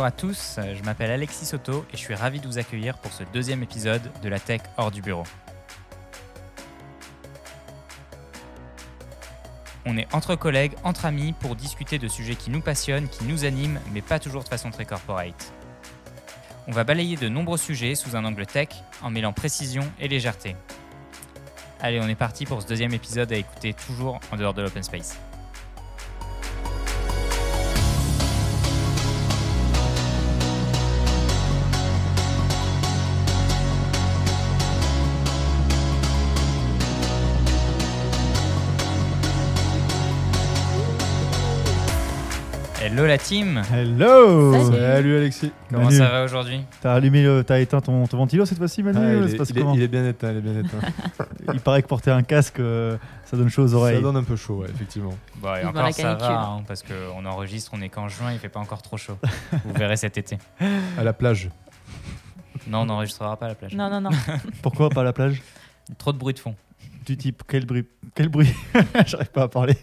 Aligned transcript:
Bonjour 0.00 0.06
à 0.06 0.12
tous, 0.12 0.56
je 0.56 0.82
m'appelle 0.82 1.10
Alexis 1.10 1.44
Soto 1.44 1.84
et 1.92 1.96
je 1.98 1.98
suis 1.98 2.14
ravi 2.14 2.40
de 2.40 2.46
vous 2.46 2.56
accueillir 2.56 2.96
pour 2.96 3.12
ce 3.12 3.22
deuxième 3.34 3.62
épisode 3.62 4.00
de 4.22 4.30
la 4.30 4.40
Tech 4.40 4.62
hors 4.78 4.90
du 4.90 5.02
bureau. 5.02 5.24
On 9.84 9.98
est 9.98 10.08
entre 10.14 10.36
collègues, 10.36 10.72
entre 10.84 11.04
amis 11.04 11.34
pour 11.34 11.54
discuter 11.54 11.98
de 11.98 12.08
sujets 12.08 12.34
qui 12.34 12.48
nous 12.48 12.62
passionnent, 12.62 13.10
qui 13.10 13.24
nous 13.24 13.44
animent, 13.44 13.78
mais 13.92 14.00
pas 14.00 14.18
toujours 14.18 14.42
de 14.42 14.48
façon 14.48 14.70
très 14.70 14.86
corporate. 14.86 15.52
On 16.66 16.72
va 16.72 16.82
balayer 16.82 17.18
de 17.18 17.28
nombreux 17.28 17.58
sujets 17.58 17.94
sous 17.94 18.16
un 18.16 18.24
angle 18.24 18.46
tech 18.46 18.68
en 19.02 19.10
mêlant 19.10 19.34
précision 19.34 19.82
et 20.00 20.08
légèreté. 20.08 20.56
Allez, 21.78 22.00
on 22.00 22.08
est 22.08 22.14
parti 22.14 22.46
pour 22.46 22.62
ce 22.62 22.66
deuxième 22.66 22.94
épisode 22.94 23.30
à 23.34 23.36
écouter 23.36 23.74
toujours 23.74 24.18
en 24.32 24.38
dehors 24.38 24.54
de 24.54 24.62
l'open 24.62 24.82
space. 24.82 25.18
Hello 43.00 43.08
la 43.08 43.16
team 43.16 43.62
Hello 43.72 44.52
Salut. 44.70 45.16
Alexis 45.16 45.52
Comment 45.70 45.84
Manu, 45.84 45.96
ça 45.96 46.10
va 46.10 46.22
aujourd'hui? 46.24 46.60
T'as 46.82 46.92
allumé, 46.92 47.22
le- 47.22 47.42
t'as 47.42 47.58
éteint 47.58 47.80
ton, 47.80 48.06
ton 48.06 48.18
ventilo 48.18 48.44
cette 48.44 48.58
fois-ci 48.58 48.82
Manu 48.82 48.98
Ah, 48.98 49.26
Ça 49.26 49.32
il, 49.32 49.36
passe 49.38 49.48
est, 49.48 49.52
il 49.54 49.56
est- 49.58 49.60
comment? 49.62 49.74
il 49.74 49.82
est 49.82 49.88
bien 49.88 50.06
éteint, 50.06 50.30
il 50.32 50.36
est 50.36 50.40
bien 50.42 50.58
éteint. 50.58 51.24
Il 51.54 51.60
paraît 51.60 51.80
que 51.80 51.88
porter 51.88 52.10
un 52.10 52.22
casque, 52.22 52.60
euh, 52.60 52.98
ça 53.24 53.38
donne 53.38 53.48
chaud 53.48 53.62
aux 53.62 53.72
oreilles. 53.74 53.96
Ça 53.96 54.02
donne 54.02 54.18
un 54.18 54.22
peu 54.22 54.36
chaud, 54.36 54.56
ouais, 54.58 54.68
effectivement. 54.68 55.14
Bon, 55.36 55.54
et 55.54 55.64
encore 55.64 55.82
la 55.84 55.92
ça 55.92 56.02
canicule. 56.02 56.26
va, 56.28 56.42
hein, 56.42 56.62
parce 56.68 56.82
qu'on 56.82 57.24
enregistre, 57.24 57.70
on 57.74 57.80
est 57.80 57.88
qu'en 57.88 58.06
juin, 58.08 58.32
il 58.34 58.38
fait 58.38 58.50
pas 58.50 58.60
encore 58.60 58.82
trop 58.82 58.98
chaud. 58.98 59.16
Vous 59.64 59.72
verrez 59.74 59.96
cet 59.96 60.18
été. 60.18 60.36
À 60.98 61.02
la 61.02 61.14
plage. 61.14 61.48
Non, 62.68 62.80
on 62.80 62.84
n'enregistrera 62.84 63.34
pas 63.38 63.46
à 63.46 63.48
la 63.48 63.54
plage. 63.54 63.74
Non, 63.74 63.88
non, 63.88 64.02
non. 64.02 64.10
Pourquoi 64.62 64.90
pas 64.90 65.00
à 65.00 65.04
la 65.04 65.14
plage? 65.14 65.40
Trop 65.96 66.12
de 66.12 66.18
bruit 66.18 66.34
de 66.34 66.38
fond. 66.38 66.54
Du 67.06 67.16
type, 67.16 67.42
quel 67.48 67.64
bruit 67.64 67.86
Quel 68.14 68.28
bruit? 68.28 68.52
J'arrive 69.06 69.30
pas 69.30 69.44
à 69.44 69.48
parler. 69.48 69.76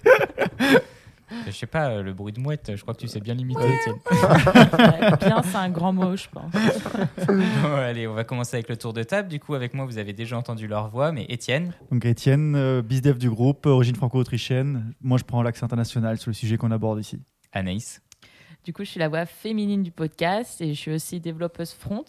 Je 1.45 1.52
sais 1.52 1.66
pas, 1.67 1.89
euh, 1.89 2.03
le 2.03 2.14
bruit 2.14 2.31
de 2.33 2.39
mouette, 2.39 2.72
je 2.75 2.81
crois 2.81 2.94
que 2.94 3.00
tu 3.00 3.08
sais 3.08 3.20
bien 3.20 3.33
limiter. 3.33 3.61
Ouais, 3.61 3.95
Bien, 5.20 5.42
c'est 5.44 5.56
un 5.58 5.69
grand 5.69 5.92
mot, 5.94 6.16
je 6.16 6.28
pense. 6.30 6.52
Bon, 7.28 7.75
allez, 7.75 8.08
on 8.08 8.14
va 8.14 8.23
commencer 8.23 8.56
avec 8.56 8.69
le 8.69 8.78
tour 8.78 8.94
de 8.94 9.03
table. 9.03 9.28
Du 9.28 9.39
coup, 9.39 9.53
avec 9.53 9.73
moi, 9.73 9.86
vous 9.86 9.97
avez 9.97 10.14
déjà 10.14 10.38
entendu 10.38 10.67
leur 10.67 10.89
voix, 10.89 11.11
mais 11.11 11.25
Étienne, 11.30 11.73
Donc 11.92 12.06
Étienne, 12.06 12.56
euh, 12.56 12.81
bizdev 12.81 13.17
du 13.17 13.30
groupe, 13.30 13.66
origine 13.66 13.95
franco-autrichienne. 13.95 14.94
Moi 15.02 15.17
je 15.17 15.23
prends 15.23 15.42
l'accent 15.42 15.66
international 15.66 16.17
sur 16.17 16.30
le 16.30 16.36
sujet 16.36 16.58
qu'on 16.58 16.72
aborde 16.72 17.00
ici. 17.00 17.19
Anaïs, 17.52 18.02
Du 18.66 18.73
coup, 18.73 18.84
je 18.84 18.89
suis 18.91 19.00
la 19.00 19.09
voix 19.09 19.25
féminine 19.25 19.84
du 19.84 19.91
podcast 19.91 20.62
et 20.62 20.73
je 20.73 20.80
suis 20.80 20.91
aussi 20.91 21.19
développeuse 21.19 21.73
front. 21.73 22.06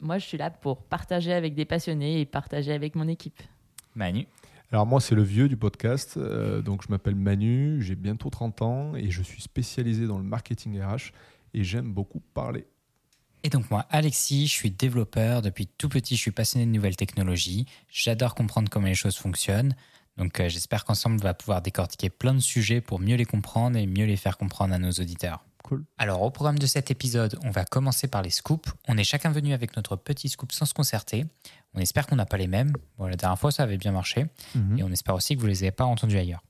Moi, 0.00 0.18
je 0.18 0.26
suis 0.26 0.38
là 0.38 0.50
pour 0.50 0.82
partager 0.82 1.32
avec 1.32 1.54
des 1.54 1.64
passionnés 1.64 2.20
et 2.20 2.26
partager 2.26 2.72
avec 2.72 2.94
mon 2.94 3.08
équipe. 3.08 3.40
Manu, 3.94 4.26
Alors 4.72 4.86
moi, 4.86 5.00
c'est 5.00 5.14
le 5.14 5.22
vieux 5.22 5.48
du 5.48 5.56
podcast. 5.56 6.16
euh, 6.16 6.60
donc 6.60 6.82
je 6.82 6.88
m'appelle 6.90 7.14
Manu, 7.14 7.80
j'ai 7.82 7.94
bientôt 7.94 8.30
30 8.30 8.62
ans 8.62 8.96
et 8.96 9.10
je 9.10 9.22
suis 9.22 9.42
spécialisé 9.42 10.06
dans 10.06 10.18
le 10.18 10.24
marketing 10.24 10.80
RH 10.80 11.12
et 11.54 11.62
j'aime 11.64 11.92
beaucoup 11.92 12.20
parler. 12.34 12.66
Et 13.44 13.48
donc 13.48 13.70
moi, 13.70 13.86
Alexis, 13.90 14.48
je 14.48 14.52
suis 14.52 14.72
développeur. 14.72 15.40
Depuis 15.40 15.68
tout 15.68 15.88
petit, 15.88 16.16
je 16.16 16.20
suis 16.20 16.32
passionné 16.32 16.66
de 16.66 16.70
nouvelles 16.72 16.96
technologies. 16.96 17.66
J'adore 17.88 18.34
comprendre 18.34 18.68
comment 18.68 18.86
les 18.88 18.94
choses 18.94 19.16
fonctionnent. 19.16 19.76
Donc 20.16 20.40
euh, 20.40 20.48
j'espère 20.48 20.84
qu'ensemble, 20.84 21.18
on 21.20 21.24
va 21.24 21.34
pouvoir 21.34 21.62
décortiquer 21.62 22.10
plein 22.10 22.34
de 22.34 22.40
sujets 22.40 22.80
pour 22.80 22.98
mieux 22.98 23.16
les 23.16 23.24
comprendre 23.24 23.76
et 23.78 23.86
mieux 23.86 24.06
les 24.06 24.16
faire 24.16 24.36
comprendre 24.36 24.74
à 24.74 24.78
nos 24.78 24.90
auditeurs. 24.90 25.44
Cool. 25.62 25.84
Alors 25.98 26.22
au 26.22 26.30
programme 26.30 26.58
de 26.58 26.66
cet 26.66 26.90
épisode, 26.90 27.38
on 27.44 27.50
va 27.50 27.64
commencer 27.64 28.08
par 28.08 28.22
les 28.22 28.30
scoops. 28.30 28.70
On 28.88 28.96
est 28.96 29.04
chacun 29.04 29.30
venu 29.30 29.52
avec 29.52 29.76
notre 29.76 29.96
petit 29.96 30.28
scoop 30.28 30.52
sans 30.52 30.64
se 30.64 30.74
concerter. 30.74 31.26
On 31.76 31.80
espère 31.80 32.06
qu'on 32.06 32.16
n'a 32.16 32.26
pas 32.26 32.38
les 32.38 32.46
mêmes. 32.46 32.72
Bon, 32.98 33.06
la 33.06 33.16
dernière 33.16 33.38
fois, 33.38 33.52
ça 33.52 33.62
avait 33.62 33.76
bien 33.76 33.92
marché. 33.92 34.26
Mhm. 34.54 34.78
Et 34.78 34.82
on 34.82 34.90
espère 34.90 35.14
aussi 35.14 35.34
que 35.34 35.40
vous 35.40 35.46
ne 35.46 35.52
les 35.52 35.62
avez 35.62 35.72
pas 35.72 35.84
entendus 35.84 36.18
ailleurs. 36.18 36.42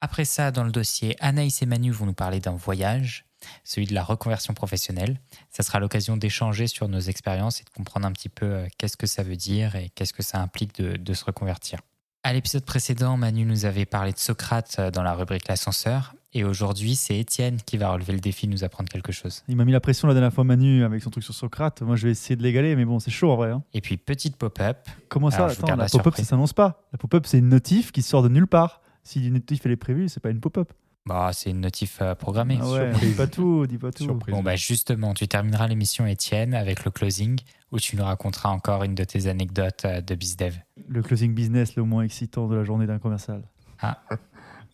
Après 0.00 0.24
ça, 0.24 0.52
dans 0.52 0.64
le 0.64 0.70
dossier, 0.70 1.16
Anaïs 1.18 1.60
et 1.62 1.66
Manu 1.66 1.90
vont 1.90 2.06
nous 2.06 2.12
parler 2.12 2.38
d'un 2.38 2.54
voyage, 2.54 3.24
celui 3.64 3.86
de 3.86 3.94
la 3.94 4.04
reconversion 4.04 4.54
professionnelle. 4.54 5.20
Ça 5.50 5.62
sera 5.62 5.80
l'occasion 5.80 6.16
d'échanger 6.16 6.68
sur 6.68 6.88
nos 6.88 7.00
expériences 7.00 7.60
et 7.60 7.64
de 7.64 7.70
comprendre 7.70 8.06
un 8.06 8.12
petit 8.12 8.28
peu 8.28 8.46
euh, 8.46 8.68
qu'est-ce 8.76 8.96
que 8.96 9.06
ça 9.06 9.22
veut 9.22 9.36
dire 9.36 9.74
et 9.74 9.90
qu'est-ce 9.94 10.12
que 10.12 10.22
ça 10.22 10.40
implique 10.40 10.80
de, 10.80 10.96
de 10.96 11.14
se 11.14 11.24
reconvertir. 11.24 11.80
À 12.28 12.34
l'épisode 12.34 12.66
précédent, 12.66 13.16
Manu 13.16 13.46
nous 13.46 13.64
avait 13.64 13.86
parlé 13.86 14.12
de 14.12 14.18
Socrate 14.18 14.76
euh, 14.78 14.90
dans 14.90 15.02
la 15.02 15.14
rubrique 15.14 15.48
L'ascenseur. 15.48 16.14
Et 16.34 16.44
aujourd'hui, 16.44 16.94
c'est 16.94 17.16
Étienne 17.18 17.56
qui 17.64 17.78
va 17.78 17.90
relever 17.90 18.12
le 18.12 18.18
défi 18.18 18.46
de 18.46 18.52
nous 18.52 18.64
apprendre 18.64 18.90
quelque 18.90 19.12
chose. 19.12 19.44
Il 19.48 19.56
m'a 19.56 19.64
mis 19.64 19.72
la 19.72 19.80
pression 19.80 20.06
la 20.08 20.12
dernière 20.12 20.30
fois 20.34 20.44
Manu 20.44 20.84
avec 20.84 21.02
son 21.02 21.08
truc 21.08 21.24
sur 21.24 21.32
Socrate. 21.32 21.80
Moi 21.80 21.96
je 21.96 22.04
vais 22.04 22.10
essayer 22.10 22.36
de 22.36 22.42
l'égaler, 22.42 22.76
mais 22.76 22.84
bon 22.84 22.98
c'est 22.98 23.10
chaud 23.10 23.30
en 23.30 23.36
vrai. 23.36 23.50
hein. 23.50 23.62
Et 23.72 23.80
puis, 23.80 23.96
petite 23.96 24.36
pop-up. 24.36 24.76
Comment 25.08 25.30
ça? 25.30 25.38
Alors, 25.38 25.48
je 25.48 25.54
vous 25.54 25.60
Attends, 25.60 25.66
garde 25.68 25.78
la 25.78 25.84
la 25.86 25.88
pop-up 25.88 26.04
surprise. 26.04 26.24
ça 26.26 26.28
s'annonce 26.28 26.52
pas. 26.52 26.82
La 26.92 26.98
pop-up 26.98 27.24
c'est 27.26 27.38
une 27.38 27.48
notif 27.48 27.92
qui 27.92 28.02
sort 28.02 28.22
de 28.22 28.28
nulle 28.28 28.46
part. 28.46 28.82
Si 29.04 29.26
une 29.26 29.32
notif 29.32 29.64
elle 29.64 29.72
est 29.72 29.76
prévue, 29.76 30.10
c'est 30.10 30.20
pas 30.20 30.28
une 30.28 30.40
pop-up. 30.40 30.70
Bah, 31.06 31.30
c'est 31.32 31.48
une 31.48 31.62
notif 31.62 32.00
euh, 32.02 32.14
programmée. 32.14 32.58
Ah 32.60 32.68
ouais, 32.70 32.90
surprise. 32.90 33.08
dis 33.08 33.16
pas 33.16 33.26
tout, 33.26 33.66
dis 33.66 33.78
pas 33.78 33.90
tout. 33.90 34.04
Surprise. 34.04 34.34
Bon, 34.34 34.42
bah 34.42 34.56
justement, 34.56 35.14
tu 35.14 35.26
termineras 35.26 35.66
l'émission, 35.66 36.06
Étienne, 36.06 36.52
avec 36.52 36.84
le 36.84 36.90
closing, 36.90 37.40
où 37.72 37.78
tu 37.78 37.96
nous 37.96 38.04
raconteras 38.04 38.48
encore 38.50 38.82
une 38.84 38.94
de 38.94 39.04
tes 39.04 39.26
anecdotes 39.26 39.84
euh, 39.84 40.00
de 40.00 40.14
BizDev? 40.14 40.56
Le 40.88 41.02
closing 41.02 41.34
business 41.34 41.76
le 41.76 41.82
moins 41.84 42.02
excitant 42.02 42.48
de 42.48 42.56
la 42.56 42.64
journée 42.64 42.86
d'un 42.86 42.98
commercial. 42.98 43.42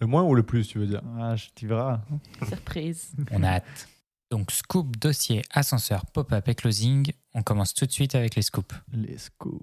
Le 0.00 0.08
moins 0.08 0.24
ou 0.24 0.34
le 0.34 0.42
plus, 0.42 0.66
tu 0.66 0.78
veux 0.80 0.86
dire? 0.88 1.02
Ah, 1.20 1.36
je- 1.36 1.46
tu 1.54 1.68
verras. 1.68 2.00
Surprise. 2.48 3.12
On 3.30 3.42
a 3.44 3.48
hâte. 3.48 3.88
Donc, 4.30 4.50
scoop, 4.50 4.96
dossier, 4.96 5.42
ascenseur, 5.52 6.04
pop-up 6.06 6.48
et 6.48 6.54
closing. 6.56 7.12
On 7.32 7.42
commence 7.44 7.74
tout 7.74 7.86
de 7.86 7.92
suite 7.92 8.16
avec 8.16 8.34
les 8.34 8.42
scoops. 8.42 8.74
Les 8.92 9.16
scoops. 9.18 9.62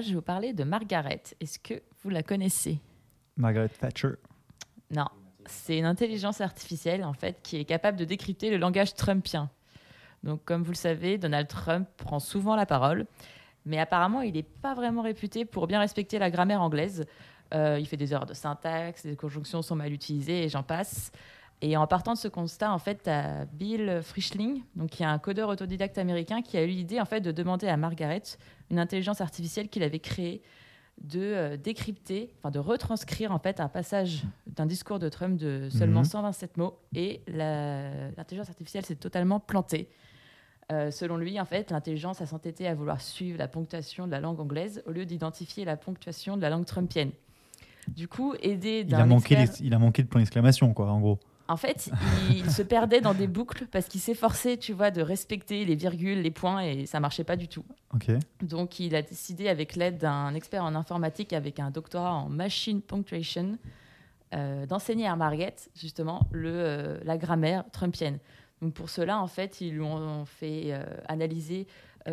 Moi, 0.00 0.06
je 0.06 0.12
vais 0.12 0.14
vous 0.14 0.22
parler 0.22 0.54
de 0.54 0.64
Margaret. 0.64 1.22
Est-ce 1.40 1.58
que 1.58 1.74
vous 2.02 2.08
la 2.08 2.22
connaissez? 2.22 2.80
Margaret 3.36 3.68
Thatcher. 3.68 4.12
Non. 4.90 5.04
C'est 5.44 5.76
une 5.76 5.84
intelligence 5.84 6.40
artificielle, 6.40 7.04
en 7.04 7.12
fait, 7.12 7.40
qui 7.42 7.58
est 7.58 7.66
capable 7.66 7.98
de 7.98 8.06
décrypter 8.06 8.48
le 8.48 8.56
langage 8.56 8.94
trumpien. 8.94 9.50
Donc, 10.22 10.42
comme 10.46 10.62
vous 10.62 10.70
le 10.70 10.76
savez, 10.76 11.18
Donald 11.18 11.48
Trump 11.48 11.86
prend 11.98 12.18
souvent 12.18 12.56
la 12.56 12.64
parole, 12.64 13.04
mais 13.66 13.78
apparemment, 13.78 14.22
il 14.22 14.32
n'est 14.32 14.42
pas 14.42 14.72
vraiment 14.72 15.02
réputé 15.02 15.44
pour 15.44 15.66
bien 15.66 15.80
respecter 15.80 16.18
la 16.18 16.30
grammaire 16.30 16.62
anglaise. 16.62 17.04
Euh, 17.52 17.76
il 17.78 17.84
fait 17.86 17.98
des 17.98 18.14
erreurs 18.14 18.24
de 18.24 18.32
syntaxe, 18.32 19.04
les 19.04 19.16
conjonctions 19.16 19.60
sont 19.60 19.76
mal 19.76 19.92
utilisées, 19.92 20.44
et 20.44 20.48
j'en 20.48 20.62
passe. 20.62 21.12
Et 21.62 21.76
en 21.76 21.86
partant 21.86 22.14
de 22.14 22.18
ce 22.18 22.28
constat, 22.28 22.72
en 22.72 22.78
fait, 22.78 23.06
à 23.06 23.44
Bill 23.44 24.00
Frischling, 24.02 24.62
donc 24.76 24.90
qui 24.90 25.02
est 25.02 25.06
un 25.06 25.18
codeur 25.18 25.48
autodidacte 25.50 25.98
américain, 25.98 26.40
qui 26.40 26.56
a 26.56 26.64
eu 26.64 26.68
l'idée 26.68 27.00
en 27.00 27.04
fait 27.04 27.20
de 27.20 27.32
demander 27.32 27.68
à 27.68 27.76
Margaret, 27.76 28.22
une 28.70 28.78
intelligence 28.78 29.20
artificielle 29.20 29.68
qu'il 29.68 29.82
avait 29.82 29.98
créée, 29.98 30.40
de 31.02 31.20
euh, 31.20 31.56
décrypter, 31.56 32.30
enfin 32.38 32.50
de 32.50 32.58
retranscrire 32.58 33.32
en 33.32 33.38
fait 33.38 33.58
un 33.60 33.68
passage 33.68 34.22
d'un 34.46 34.66
discours 34.66 34.98
de 34.98 35.08
Trump 35.08 35.38
de 35.38 35.68
seulement 35.70 36.00
Mhm. 36.00 36.06
127 36.06 36.56
mots. 36.58 36.78
Et 36.94 37.22
l'intelligence 38.16 38.48
artificielle 38.48 38.84
s'est 38.84 38.96
totalement 38.96 39.40
plantée. 39.40 39.88
Euh, 40.72 40.90
selon 40.90 41.16
lui, 41.16 41.40
en 41.40 41.44
fait, 41.44 41.70
l'intelligence 41.70 42.20
a 42.20 42.26
s'entêté 42.26 42.68
à 42.68 42.74
vouloir 42.74 43.00
suivre 43.00 43.38
la 43.38 43.48
ponctuation 43.48 44.06
de 44.06 44.12
la 44.12 44.20
langue 44.20 44.40
anglaise 44.40 44.82
au 44.86 44.92
lieu 44.92 45.04
d'identifier 45.04 45.64
la 45.64 45.76
ponctuation 45.76 46.36
de 46.36 46.42
la 46.42 46.50
langue 46.50 46.64
trumpienne. 46.66 47.10
Du 47.88 48.06
coup, 48.06 48.34
aidé 48.40 48.84
Il 48.86 48.94
a, 48.94 48.98
d'un 48.98 49.06
manqué 49.06 49.34
expert- 49.34 49.60
les- 49.60 49.66
il 49.66 49.74
a 49.74 49.78
manqué 49.78 50.02
de 50.02 50.08
point 50.08 50.20
d'exclamation, 50.20 50.72
quoi, 50.74 50.90
en 50.92 51.00
gros. 51.00 51.18
En 51.50 51.56
fait, 51.56 51.90
il 52.30 52.48
se 52.48 52.62
perdait 52.62 53.00
dans 53.00 53.12
des 53.12 53.26
boucles 53.26 53.66
parce 53.66 53.86
qu'il 53.86 54.00
s'efforçait, 54.00 54.56
tu 54.56 54.72
vois, 54.72 54.92
de 54.92 55.02
respecter 55.02 55.64
les 55.64 55.74
virgules, 55.74 56.20
les 56.20 56.30
points, 56.30 56.62
et 56.62 56.86
ça 56.86 57.00
marchait 57.00 57.24
pas 57.24 57.34
du 57.34 57.48
tout. 57.48 57.64
Ok. 57.92 58.08
Donc, 58.40 58.78
il 58.78 58.94
a 58.94 59.02
décidé, 59.02 59.48
avec 59.48 59.74
l'aide 59.74 59.98
d'un 59.98 60.32
expert 60.34 60.62
en 60.62 60.76
informatique 60.76 61.32
avec 61.32 61.58
un 61.58 61.72
doctorat 61.72 62.12
en 62.12 62.28
machine 62.28 62.80
punctuation, 62.80 63.58
euh, 64.32 64.64
d'enseigner 64.64 65.08
à 65.08 65.16
Margaret, 65.16 65.56
justement, 65.74 66.28
le, 66.30 66.52
euh, 66.52 67.00
la 67.02 67.18
grammaire 67.18 67.64
trumpienne. 67.72 68.18
Donc, 68.62 68.74
pour 68.74 68.88
cela, 68.88 69.18
en 69.18 69.26
fait, 69.26 69.60
ils 69.60 69.72
lui 69.72 69.80
ont 69.80 70.24
fait 70.26 70.66
euh, 70.66 70.84
analyser 71.08 71.66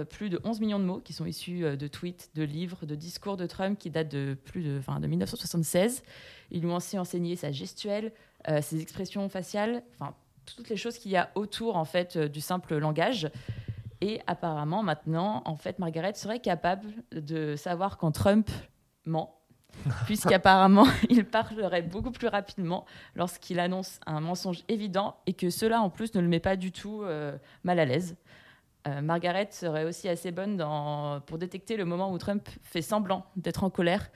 plus 0.09 0.29
de 0.29 0.37
11 0.43 0.59
millions 0.59 0.79
de 0.79 0.83
mots 0.83 0.99
qui 0.99 1.13
sont 1.13 1.25
issus 1.25 1.61
de 1.61 1.87
tweets, 1.87 2.31
de 2.35 2.43
livres, 2.43 2.85
de 2.85 2.93
discours 2.93 3.37
de 3.37 3.45
Trump 3.45 3.79
qui 3.79 3.89
datent 3.89 4.11
de 4.11 4.35
plus 4.43 4.61
de, 4.61 4.81
de 4.99 5.07
1976. 5.07 6.03
Ils 6.51 6.61
lui 6.61 6.67
ont 6.67 6.75
aussi 6.75 6.99
enseigné 6.99 7.37
sa 7.37 7.53
gestuelle, 7.53 8.11
euh, 8.49 8.61
ses 8.61 8.81
expressions 8.81 9.27
faciales, 9.29 9.83
enfin, 9.99 10.13
toutes 10.45 10.69
les 10.69 10.77
choses 10.77 10.97
qu'il 10.97 11.11
y 11.11 11.17
a 11.17 11.29
autour, 11.35 11.75
en 11.75 11.85
fait, 11.85 12.15
euh, 12.15 12.27
du 12.27 12.41
simple 12.41 12.77
langage. 12.77 13.29
Et 14.01 14.21
apparemment, 14.27 14.83
maintenant, 14.83 15.41
en 15.45 15.55
fait, 15.55 15.79
Margaret 15.79 16.13
serait 16.13 16.39
capable 16.39 16.87
de 17.11 17.55
savoir 17.55 17.97
quand 17.97 18.11
Trump 18.11 18.49
ment, 19.05 19.41
puisqu'apparemment, 20.05 20.87
il 21.09 21.25
parlerait 21.25 21.81
beaucoup 21.81 22.11
plus 22.11 22.27
rapidement 22.27 22.85
lorsqu'il 23.15 23.59
annonce 23.59 23.99
un 24.05 24.19
mensonge 24.19 24.63
évident 24.67 25.17
et 25.25 25.33
que 25.33 25.49
cela, 25.49 25.81
en 25.81 25.89
plus, 25.89 26.13
ne 26.15 26.21
le 26.21 26.27
met 26.27 26.39
pas 26.39 26.55
du 26.55 26.71
tout 26.71 27.01
euh, 27.03 27.37
mal 27.63 27.79
à 27.79 27.85
l'aise. 27.85 28.15
Euh, 28.87 29.01
Margaret 29.01 29.49
serait 29.51 29.85
aussi 29.85 30.07
assez 30.07 30.31
bonne 30.31 30.57
dans, 30.57 31.19
pour 31.21 31.37
détecter 31.37 31.77
le 31.77 31.85
moment 31.85 32.11
où 32.11 32.17
Trump 32.17 32.47
fait 32.63 32.81
semblant 32.81 33.25
d'être 33.35 33.63
en 33.63 33.69
colère 33.69 34.09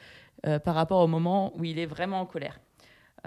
euh, 0.45 0.59
par 0.59 0.75
rapport 0.75 1.01
au 1.01 1.07
moment 1.07 1.51
où 1.57 1.63
il 1.63 1.79
est 1.79 1.85
vraiment 1.85 2.21
en 2.21 2.25
colère. 2.25 2.59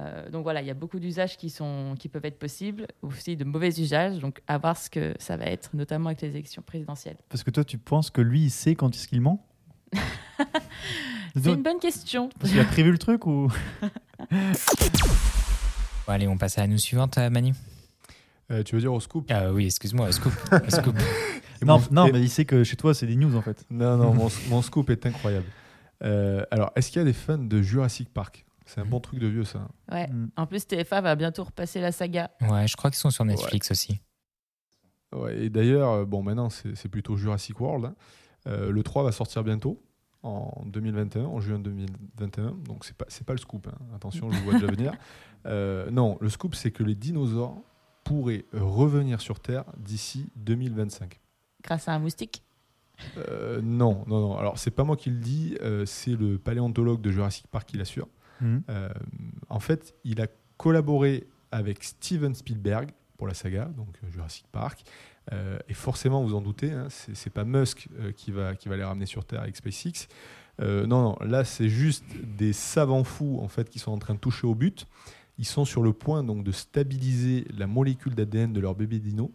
Euh, 0.00 0.28
donc 0.28 0.42
voilà, 0.42 0.60
il 0.60 0.66
y 0.66 0.70
a 0.70 0.74
beaucoup 0.74 0.98
d'usages 0.98 1.36
qui, 1.36 1.50
sont, 1.50 1.94
qui 1.98 2.08
peuvent 2.08 2.24
être 2.24 2.38
possibles, 2.38 2.86
aussi 3.02 3.36
de 3.36 3.44
mauvais 3.44 3.68
usages, 3.80 4.18
donc 4.18 4.40
à 4.48 4.58
voir 4.58 4.76
ce 4.76 4.90
que 4.90 5.14
ça 5.20 5.36
va 5.36 5.44
être, 5.44 5.70
notamment 5.74 6.08
avec 6.08 6.20
les 6.22 6.30
élections 6.30 6.62
présidentielles. 6.62 7.16
Parce 7.28 7.44
que 7.44 7.50
toi, 7.50 7.62
tu 7.64 7.78
penses 7.78 8.10
que 8.10 8.20
lui, 8.20 8.42
il 8.44 8.50
sait 8.50 8.74
quand 8.74 8.92
est-ce 8.94 9.06
qu'il 9.06 9.20
ment? 9.20 9.46
C'est 11.36 11.52
une 11.52 11.62
bonne 11.62 11.78
question. 11.80 12.28
Parce 12.40 12.50
qu'il 12.52 12.60
a 12.60 12.64
prévu 12.64 12.90
le 12.92 12.98
truc 12.98 13.26
ou? 13.26 13.50
Bon, 16.06 16.12
allez, 16.12 16.28
on 16.28 16.36
passe 16.36 16.58
à 16.58 16.62
la 16.62 16.66
news 16.66 16.78
suivante, 16.78 17.16
euh, 17.18 17.30
Manu. 17.30 17.54
Euh, 18.50 18.62
tu 18.62 18.74
veux 18.74 18.80
dire 18.80 18.92
au 18.92 19.00
scoop? 19.00 19.26
Ah 19.30 19.52
oui, 19.52 19.66
excuse-moi, 19.66 20.12
scoop. 20.12 20.34
au 20.52 20.70
scoop. 20.70 20.94
Non, 21.62 21.78
mon- 21.78 21.86
non 21.90 22.06
et- 22.08 22.12
mais 22.12 22.20
il 22.20 22.28
sait 22.28 22.44
que 22.44 22.62
chez 22.62 22.76
toi, 22.76 22.92
c'est 22.92 23.06
des 23.06 23.16
news 23.16 23.34
en 23.36 23.40
fait. 23.42 23.64
Non, 23.70 23.96
non, 23.96 24.12
mon, 24.12 24.28
mon 24.50 24.60
scoop 24.60 24.90
est 24.90 25.06
incroyable. 25.06 25.46
Euh, 26.02 26.44
alors, 26.50 26.70
est-ce 26.76 26.90
qu'il 26.90 26.98
y 26.98 27.02
a 27.02 27.06
des 27.06 27.14
fans 27.14 27.38
de 27.38 27.62
Jurassic 27.62 28.12
Park? 28.12 28.44
C'est 28.66 28.80
un 28.80 28.86
bon 28.86 29.00
truc 29.00 29.18
de 29.20 29.26
vieux, 29.26 29.44
ça. 29.44 29.68
Ouais. 29.92 30.06
Mm. 30.08 30.30
En 30.36 30.46
plus, 30.46 30.66
TFA 30.66 31.00
va 31.00 31.14
bientôt 31.16 31.44
repasser 31.44 31.80
la 31.80 31.92
saga. 31.92 32.30
Ouais, 32.40 32.66
je 32.66 32.76
crois 32.76 32.90
qu'ils 32.90 32.98
sont 32.98 33.10
sur 33.10 33.24
Netflix 33.24 33.70
aussi. 33.70 34.00
Ouais, 35.14 35.44
et 35.44 35.50
d'ailleurs, 35.50 35.90
euh, 35.90 36.04
bon, 36.04 36.22
maintenant, 36.22 36.48
c'est 36.50 36.88
plutôt 36.88 37.16
Jurassic 37.16 37.60
World. 37.60 37.84
hein. 37.86 37.94
Euh, 38.46 38.70
le 38.70 38.82
3 38.82 39.04
va 39.04 39.12
sortir 39.12 39.44
bientôt, 39.44 39.82
en 40.22 40.64
2021, 40.66 41.24
en 41.24 41.40
juin 41.40 41.58
2021. 41.58 42.52
Donc, 42.66 42.84
c'est 42.84 42.96
pas, 42.96 43.04
c'est 43.08 43.24
pas 43.26 43.32
le 43.34 43.38
scoop. 43.38 43.68
hein. 43.68 43.78
Attention, 43.94 44.30
je 44.30 44.38
vous 44.38 44.44
vois 44.44 44.54
déjà 44.54 44.66
venir. 44.66 44.92
Euh, 45.46 45.90
non, 45.90 46.16
le 46.22 46.30
scoop, 46.30 46.54
c'est 46.54 46.70
que 46.70 46.82
les 46.82 46.94
dinosaures 46.94 47.54
pourraient 48.02 48.46
revenir 48.54 49.20
sur 49.20 49.40
Terre 49.40 49.64
d'ici 49.76 50.32
2025. 50.36 51.20
Grâce 51.62 51.86
à 51.86 51.92
un 51.92 51.98
moustique? 51.98 52.42
Euh, 53.18 53.60
non, 53.62 54.04
non, 54.06 54.20
non. 54.20 54.38
Alors, 54.38 54.56
c'est 54.56 54.70
pas 54.70 54.84
moi 54.84 54.96
qui 54.96 55.10
le 55.10 55.18
dis, 55.18 55.58
euh, 55.60 55.84
c'est 55.84 56.16
le 56.16 56.38
paléontologue 56.38 57.02
de 57.02 57.10
Jurassic 57.10 57.46
Park 57.48 57.68
qui 57.68 57.76
l'assure. 57.76 58.08
Mhm. 58.40 58.62
Euh, 58.68 58.88
en 59.48 59.60
fait, 59.60 59.94
il 60.04 60.20
a 60.20 60.26
collaboré 60.56 61.26
avec 61.50 61.84
Steven 61.84 62.34
Spielberg 62.34 62.90
pour 63.16 63.26
la 63.26 63.34
saga, 63.34 63.66
donc 63.66 63.88
euh, 64.02 64.10
Jurassic 64.10 64.46
Park. 64.50 64.84
Euh, 65.32 65.58
et 65.68 65.74
forcément, 65.74 66.22
vous 66.22 66.34
en 66.34 66.40
doutez, 66.40 66.70
hein, 66.72 66.88
c'est 66.88 67.32
pas 67.32 67.44
Musk 67.44 67.88
qui, 68.16 68.30
va, 68.30 68.54
qui 68.54 68.68
va 68.68 68.76
les 68.76 68.84
ramener 68.84 69.06
sur 69.06 69.24
Terre 69.24 69.40
avec 69.40 69.56
SpaceX. 69.56 70.08
Non, 70.60 70.86
non, 70.86 71.16
là, 71.20 71.44
c'est 71.44 71.68
juste 71.68 72.04
des 72.22 72.52
savants 72.52 73.02
fous 73.02 73.40
en 73.42 73.48
fait 73.48 73.68
qui 73.68 73.80
sont 73.80 73.90
en 73.90 73.98
train 73.98 74.14
de 74.14 74.20
toucher 74.20 74.46
au 74.46 74.54
but. 74.54 74.86
Ils 75.38 75.46
sont 75.46 75.64
sur 75.64 75.82
le 75.82 75.92
point 75.92 76.22
donc 76.22 76.44
de 76.44 76.52
stabiliser 76.52 77.44
la 77.56 77.66
molécule 77.66 78.14
d'ADN 78.14 78.52
de 78.52 78.60
leur 78.60 78.76
bébé 78.76 79.00
dino. 79.00 79.32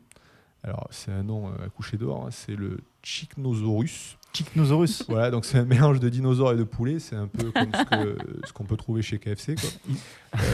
Alors, 0.64 0.88
c'est 0.92 1.12
un 1.12 1.24
nom 1.24 1.52
à 1.52 1.68
coucher 1.70 1.98
d'or, 1.98 2.28
hein, 2.28 2.32
c'est 2.32 2.56
le 2.56 2.80
Chichnosaurus. 3.02 4.19
Chichnosaurus. 4.34 5.04
Voilà, 5.10 5.32
donc 5.32 5.44
c'est 5.46 5.58
un 5.58 5.66
mélange 5.66 6.00
de 6.00 6.08
dinosaures 6.10 6.54
et 6.54 6.56
de 6.56 6.64
poulets. 6.64 7.00
C'est 7.00 7.16
un 7.16 7.28
peu 7.28 7.52
comme 7.52 7.72
ce 7.74 7.84
que- 7.84 8.18
ce 8.48 8.54
qu'on 8.54 8.64
peut 8.64 8.78
trouver 8.78 9.02
chez 9.02 9.18
KFC. 9.20 9.56
Quoi. 9.56 9.70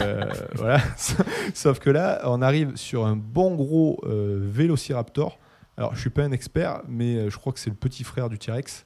Euh, 0.02 0.32
voilà. 0.56 0.80
Sauf 1.54 1.80
que 1.80 1.90
là, 1.90 2.22
on 2.26 2.42
arrive 2.42 2.76
sur 2.76 3.06
un 3.06 3.16
bon 3.16 3.56
gros 3.56 4.00
euh, 4.06 4.40
Vélociraptor. 4.42 5.38
Alors, 5.78 5.94
je 5.94 6.00
suis 6.00 6.10
pas 6.10 6.24
un 6.24 6.32
expert, 6.32 6.82
mais 6.88 7.16
euh, 7.18 7.30
je 7.30 7.38
crois 7.38 7.52
que 7.52 7.60
c'est 7.60 7.70
le 7.70 7.76
petit 7.76 8.04
frère 8.06 8.30
du 8.30 8.38
T-Rex. 8.40 8.86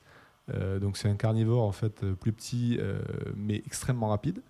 Euh, 0.54 0.80
donc, 0.80 0.98
c'est 0.98 1.08
un 1.08 1.16
carnivore 1.16 1.64
en 1.64 1.72
fait 1.72 2.04
plus 2.16 2.34
petit, 2.34 2.80
mais 3.36 3.62
extrêmement 3.66 4.08
rapide. 4.10 4.42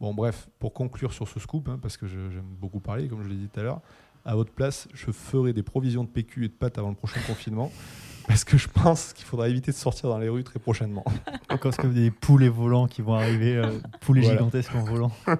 Bon, 0.00 0.14
bref, 0.14 0.48
pour 0.58 0.72
conclure 0.74 1.12
sur 1.12 1.26
ce 1.28 1.40
scoop, 1.40 1.68
hein, 1.68 1.78
parce 1.80 1.96
que 1.96 2.06
je- 2.06 2.30
j'aime 2.30 2.46
beaucoup 2.60 2.78
parler, 2.80 3.08
comme 3.08 3.22
je 3.24 3.28
l'ai 3.28 3.34
dit 3.36 3.48
tout 3.52 3.58
à 3.60 3.62
l'heure, 3.64 3.80
à 4.28 4.34
votre 4.34 4.52
place, 4.52 4.88
je 4.92 5.10
ferai 5.10 5.54
des 5.54 5.62
provisions 5.62 6.04
de 6.04 6.08
PQ 6.08 6.44
et 6.44 6.48
de 6.48 6.52
pâtes 6.52 6.76
avant 6.76 6.90
le 6.90 6.94
prochain 6.94 7.20
confinement. 7.26 7.72
Parce 8.28 8.44
que 8.44 8.58
je 8.58 8.68
pense 8.68 9.14
qu'il 9.14 9.24
faudra 9.24 9.48
éviter 9.48 9.72
de 9.72 9.76
sortir 9.76 10.10
dans 10.10 10.18
les 10.18 10.28
rues 10.28 10.44
très 10.44 10.58
prochainement. 10.58 11.04
Encore 11.48 11.74
comme 11.74 11.94
des 11.94 12.10
poulets 12.10 12.50
volants 12.50 12.86
qui 12.86 13.00
vont 13.00 13.14
arriver, 13.14 13.56
euh, 13.56 13.78
poulets 14.02 14.20
Voilà. 14.20 14.36
gigantesques 14.36 14.74
en 14.74 14.84
volant. 14.84 15.10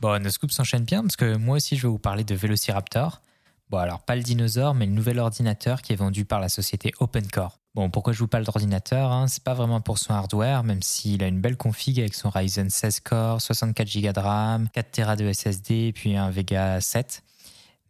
Bon, 0.00 0.22
nos 0.22 0.28
scoops 0.30 0.52
s'enchaînent 0.54 0.84
bien 0.84 1.00
parce 1.02 1.16
que 1.16 1.36
moi 1.36 1.56
aussi, 1.56 1.74
je 1.76 1.82
vais 1.82 1.88
vous 1.88 1.98
parler 1.98 2.22
de 2.22 2.34
Vélociraptor. 2.34 3.22
Bon, 3.70 3.78
alors 3.78 4.02
pas 4.02 4.14
le 4.14 4.22
dinosaure, 4.22 4.74
mais 4.74 4.84
le 4.84 4.92
nouvel 4.92 5.18
ordinateur 5.18 5.80
qui 5.80 5.94
est 5.94 5.96
vendu 5.96 6.26
par 6.26 6.38
la 6.38 6.50
société 6.50 6.92
OpenCore. 7.00 7.58
Bon, 7.76 7.90
pourquoi 7.90 8.14
je 8.14 8.20
vous 8.20 8.26
parle 8.26 8.44
d'ordinateur 8.44 9.12
hein? 9.12 9.28
C'est 9.28 9.44
pas 9.44 9.52
vraiment 9.52 9.82
pour 9.82 9.98
son 9.98 10.14
hardware, 10.14 10.64
même 10.64 10.80
s'il 10.80 11.22
a 11.22 11.26
une 11.26 11.42
belle 11.42 11.58
config 11.58 12.00
avec 12.00 12.14
son 12.14 12.30
Ryzen 12.30 12.70
16 12.70 13.00
core, 13.00 13.42
64 13.42 14.00
Go 14.00 14.12
de 14.12 14.18
RAM, 14.18 14.68
4 14.70 14.90
Tera 14.90 15.14
de 15.14 15.30
SSD, 15.30 15.92
puis 15.94 16.16
un 16.16 16.30
Vega 16.30 16.80
7. 16.80 17.22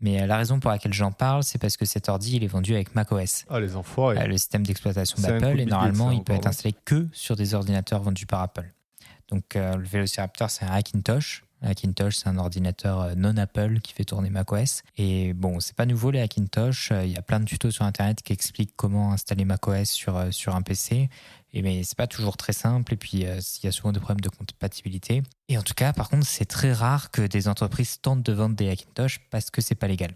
Mais 0.00 0.20
euh, 0.20 0.26
la 0.26 0.38
raison 0.38 0.58
pour 0.58 0.72
laquelle 0.72 0.92
j'en 0.92 1.12
parle, 1.12 1.44
c'est 1.44 1.60
parce 1.60 1.76
que 1.76 1.84
cet 1.84 2.08
ordi, 2.08 2.34
il 2.34 2.42
est 2.42 2.48
vendu 2.48 2.74
avec 2.74 2.96
macOS. 2.96 3.44
Ah, 3.48 3.60
les 3.60 3.76
enfoirés. 3.76 4.18
Euh, 4.18 4.26
le 4.26 4.36
système 4.36 4.66
d'exploitation 4.66 5.22
d'Apple 5.22 5.60
et 5.60 5.66
normalement 5.66 6.10
il 6.10 6.24
peut 6.24 6.32
être 6.32 6.48
installé 6.48 6.74
que 6.84 7.06
sur 7.12 7.36
des 7.36 7.54
ordinateurs 7.54 8.02
vendus 8.02 8.26
par 8.26 8.40
Apple. 8.40 8.68
Donc 9.28 9.54
euh, 9.54 9.76
le 9.76 9.84
Velociraptor 9.84 10.50
c'est 10.50 10.64
un 10.64 10.72
Hackintosh. 10.72 11.44
Hackintosh 11.62 12.16
c'est 12.16 12.28
un 12.28 12.38
ordinateur 12.38 13.00
euh, 13.00 13.14
non 13.16 13.36
Apple 13.36 13.80
qui 13.80 13.92
fait 13.92 14.04
tourner 14.04 14.30
macOS. 14.30 14.82
Et 14.96 15.32
bon 15.32 15.60
c'est 15.60 15.74
pas 15.74 15.86
nouveau 15.86 16.10
les 16.10 16.20
Hackintosh. 16.20 16.92
Euh, 16.92 17.04
Il 17.04 17.12
y 17.12 17.16
a 17.16 17.22
plein 17.22 17.40
de 17.40 17.44
tutos 17.44 17.70
sur 17.70 17.84
internet 17.84 18.22
qui 18.22 18.32
expliquent 18.32 18.74
comment 18.76 19.12
installer 19.12 19.44
macOS 19.44 19.90
sur 19.90 20.16
euh, 20.16 20.30
sur 20.30 20.54
un 20.54 20.62
PC. 20.62 21.08
Et 21.52 21.62
mais 21.62 21.82
c'est 21.84 21.96
pas 21.96 22.06
toujours 22.06 22.36
très 22.36 22.52
simple 22.52 22.94
et 22.94 22.96
puis 22.96 23.18
il 23.18 23.64
y 23.64 23.66
a 23.66 23.72
souvent 23.72 23.92
des 23.92 24.00
problèmes 24.00 24.20
de 24.20 24.28
compatibilité. 24.28 25.22
Et 25.48 25.56
en 25.56 25.62
tout 25.62 25.74
cas 25.74 25.92
par 25.92 26.10
contre 26.10 26.26
c'est 26.26 26.44
très 26.44 26.72
rare 26.72 27.10
que 27.10 27.22
des 27.22 27.48
entreprises 27.48 28.00
tentent 28.00 28.22
de 28.22 28.32
vendre 28.32 28.56
des 28.56 28.68
Hackintosh 28.68 29.20
parce 29.30 29.50
que 29.50 29.60
c'est 29.62 29.74
pas 29.74 29.88
légal. 29.88 30.14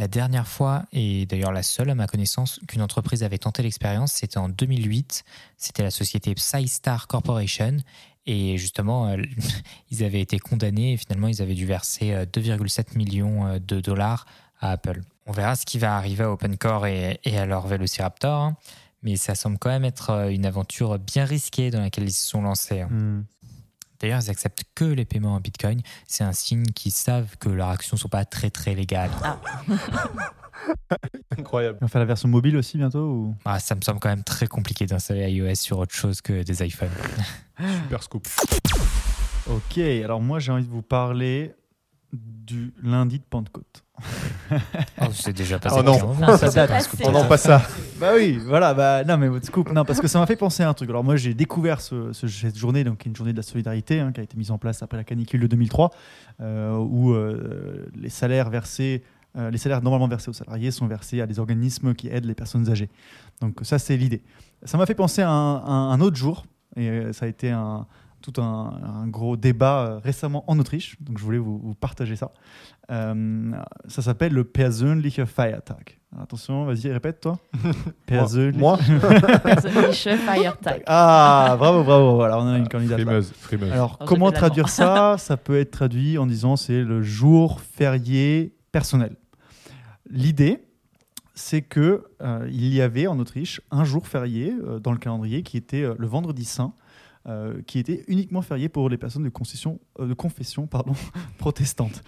La 0.00 0.08
dernière 0.08 0.48
fois, 0.48 0.86
et 0.92 1.26
d'ailleurs 1.26 1.52
la 1.52 1.62
seule 1.62 1.90
à 1.90 1.94
ma 1.94 2.06
connaissance, 2.06 2.58
qu'une 2.66 2.80
entreprise 2.80 3.22
avait 3.22 3.36
tenté 3.36 3.62
l'expérience, 3.62 4.12
c'était 4.12 4.38
en 4.38 4.48
2008. 4.48 5.24
C'était 5.58 5.82
la 5.82 5.90
société 5.90 6.34
PsyStar 6.34 7.06
Corporation. 7.06 7.76
Et 8.32 8.58
justement, 8.58 9.08
euh, 9.08 9.16
ils 9.90 10.04
avaient 10.04 10.20
été 10.20 10.38
condamnés 10.38 10.92
et 10.92 10.96
finalement, 10.96 11.26
ils 11.26 11.42
avaient 11.42 11.54
dû 11.54 11.66
verser 11.66 12.12
euh, 12.12 12.24
2,7 12.26 12.96
millions 12.96 13.46
euh, 13.46 13.58
de 13.58 13.80
dollars 13.80 14.24
à 14.60 14.70
Apple. 14.70 15.00
On 15.26 15.32
verra 15.32 15.56
ce 15.56 15.66
qui 15.66 15.78
va 15.78 15.96
arriver 15.96 16.22
à 16.24 16.30
OpenCore 16.30 16.86
et, 16.86 17.18
et 17.24 17.38
à 17.38 17.46
leur 17.46 17.66
Velociraptor. 17.66 18.40
hein. 18.40 18.56
Mais 19.02 19.16
ça 19.16 19.34
semble 19.34 19.58
quand 19.58 19.70
même 19.70 19.84
être 19.84 20.10
euh, 20.10 20.28
une 20.28 20.46
aventure 20.46 20.98
bien 20.98 21.24
risquée 21.24 21.70
dans 21.70 21.80
laquelle 21.80 22.04
ils 22.04 22.12
se 22.12 22.28
sont 22.28 22.42
lancés. 22.42 22.82
hein. 22.82 22.88
Hmm. 22.90 23.24
D'ailleurs, 23.98 24.20
ils 24.22 24.30
acceptent 24.30 24.62
que 24.74 24.84
les 24.84 25.04
paiements 25.04 25.34
en 25.34 25.40
Bitcoin. 25.40 25.82
C'est 26.06 26.24
un 26.24 26.32
signe 26.32 26.66
qu'ils 26.66 26.92
savent 26.92 27.36
que 27.38 27.48
leurs 27.50 27.68
actions 27.68 27.96
ne 27.96 28.00
sont 28.00 28.08
pas 28.08 28.24
très 28.24 28.48
très 28.50 28.74
légales. 28.74 29.10
Incroyable. 31.38 31.78
On 31.80 31.84
va 31.86 31.88
faire 31.88 32.00
la 32.00 32.04
version 32.06 32.28
mobile 32.28 32.56
aussi 32.56 32.76
bientôt 32.78 33.04
ou... 33.04 33.34
Ah, 33.44 33.58
ça 33.58 33.74
me 33.74 33.80
semble 33.80 34.00
quand 34.00 34.08
même 34.08 34.24
très 34.24 34.46
compliqué 34.46 34.86
d'installer 34.86 35.30
iOS 35.30 35.54
sur 35.54 35.78
autre 35.78 35.94
chose 35.94 36.20
que 36.20 36.42
des 36.42 36.64
iPhones. 36.66 36.88
Super 37.84 38.02
scoop. 38.02 38.26
Ok, 39.48 39.78
alors 39.78 40.20
moi 40.20 40.38
j'ai 40.38 40.52
envie 40.52 40.64
de 40.64 40.70
vous 40.70 40.82
parler 40.82 41.54
du 42.12 42.72
lundi 42.82 43.18
de 43.18 43.24
Pentecôte. 43.24 43.84
Oh, 45.00 45.04
c'est 45.12 45.32
déjà 45.32 45.58
passé. 45.58 45.76
Oh 45.78 45.82
non. 45.82 45.98
moment, 46.14 46.36
Ça 46.36 46.48
date. 46.50 46.88
On 47.04 47.24
passe 47.26 47.42
ça. 47.42 47.62
Bah 48.00 48.12
oui, 48.16 48.38
voilà, 48.44 48.72
bah 48.74 49.04
non 49.04 49.16
mais 49.18 49.28
votre 49.28 49.46
scoop, 49.46 49.70
non 49.72 49.84
parce 49.84 50.00
que 50.00 50.08
ça 50.08 50.18
m'a 50.18 50.26
fait 50.26 50.36
penser 50.36 50.62
à 50.62 50.68
un 50.68 50.74
truc. 50.74 50.88
Alors 50.90 51.04
moi 51.04 51.16
j'ai 51.16 51.34
découvert 51.34 51.80
ce- 51.80 52.12
ce- 52.12 52.26
cette 52.26 52.56
journée, 52.56 52.82
donc 52.82 52.98
qui 52.98 53.08
est 53.08 53.10
une 53.10 53.16
journée 53.16 53.32
de 53.32 53.36
la 53.36 53.42
solidarité, 53.42 54.00
hein, 54.00 54.10
qui 54.12 54.20
a 54.20 54.22
été 54.22 54.36
mise 54.36 54.50
en 54.50 54.58
place 54.58 54.82
après 54.82 54.96
la 54.96 55.04
canicule 55.04 55.40
de 55.40 55.46
2003, 55.46 55.90
euh, 56.40 56.76
où 56.78 57.12
euh, 57.12 57.86
les 57.94 58.08
salaires 58.08 58.50
versés, 58.50 59.04
les 59.36 59.58
salaires 59.58 59.82
normalement 59.82 60.08
versés 60.08 60.28
aux 60.28 60.34
salariés 60.34 60.70
sont 60.70 60.86
versés 60.86 61.20
à 61.20 61.26
des 61.26 61.38
organismes 61.38 61.94
qui 61.94 62.08
aident 62.08 62.24
les 62.24 62.34
personnes 62.34 62.68
âgées. 62.68 62.90
Donc 63.40 63.60
ça 63.62 63.78
c'est 63.78 63.96
l'idée. 63.96 64.22
Ça 64.64 64.76
m'a 64.76 64.86
fait 64.86 64.94
penser 64.94 65.22
à 65.22 65.30
un, 65.30 65.56
à 65.56 65.70
un 65.70 66.00
autre 66.00 66.16
jour, 66.16 66.44
et 66.76 66.88
euh, 66.88 67.12
ça 67.12 67.26
a 67.26 67.28
été 67.28 67.50
un 67.50 67.86
tout 68.20 68.40
un, 68.40 68.80
un 68.82 69.06
gros 69.06 69.36
débat 69.36 69.86
euh, 69.86 69.98
récemment 69.98 70.44
en 70.46 70.58
Autriche, 70.58 70.96
donc 71.00 71.18
je 71.18 71.24
voulais 71.24 71.38
vous, 71.38 71.58
vous 71.58 71.74
partager 71.74 72.16
ça. 72.16 72.32
Euh, 72.90 73.52
ça 73.88 74.02
s'appelle 74.02 74.32
le 74.32 74.44
Persönliche 74.44 75.24
Feiertag. 75.24 75.98
Attention, 76.20 76.64
vas-y, 76.64 76.90
répète 76.92 77.20
toi. 77.20 77.38
Moi, 78.10 78.78
Persönliche 79.42 80.16
Feiertag. 80.26 80.82
Ah, 80.86 81.54
bravo, 81.58 81.84
bravo. 81.84 82.16
Voilà, 82.16 82.38
on 82.38 82.48
a 82.48 82.58
une 82.58 82.68
candidate. 82.68 83.00
frimeuse, 83.00 83.32
frimeuse. 83.32 83.72
Alors, 83.72 83.96
Alors, 83.96 84.08
comment 84.08 84.30
traduire 84.32 84.68
ça? 84.68 85.16
Ça 85.18 85.36
peut 85.36 85.58
être 85.58 85.70
traduit 85.70 86.18
en 86.18 86.26
disant 86.26 86.56
c'est 86.56 86.82
le 86.82 87.00
jour 87.02 87.60
férié 87.60 88.54
personnel. 88.72 89.16
L'idée, 90.10 90.60
c'est 91.34 91.62
que 91.62 92.04
euh, 92.20 92.48
il 92.50 92.74
y 92.74 92.80
avait 92.80 93.06
en 93.06 93.18
Autriche 93.18 93.60
un 93.70 93.84
jour 93.84 94.06
férié 94.06 94.52
euh, 94.52 94.78
dans 94.78 94.92
le 94.92 94.98
calendrier 94.98 95.42
qui 95.42 95.56
était 95.56 95.82
euh, 95.82 95.94
le 95.98 96.06
vendredi 96.06 96.44
saint. 96.44 96.74
qui 97.66 97.78
était 97.78 98.02
uniquement 98.08 98.42
férié 98.42 98.68
pour 98.68 98.88
les 98.88 98.96
personnes 98.96 99.22
de, 99.22 99.28
confession 99.28 99.78
protestante. 101.38 102.02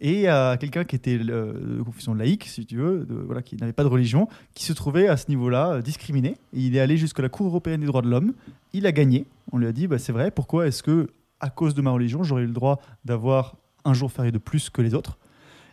Et 0.00 0.26
quelqu'un 0.60 0.84
qui 0.84 0.94
était 0.94 1.18
de 1.18 1.82
confession 1.84 2.14
laïque, 2.14 2.44
si 2.44 2.66
tu 2.66 2.76
veux, 2.76 3.06
voilà, 3.26 3.40
qui 3.42 3.56
n'avait 3.56 3.72
pas 3.72 3.82
de 3.82 3.88
religion, 3.88 4.28
qui 4.54 4.64
se 4.64 4.74
trouvait 4.74 5.08
à 5.08 5.16
ce 5.16 5.30
niveau-là 5.30 5.80
discriminé. 5.80 6.36
Il 6.52 6.76
est 6.76 6.80
allé 6.80 6.98
jusqu'à 6.98 7.22
la 7.22 7.30
Cour 7.30 7.46
européenne 7.46 7.80
des 7.80 7.86
droits 7.86 8.02
de 8.02 8.10
l'homme. 8.10 8.34
Il 8.74 8.86
a 8.86 8.92
gagné. 8.92 9.24
On 9.52 9.58
lui 9.58 9.66
a 9.66 9.72
dit, 9.72 9.86
bah, 9.88 9.98
c'est 9.98 10.12
vrai, 10.12 10.30
pourquoi 10.30 10.66
est-ce 10.66 10.82
que, 10.82 11.08
à 11.40 11.48
cause 11.48 11.74
de 11.74 11.80
ma 11.80 11.90
religion, 11.90 12.22
j'aurais 12.22 12.46
le 12.46 12.52
droit 12.52 12.78
d'avoir 13.06 13.56
un 13.86 13.94
jour 13.94 14.12
férié 14.12 14.30
de 14.30 14.38
plus 14.38 14.68
que 14.68 14.82
les 14.82 14.94
autres? 14.94 15.18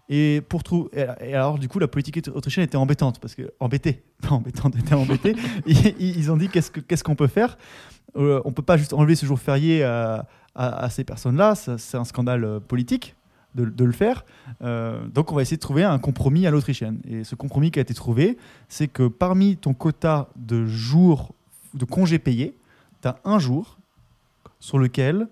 Et 0.09 0.41
pour 0.47 0.63
alors 1.19 1.59
du 1.59 1.67
coup 1.67 1.79
la 1.79 1.87
politique 1.87 2.19
autrichienne 2.33 2.63
était 2.63 2.77
embêtante 2.77 3.19
parce 3.19 3.35
que 3.35 3.51
embêtée, 3.59 4.01
pas 4.21 4.29
embêtante, 4.29 4.75
était 4.77 4.93
embêtée. 4.93 5.35
ils, 5.67 6.31
ont 6.31 6.37
dit 6.37 6.47
qu'est-ce 6.49 6.71
que- 6.71 6.79
qu'est-ce 6.79 7.03
qu'on 7.03 7.15
peut 7.15 7.27
faire? 7.27 7.57
Euh, 8.15 8.41
On 8.45 8.51
peut 8.51 8.61
pas 8.61 8.77
juste 8.77 8.93
enlever 8.93 9.15
ce 9.15 9.25
jour 9.25 9.39
férié 9.39 9.83
à, 9.83 10.89
ces 10.89 11.03
personnes-là, 11.03 11.53
c'est 11.55 11.97
un 11.97 12.03
scandale 12.03 12.43
euh, 12.43 12.59
politique 12.59 13.15
de, 13.53 13.65
de 13.65 13.85
le 13.85 13.91
faire. 13.91 14.25
Euh, 14.63 15.05
donc 15.07 15.31
on 15.31 15.35
va 15.35 15.43
essayer 15.43 15.57
de 15.57 15.61
trouver 15.61 15.83
un 15.83 15.99
compromis 15.99 16.47
à 16.47 16.51
l'autrichienne. 16.51 16.99
Et 17.07 17.23
ce 17.23 17.35
compromis 17.35 17.69
qui 17.69 17.77
a 17.77 17.81
été 17.83 17.93
trouvé, 17.93 18.37
c'est 18.69 18.87
que 18.87 19.07
parmi 19.07 19.55
ton 19.57 19.73
quota 19.75 20.29
de 20.35 20.65
jours 20.65 21.33
de 21.75 21.85
congés 21.85 22.17
payés, 22.17 22.55
tu 23.01 23.07
as 23.07 23.17
un 23.23 23.37
jour 23.39 23.77
sur 24.59 24.79
lequel 24.79 25.27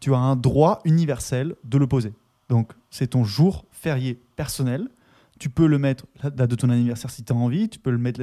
tu 0.00 0.14
as 0.14 0.18
un 0.18 0.36
droit 0.36 0.80
universel 0.84 1.54
de 1.64 1.76
le 1.78 1.86
poser. 1.86 2.12
Donc, 2.48 2.72
c'est 2.90 3.08
ton 3.08 3.24
jour 3.24 3.64
férié 3.82 4.20
personnel. 4.36 4.88
Tu 5.38 5.48
peux 5.50 5.66
le 5.66 5.78
mettre 5.78 6.06
la 6.22 6.30
date 6.30 6.50
de 6.50 6.54
ton 6.56 6.70
anniversaire 6.70 7.10
si 7.10 7.24
tu 7.24 7.32
as 7.32 7.36
envie. 7.36 7.68
Tu 7.68 7.78
peux 7.80 7.90
le 7.90 7.98
mettre 7.98 8.20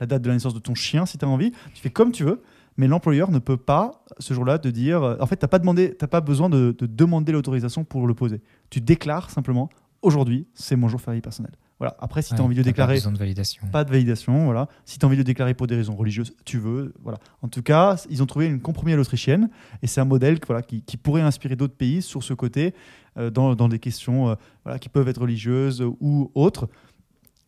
la 0.00 0.06
date 0.06 0.20
de 0.22 0.28
la 0.28 0.34
naissance 0.34 0.54
de 0.54 0.58
ton 0.58 0.74
chien 0.74 1.06
si 1.06 1.16
tu 1.16 1.24
as 1.24 1.28
envie. 1.28 1.52
Tu 1.72 1.80
fais 1.80 1.90
comme 1.90 2.12
tu 2.12 2.24
veux. 2.24 2.42
Mais 2.76 2.86
l'employeur 2.86 3.30
ne 3.30 3.38
peut 3.40 3.56
pas, 3.56 4.04
ce 4.18 4.34
jour-là, 4.34 4.58
te 4.58 4.68
dire. 4.68 5.02
euh, 5.02 5.16
En 5.18 5.26
fait, 5.26 5.36
tu 5.36 5.44
n'as 5.44 5.48
pas, 5.48 6.06
pas 6.08 6.20
besoin 6.20 6.48
de, 6.48 6.76
de 6.78 6.86
demander 6.86 7.32
l'autorisation 7.32 7.84
pour 7.84 8.06
le 8.06 8.14
poser. 8.14 8.40
Tu 8.70 8.80
déclares 8.80 9.30
simplement 9.30 9.68
aujourd'hui, 10.02 10.46
c'est 10.54 10.76
mon 10.76 10.86
jour 10.88 11.00
férié 11.00 11.20
personnel. 11.20 11.52
Voilà. 11.78 11.96
Après, 12.00 12.22
si 12.22 12.30
tu 12.30 12.34
as 12.34 12.38
Ouais, 12.38 12.44
envie 12.44 12.56
de 12.56 12.60
pas 12.62 12.64
déclarer 12.64 12.94
besoin 12.94 13.12
de 13.12 13.18
validation. 13.18 13.66
pas 13.70 13.84
de 13.84 13.90
validation, 13.90 14.44
voilà. 14.46 14.68
Si 14.84 14.98
tu 14.98 15.04
as 15.04 15.08
envie 15.08 15.16
de 15.16 15.22
déclarer 15.22 15.54
pour 15.54 15.66
des 15.68 15.76
raisons 15.76 15.94
religieuses, 15.94 16.34
tu 16.44 16.58
veux, 16.58 16.92
voilà. 17.02 17.18
En 17.42 17.48
tout 17.48 17.62
cas, 17.62 17.96
ils 18.10 18.20
ont 18.22 18.26
trouvé 18.26 18.46
une 18.46 18.60
compromis 18.60 18.92
à 18.92 18.96
l'autrichienne 18.96 19.48
et 19.82 19.86
c'est 19.86 20.00
un 20.00 20.04
modèle 20.04 20.38
voilà, 20.46 20.62
qui, 20.62 20.82
qui 20.82 20.96
pourrait 20.96 21.22
inspirer 21.22 21.54
d'autres 21.54 21.76
pays 21.76 22.02
sur 22.02 22.22
ce 22.24 22.34
côté, 22.34 22.74
euh, 23.16 23.30
dans, 23.30 23.54
dans 23.54 23.68
des 23.68 23.78
questions 23.78 24.28
euh, 24.30 24.34
voilà, 24.64 24.78
qui 24.80 24.88
peuvent 24.88 25.08
être 25.08 25.20
religieuses 25.20 25.80
ou 26.00 26.32
autres, 26.34 26.68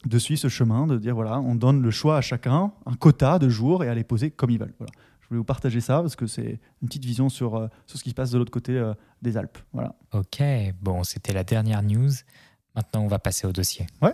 de 0.07 0.19
suivre 0.19 0.41
ce 0.41 0.49
chemin, 0.49 0.87
de 0.87 0.97
dire 0.97 1.15
voilà, 1.17 1.41
on 1.41 1.57
donne 1.57 1.83
le 1.83 1.91
choix 1.91 2.17
à 2.17 2.21
chacun, 2.21 2.73
un 2.87 2.95
quota 2.95 3.39
de 3.41 3.49
jours 3.49 3.83
et 3.85 3.89
à 3.89 3.95
les 3.95 4.05
poser 4.05 4.31
comme 4.31 4.51
ils 4.51 4.59
veulent. 4.61 4.75
Voilà. 4.79 4.93
Je 5.23 5.27
voulais 5.29 5.39
vous 5.39 5.45
partager 5.45 5.81
ça 5.81 6.01
parce 6.01 6.17
que 6.17 6.27
c'est 6.27 6.59
une 6.83 6.89
petite 6.89 7.05
vision 7.05 7.29
sur, 7.29 7.57
euh, 7.57 7.67
sur 7.87 7.99
ce 7.99 8.05
qui 8.05 8.11
se 8.11 8.15
passe 8.15 8.31
de 8.31 8.39
l'autre 8.39 8.51
côté 8.53 8.81
des 9.23 9.37
Alpes. 9.37 9.59
Voilà. 9.73 9.95
Ok, 10.13 10.41
bon, 10.81 11.03
c'était 11.05 11.33
la 11.33 11.43
dernière 11.45 11.83
news. 11.83 12.11
Maintenant, 12.75 13.03
on 13.03 13.09
va 13.09 13.19
passer 13.19 13.47
au 13.47 13.53
dossier. 13.53 13.87
Ouais. 14.01 14.13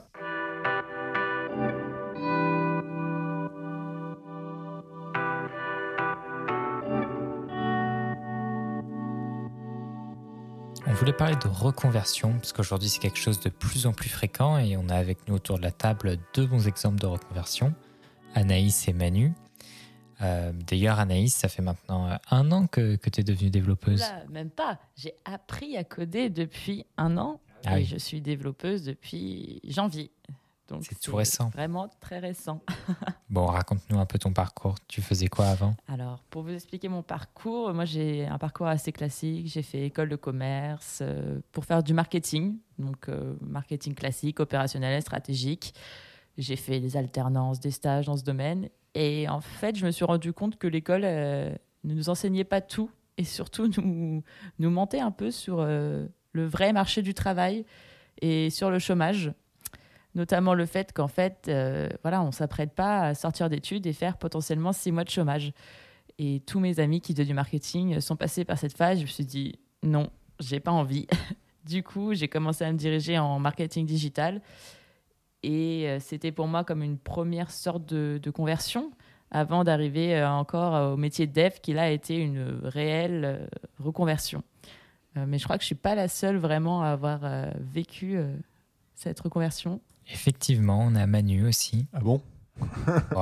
On 10.89 10.93
voulait 10.99 11.13
parler 11.13 11.37
de 11.37 11.49
reconversion, 11.49 12.33
parce 12.35 12.55
qu'aujourd'hui 12.55 12.89
c'est 12.89 13.01
quelque 13.01 13.19
chose 13.19 13.39
de 13.41 13.51
plus 13.51 13.87
en 13.87 13.93
plus 13.93 14.09
fréquent 14.09 14.57
et 14.57 14.79
on 14.79 14.89
a 14.89 14.95
avec 14.95 15.29
nous 15.29 15.35
autour 15.35 15.59
de 15.59 15.63
la 15.63 15.71
table 15.71 16.17
deux 16.33 16.47
bons 16.47 16.67
exemples 16.67 16.99
de 16.99 17.07
reconversion, 17.07 17.75
Anaïs 18.35 18.89
et 18.89 18.95
Manu. 18.95 19.35
Euh, 20.23 20.53
D'ailleurs, 20.67 20.99
Anaïs, 20.99 21.35
ça 21.35 21.49
fait 21.49 21.61
maintenant 21.61 22.09
euh, 22.11 22.17
un 22.31 22.51
an 22.51 22.67
que, 22.67 22.97
que 22.97 23.11
tu 23.11 23.21
es 23.21 23.25
devenue 23.25 23.51
développeuse. 23.51 24.01
Là, 24.01 24.23
même 24.31 24.49
pas. 24.49 24.79
J'ai 24.97 25.13
appris 25.27 25.77
à 25.77 25.85
coder 25.85 26.31
depuis 26.31 26.87
un 26.97 27.19
an 27.19 27.41
Ah 27.67 27.79
et 27.79 27.83
oui. 27.83 27.85
je 27.85 27.97
suis 27.97 28.21
développeuse 28.21 28.85
depuis 28.85 29.61
janvier. 29.65 30.11
Donc 30.69 30.85
C'est 30.89 30.99
tout 31.01 31.15
récent. 31.15 31.49
Vraiment 31.51 31.89
très 32.01 32.19
récent. 32.19 32.61
Bon, 33.29 33.47
raconte-nous 33.47 33.99
un 33.99 34.07
peu 34.07 34.19
ton 34.21 34.33
parcours. 34.33 34.77
Tu 34.87 35.03
faisais 35.03 35.27
quoi 35.27 35.47
avant? 35.47 35.75
Alors, 35.89 36.23
pour 36.31 36.43
vous 36.43 36.53
expliquer 36.53 36.89
mon 36.89 37.03
parcours, 37.03 37.75
moi 37.75 37.85
j'ai 37.85 38.25
un 38.25 38.39
parcours 38.39 38.69
assez 38.69 38.93
classique. 38.93 39.49
J'ai 39.49 39.63
fait 39.63 39.85
école 39.85 40.09
de 40.09 40.17
commerce 40.17 41.01
euh, 41.03 41.41
pour 41.51 41.65
faire 41.65 41.83
du 41.83 41.93
marketing, 41.93 42.57
donc 42.79 43.09
euh, 43.09 43.35
marketing 43.41 43.95
classique, 43.95 44.39
opérationnel, 44.39 45.03
stratégique. 45.03 45.75
J'ai 46.39 46.55
fait 46.55 46.79
des 46.79 46.97
alternances, 46.97 47.59
des 47.59 47.73
stages 47.73 48.07
dans 48.07 48.17
ce 48.17 48.23
domaine. 48.23 48.69
Et 48.95 49.29
en 49.29 49.41
fait, 49.41 49.77
je 49.77 49.85
me 49.85 49.91
suis 49.91 50.05
rendu 50.05 50.33
compte 50.33 50.57
que 50.57 50.69
l'école 50.69 51.03
euh, 51.05 51.53
ne 51.83 51.95
nous 51.95 52.09
enseignait 52.09 52.45
pas 52.45 52.61
tout 52.61 52.91
et 53.19 53.25
surtout 53.25 53.69
nous, 53.77 54.23
nous 54.61 54.71
mentait 54.71 55.01
un 55.01 55.11
peu 55.11 55.33
sur 55.33 55.67
le 56.37 56.47
vrai 56.47 56.73
marché 56.73 57.03
du 57.03 57.15
travail 57.15 57.65
et 58.23 58.51
sur 58.51 58.71
le 58.71 58.79
chômage. 58.79 59.33
Notamment 60.15 60.55
le 60.55 60.65
fait 60.65 60.93
qu'en 60.93 61.09
fait, 61.09 61.47
euh, 61.49 61.89
voilà, 62.03 62.23
on 62.23 62.33
s'apprête 62.33 62.75
pas 62.75 63.03
à 63.03 63.15
sortir 63.15 63.51
d'études 63.51 63.87
et 63.87 63.93
faire 63.93 64.17
potentiellement 64.17 64.73
six 64.73 64.93
mois 64.93 65.05
de 65.05 65.11
chômage. 65.11 65.53
Et 66.19 66.41
tous 66.47 66.61
mes 66.61 66.81
amis 66.81 67.03
qui 67.03 67.13
faisaient 67.13 67.27
du 67.27 67.35
marketing 67.35 68.01
sont 68.01 68.17
passés 68.17 68.45
par 68.45 68.57
cette 68.57 68.75
phase. 68.75 68.99
Je 68.99 69.03
me 69.03 69.09
suis 69.09 69.27
dit 69.27 69.59
non, 69.83 70.09
j'ai 70.41 70.61
pas 70.61 70.71
envie. 70.71 71.07
du 71.65 71.83
coup, 71.83 72.15
j'ai 72.15 72.29
commencé 72.29 72.65
à 72.65 72.73
me 72.73 72.79
diriger 72.79 73.19
en 73.19 73.39
marketing 73.39 73.85
digital. 73.85 74.41
Et 75.43 75.85
euh, 75.87 75.99
c'était 76.01 76.33
pour 76.33 76.49
moi 76.49 76.65
comme 76.65 76.83
une 76.83 76.99
première 76.99 77.51
sorte 77.51 77.85
de, 77.85 78.19
de 78.23 78.31
conversion 78.31 78.91
avant 79.31 79.65
d'arriver 79.65 80.17
euh, 80.17 80.31
encore 80.31 80.95
au 80.95 80.97
métier 80.97 81.27
de 81.27 81.33
dev 81.33 81.61
qui 81.61 81.75
là 81.75 81.83
a 81.83 81.91
été 81.91 82.17
une 82.17 82.61
réelle 82.63 83.51
reconversion. 83.79 84.43
Euh, 85.17 85.25
mais 85.27 85.39
je 85.39 85.45
crois 85.45 85.57
que 85.57 85.63
je 85.63 85.67
suis 85.67 85.75
pas 85.75 85.95
la 85.95 86.09
seule 86.09 86.37
vraiment 86.37 86.83
à 86.83 86.89
avoir 86.89 87.21
euh, 87.23 87.51
vécu 87.61 88.17
euh, 88.17 88.35
cette 88.95 89.19
reconversion. 89.21 89.81
Effectivement, 90.09 90.81
on 90.83 90.95
a 90.95 91.07
Manu 91.07 91.47
aussi. 91.47 91.87
Ah 91.93 92.01
bon? 92.01 92.23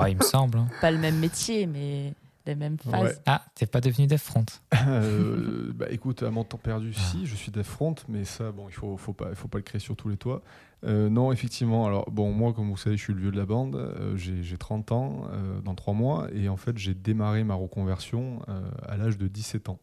Il 0.09 0.17
me 0.17 0.23
semble. 0.23 0.59
hein. 0.59 0.69
Pas 0.81 0.91
le 0.91 0.99
même 0.99 1.19
métier, 1.19 1.67
mais 1.67 2.13
les 2.47 2.55
mêmes 2.55 2.77
phases. 2.79 3.03
Ouais. 3.03 3.17
Ah, 3.27 3.43
t'es 3.55 3.67
pas 3.67 3.81
devenu 3.81 4.07
dev 4.07 4.19
front. 4.19 4.45
Euh, 4.87 5.73
bah 5.75 5.87
écoute, 5.91 6.23
à 6.23 6.31
mon 6.31 6.45
temps 6.45 6.59
perdu, 6.59 6.93
Ah. 6.95 7.01
si, 7.01 7.25
je 7.27 7.35
suis 7.35 7.51
dev 7.51 7.63
front, 7.63 7.95
mais 8.09 8.25
ça, 8.25 8.53
bon, 8.53 8.69
il 8.69 8.75
faut, 8.75 8.97
faut 8.99 9.15
pas, 9.15 9.29
il 9.31 9.35
faut 9.35 9.49
pas 9.49 9.57
le 9.59 9.63
créer 9.65 9.81
sur 9.81 9.97
tous 9.97 10.09
les 10.11 10.19
toits. 10.19 10.43
Euh, 10.85 11.09
non, 11.09 11.33
effectivement, 11.33 11.87
alors, 11.87 12.11
bon, 12.11 12.33
moi, 12.33 12.53
comme 12.53 12.69
vous 12.69 12.77
savez, 12.77 12.99
je 12.99 13.03
suis 13.03 13.15
le 13.15 13.21
vieux 13.21 13.31
de 13.31 13.39
la 13.39 13.47
bande, 13.47 13.77
euh, 13.77 14.15
j'ai 14.17 14.43
j'ai 14.43 14.59
30 14.59 14.93
ans 14.93 15.23
euh, 15.33 15.61
dans 15.63 15.75
3 15.75 15.95
mois, 15.95 16.29
et 16.35 16.51
en 16.51 16.59
fait, 16.59 16.77
j'ai 16.77 16.93
démarré 16.93 17.45
ma 17.45 17.55
reconversion 17.55 18.41
euh, 18.51 18.61
à 18.87 18.99
l'âge 18.99 19.17
de 19.17 19.27
17 19.27 19.71
ans. 19.71 19.79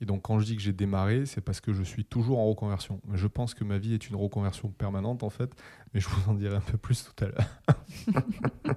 Et 0.00 0.04
donc, 0.04 0.22
quand 0.22 0.38
je 0.38 0.44
dis 0.44 0.56
que 0.56 0.62
j'ai 0.62 0.72
démarré, 0.72 1.24
c'est 1.26 1.40
parce 1.40 1.60
que 1.60 1.72
je 1.72 1.82
suis 1.82 2.04
toujours 2.04 2.38
en 2.38 2.46
reconversion. 2.46 3.00
Je 3.14 3.26
pense 3.26 3.54
que 3.54 3.64
ma 3.64 3.78
vie 3.78 3.94
est 3.94 4.08
une 4.08 4.16
reconversion 4.16 4.68
permanente, 4.68 5.22
en 5.22 5.30
fait, 5.30 5.54
mais 5.94 6.00
je 6.00 6.08
vous 6.08 6.30
en 6.30 6.34
dirai 6.34 6.56
un 6.56 6.60
peu 6.60 6.76
plus 6.76 7.04
tout 7.04 7.24
à 7.24 7.28
l'heure. 7.28 8.74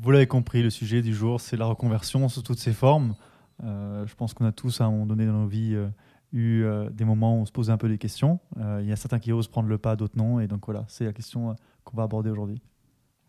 Vous 0.00 0.10
l'avez 0.10 0.26
compris, 0.26 0.62
le 0.62 0.68
sujet 0.68 1.00
du 1.00 1.14
jour, 1.14 1.40
c'est 1.40 1.56
la 1.56 1.64
reconversion 1.64 2.28
sous 2.28 2.42
toutes 2.42 2.58
ses 2.58 2.74
formes. 2.74 3.14
Euh, 3.62 4.06
je 4.06 4.14
pense 4.14 4.34
qu'on 4.34 4.44
a 4.44 4.52
tous, 4.52 4.82
à 4.82 4.84
un 4.84 4.90
moment 4.90 5.06
donné 5.06 5.24
dans 5.24 5.32
nos 5.32 5.46
vies, 5.46 5.74
euh, 5.74 5.88
eu 6.34 6.64
euh, 6.64 6.90
des 6.90 7.04
moments 7.04 7.38
où 7.38 7.42
on 7.42 7.46
se 7.46 7.52
posait 7.52 7.72
un 7.72 7.78
peu 7.78 7.88
des 7.88 7.96
questions. 7.96 8.40
Euh, 8.58 8.80
Il 8.82 8.88
y 8.88 8.92
a 8.92 8.96
certains 8.96 9.20
qui 9.20 9.32
osent 9.32 9.48
prendre 9.48 9.68
le 9.68 9.78
pas, 9.78 9.96
d'autres 9.96 10.18
non. 10.18 10.40
Et 10.40 10.48
donc 10.48 10.66
voilà, 10.66 10.84
c'est 10.88 11.04
la 11.04 11.12
question 11.12 11.50
euh, 11.50 11.54
qu'on 11.84 11.96
va 11.96 12.02
aborder 12.02 12.28
aujourd'hui. 12.28 12.60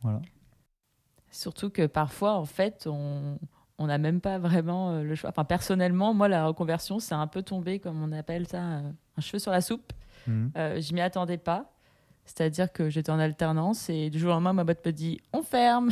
Voilà. 0.02 0.22
Surtout 1.32 1.70
que 1.70 1.86
parfois, 1.86 2.34
en 2.34 2.46
fait, 2.46 2.88
on 2.90 3.38
on 3.78 3.88
n'a 3.88 3.98
même 3.98 4.22
pas 4.22 4.38
vraiment 4.38 4.92
euh, 4.92 5.04
le 5.04 5.16
choix. 5.16 5.30
Enfin, 5.30 5.44
personnellement, 5.44 6.14
moi, 6.14 6.28
la 6.28 6.48
reconversion, 6.48 7.00
c'est 7.00 7.16
un 7.16 7.28
peu 7.28 7.42
tombé, 7.42 7.80
comme 7.80 8.02
on 8.02 8.12
appelle 8.12 8.48
ça, 8.48 8.62
euh, 8.62 8.92
un 9.18 9.22
cheveu 9.22 9.40
sur 9.40 9.52
la 9.52 9.62
soupe. 9.62 9.92
Mhm. 10.28 10.52
Euh, 10.58 10.82
je 10.82 10.94
m'y 10.94 11.02
attendais 11.02 11.38
pas. 11.38 11.72
C'est-à-dire 12.26 12.72
que 12.72 12.90
j'étais 12.90 13.12
en 13.12 13.20
alternance 13.20 13.90
et 13.90 14.10
du 14.10 14.18
jour 14.18 14.32
au 14.32 14.34
lendemain, 14.34 14.54
ma 14.54 14.64
boîte 14.64 14.86
me 14.86 14.92
dit 14.92 15.20
on 15.34 15.44
ferme. 15.44 15.92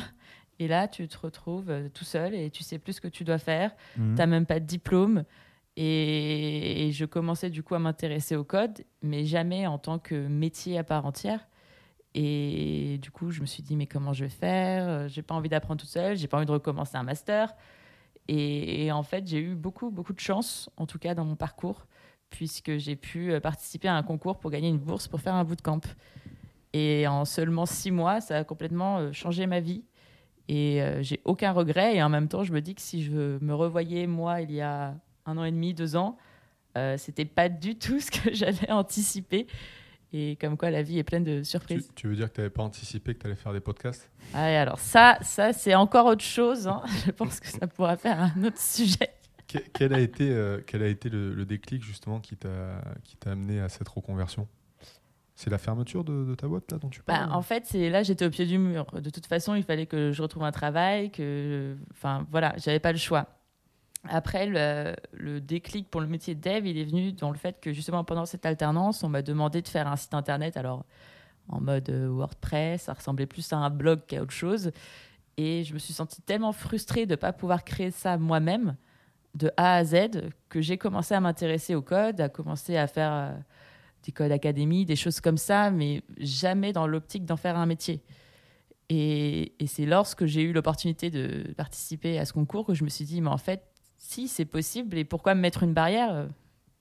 Et 0.59 0.67
là, 0.67 0.87
tu 0.87 1.07
te 1.07 1.17
retrouves 1.17 1.69
euh, 1.69 1.89
tout 1.93 2.05
seul 2.05 2.33
et 2.33 2.49
tu 2.49 2.63
sais 2.63 2.79
plus 2.79 2.93
ce 2.93 3.01
que 3.01 3.07
tu 3.07 3.23
dois 3.23 3.37
faire. 3.37 3.71
Mhm. 3.97 4.15
T'as 4.15 4.25
même 4.25 4.45
pas 4.45 4.59
de 4.59 4.65
diplôme. 4.65 5.23
Et, 5.75 6.87
et 6.87 6.91
je 6.91 7.05
commençais 7.05 7.49
du 7.49 7.63
coup 7.63 7.73
à 7.75 7.79
m'intéresser 7.79 8.35
au 8.35 8.43
code, 8.43 8.83
mais 9.01 9.25
jamais 9.25 9.65
en 9.65 9.79
tant 9.79 9.97
que 9.97 10.27
métier 10.27 10.77
à 10.77 10.83
part 10.83 11.05
entière. 11.05 11.39
Et 12.15 12.99
du 13.01 13.11
coup, 13.11 13.31
je 13.31 13.41
me 13.41 13.45
suis 13.45 13.63
dit, 13.63 13.75
mais 13.75 13.87
comment 13.87 14.13
je 14.13 14.25
vais 14.25 14.29
faire? 14.29 14.87
Euh, 14.87 15.07
J'ai 15.07 15.21
pas 15.21 15.33
envie 15.35 15.49
d'apprendre 15.49 15.79
toute 15.81 15.89
seule, 15.89 16.15
j'ai 16.15 16.27
pas 16.27 16.37
envie 16.37 16.45
de 16.45 16.51
recommencer 16.51 16.95
un 16.95 17.03
master. 17.03 17.55
Et, 18.27 18.91
en 18.91 19.03
fait, 19.03 19.27
j'ai 19.27 19.39
eu 19.39 19.55
beaucoup, 19.55 19.91
beaucoup 19.91 20.13
de 20.13 20.19
chance, 20.19 20.69
en 20.77 20.85
tout 20.85 20.97
cas 20.99 21.13
dans 21.13 21.25
mon 21.25 21.35
parcours, 21.35 21.87
puisque 22.29 22.77
j'ai 22.77 22.95
pu 22.95 23.33
euh, 23.33 23.39
participer 23.41 23.89
à 23.89 23.95
un 23.95 24.03
concours 24.03 24.39
pour 24.39 24.49
gagner 24.49 24.69
une 24.69 24.77
bourse 24.77 25.07
pour 25.07 25.19
faire 25.19 25.35
un 25.35 25.43
bootcamp. 25.43 25.81
Et 26.71 27.05
en 27.07 27.25
seulement 27.25 27.65
six 27.65 27.91
mois, 27.91 28.21
ça 28.21 28.37
a 28.37 28.43
complètement 28.43 28.99
euh, 28.99 29.11
changé 29.11 29.45
ma 29.45 29.59
vie. 29.59 29.83
Et 30.49 30.81
j'ai 30.99 31.21
aucun 31.23 31.53
regret. 31.53 31.95
Et 31.95 32.03
en 32.03 32.09
même 32.09 32.27
temps, 32.27 32.43
je 32.43 32.51
me 32.51 32.59
dis 32.59 32.75
que 32.75 32.81
si 32.81 33.01
je 33.01 33.37
me 33.41 33.55
revoyais, 33.55 34.07
moi, 34.07 34.41
il 34.41 34.51
y 34.51 34.59
a 34.59 34.93
un 35.25 35.37
an 35.37 35.45
et 35.45 35.51
demi, 35.51 35.73
deux 35.73 35.95
ans, 35.95 36.17
euh, 36.77 36.97
c'était 36.97 37.25
pas 37.25 37.49
du 37.49 37.75
tout 37.75 37.99
ce 37.99 38.11
que 38.11 38.33
j'avais 38.33 38.71
anticipé. 38.71 39.47
Et 40.15 40.37
comme 40.39 40.57
quoi, 40.57 40.69
la 40.69 40.83
vie 40.83 40.99
est 40.99 41.03
pleine 41.03 41.23
de 41.23 41.41
surprises. 41.43 41.89
tu 41.95 42.07
veux 42.07 42.15
dire 42.15 42.29
que 42.29 42.35
tu 42.35 42.41
n'avais 42.41 42.51
pas 42.51 42.61
anticipé 42.63 43.15
que 43.15 43.19
tu 43.19 43.25
allais 43.25 43.35
faire 43.35 43.51
des 43.53 43.59
podcasts? 43.59 44.11
Ah, 44.33 44.51
et 44.51 44.55
alors 44.57 44.79
ça, 44.79 45.17
ça 45.21 45.53
c'est 45.53 45.73
encore 45.75 46.05
autre 46.05 46.23
chose. 46.23 46.67
hein. 46.67 46.83
Je 47.05 47.11
pense 47.11 47.39
que 47.39 47.47
ça 47.47 47.65
pourra 47.67 47.97
faire 47.97 48.19
un 48.21 48.43
autre 48.43 48.59
sujet. 48.59 49.09
Que- 49.47 49.57
quel 49.73 49.93
a 49.93 49.99
été, 49.99 50.29
euh, 50.29 50.61
quel 50.65 50.83
a 50.83 50.87
été 50.87 51.09
le, 51.09 51.33
le 51.33 51.45
déclic 51.45 51.83
justement 51.83 52.19
qui 52.19 52.35
t'a 52.37 52.79
amené 53.25 53.59
à 53.59 53.69
cette 53.69 53.89
reconversion? 53.89 54.47
C'est 55.35 55.49
la 55.49 55.57
fermeture 55.57 56.03
de, 56.03 56.23
de 56.25 56.35
ta 56.35 56.47
boîte 56.47 56.71
là 56.71 56.77
dont 56.77 56.89
tu 56.89 57.01
Bah, 57.07 57.17
parles 57.17 57.33
en 57.33 57.41
fait, 57.41 57.65
c'est 57.65 57.89
là, 57.89 58.03
j'étais 58.03 58.25
au 58.25 58.29
pied 58.29 58.45
du 58.45 58.59
mur. 58.59 58.85
De 58.93 59.09
toute 59.09 59.25
façon, 59.25 59.55
il 59.55 59.63
fallait 59.63 59.87
que 59.87 60.11
je 60.11 60.21
retrouve 60.21 60.43
un 60.43 60.51
travail, 60.51 61.09
que, 61.09 61.75
enfin, 61.91 62.27
voilà, 62.29 62.53
j'avais 62.57 62.79
pas 62.79 62.91
le 62.91 62.99
choix. 62.99 63.27
Après, 64.09 64.45
le, 64.45 65.39
déclic 65.39 65.89
pour 65.89 66.01
le 66.01 66.07
métier 66.07 66.35
de 66.35 66.41
dev, 66.41 66.67
il 66.67 66.77
est 66.77 66.83
venu 66.83 67.13
dans 67.13 67.31
le 67.31 67.37
fait 67.37 67.59
que 67.61 67.71
justement 67.71 68.03
pendant 68.03 68.25
cette 68.25 68.45
alternance, 68.45 69.03
on 69.03 69.09
m'a 69.09 69.21
demandé 69.21 69.61
de 69.61 69.67
faire 69.67 69.87
un 69.87 69.95
site 69.95 70.13
internet. 70.13 70.57
Alors, 70.57 70.85
en 71.47 71.61
mode 71.61 71.89
euh, 71.89 72.07
WordPress, 72.09 72.83
ça 72.83 72.93
ressemblait 72.93 73.25
plus 73.25 73.51
à 73.53 73.57
un 73.57 73.69
blog 73.69 74.01
qu'à 74.05 74.21
autre 74.21 74.31
chose. 74.31 74.71
Et 75.37 75.63
je 75.63 75.73
me 75.73 75.79
suis 75.79 75.93
sentie 75.93 76.21
tellement 76.21 76.51
frustrée 76.51 77.05
de 77.05 77.11
ne 77.11 77.15
pas 77.15 77.33
pouvoir 77.33 77.63
créer 77.63 77.91
ça 77.91 78.17
moi-même, 78.17 78.75
de 79.35 79.51
A 79.57 79.75
à 79.75 79.83
Z, 79.83 79.95
que 80.49 80.61
j'ai 80.61 80.77
commencé 80.77 81.15
à 81.15 81.19
m'intéresser 81.19 81.73
au 81.73 81.81
code, 81.81 82.21
à 82.21 82.29
commencer 82.29 82.77
à 82.77 82.87
faire 82.87 83.11
euh, 83.11 83.31
des 84.03 84.11
codes 84.11 84.31
académie, 84.31 84.85
des 84.85 84.97
choses 84.97 85.21
comme 85.21 85.37
ça, 85.37 85.71
mais 85.71 86.03
jamais 86.17 86.73
dans 86.73 86.87
l'optique 86.87 87.25
d'en 87.25 87.37
faire 87.37 87.57
un 87.57 87.65
métier. 87.65 88.03
Et 88.89 89.53
c'est 89.65 89.87
lorsque 89.87 90.25
j'ai 90.25 90.43
eu 90.43 90.53
l'opportunité 90.53 91.09
de 91.09 91.51
participer 91.53 92.19
à 92.19 92.25
ce 92.25 92.33
concours 92.33 92.65
que 92.65 92.75
je 92.75 92.83
me 92.83 92.89
suis 92.89 93.05
dit, 93.05 93.21
mais 93.21 93.29
en 93.29 93.39
fait, 93.39 93.72
si 94.03 94.27
c'est 94.27 94.45
possible, 94.45 94.97
et 94.97 95.05
pourquoi 95.05 95.33
me 95.33 95.39
mettre 95.39 95.63
une 95.63 95.73
barrière 95.73 96.13
euh, 96.13 96.27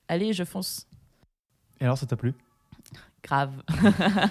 Allez, 0.08 0.32
je 0.32 0.42
fonce. 0.42 0.88
Et 1.80 1.84
alors, 1.84 1.96
ça 1.96 2.04
t'a 2.04 2.16
plu? 2.16 2.34
Grave. 3.22 3.62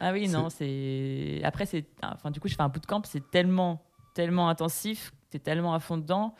ah 0.00 0.12
oui, 0.12 0.26
non, 0.26 0.48
c'est. 0.48 1.42
Après, 1.44 1.66
c'est. 1.66 1.84
Enfin, 2.02 2.30
du 2.30 2.40
coup, 2.40 2.48
je 2.48 2.54
fais 2.54 2.62
un 2.62 2.70
bootcamp, 2.70 3.02
c'est 3.04 3.30
tellement, 3.30 3.84
tellement 4.14 4.48
intensif, 4.48 5.12
t'es 5.28 5.38
tellement 5.38 5.74
à 5.74 5.80
fond 5.80 5.98
dedans 5.98 6.34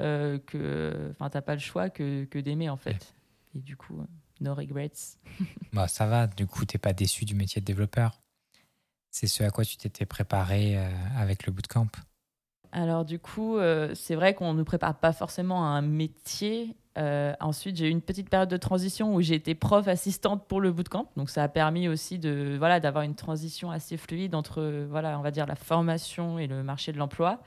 euh, 0.00 0.38
que. 0.38 1.10
Enfin, 1.10 1.28
t'as 1.28 1.42
pas 1.42 1.54
le 1.54 1.60
choix 1.60 1.90
que, 1.90 2.24
que 2.24 2.38
d'aimer, 2.38 2.70
en 2.70 2.78
fait. 2.78 3.14
Et 3.54 3.60
du 3.60 3.76
coup, 3.76 4.02
no 4.40 4.54
regrets. 4.54 4.90
Bah, 5.74 5.86
ça 5.86 6.06
va, 6.06 6.26
du 6.26 6.46
coup, 6.46 6.64
t'es 6.64 6.78
pas 6.78 6.94
déçu 6.94 7.26
du 7.26 7.34
métier 7.34 7.60
de 7.60 7.66
développeur? 7.66 8.22
C'est 9.10 9.26
ce 9.26 9.42
à 9.42 9.50
quoi 9.50 9.66
tu 9.66 9.76
t'étais 9.76 10.06
préparé 10.06 10.78
euh, 10.78 10.90
avec 11.14 11.44
le 11.44 11.52
bootcamp? 11.52 11.88
Alors 12.72 13.04
du 13.04 13.18
coup, 13.18 13.56
euh, 13.56 13.90
c'est 13.94 14.14
vrai 14.14 14.34
qu'on 14.34 14.52
ne 14.52 14.58
nous 14.58 14.64
prépare 14.64 14.98
pas 14.98 15.12
forcément 15.12 15.64
à 15.64 15.68
un 15.68 15.82
métier. 15.82 16.76
Euh, 16.98 17.34
ensuite, 17.40 17.76
j'ai 17.76 17.88
eu 17.88 17.90
une 17.90 18.00
petite 18.00 18.30
période 18.30 18.48
de 18.48 18.56
transition 18.56 19.14
où 19.14 19.20
j'ai 19.20 19.34
été 19.34 19.54
prof 19.54 19.86
assistante 19.88 20.46
pour 20.46 20.60
le 20.60 20.72
bootcamp. 20.72 21.10
Donc 21.16 21.30
ça 21.30 21.42
a 21.42 21.48
permis 21.48 21.88
aussi 21.88 22.18
de 22.18 22.56
voilà 22.58 22.80
d'avoir 22.80 23.04
une 23.04 23.14
transition 23.14 23.70
assez 23.70 23.96
fluide 23.96 24.34
entre 24.34 24.86
voilà 24.88 25.18
on 25.18 25.22
va 25.22 25.30
dire 25.30 25.46
la 25.46 25.56
formation 25.56 26.38
et 26.38 26.46
le 26.46 26.62
marché 26.62 26.92
de 26.92 26.98
l'emploi. 26.98 27.40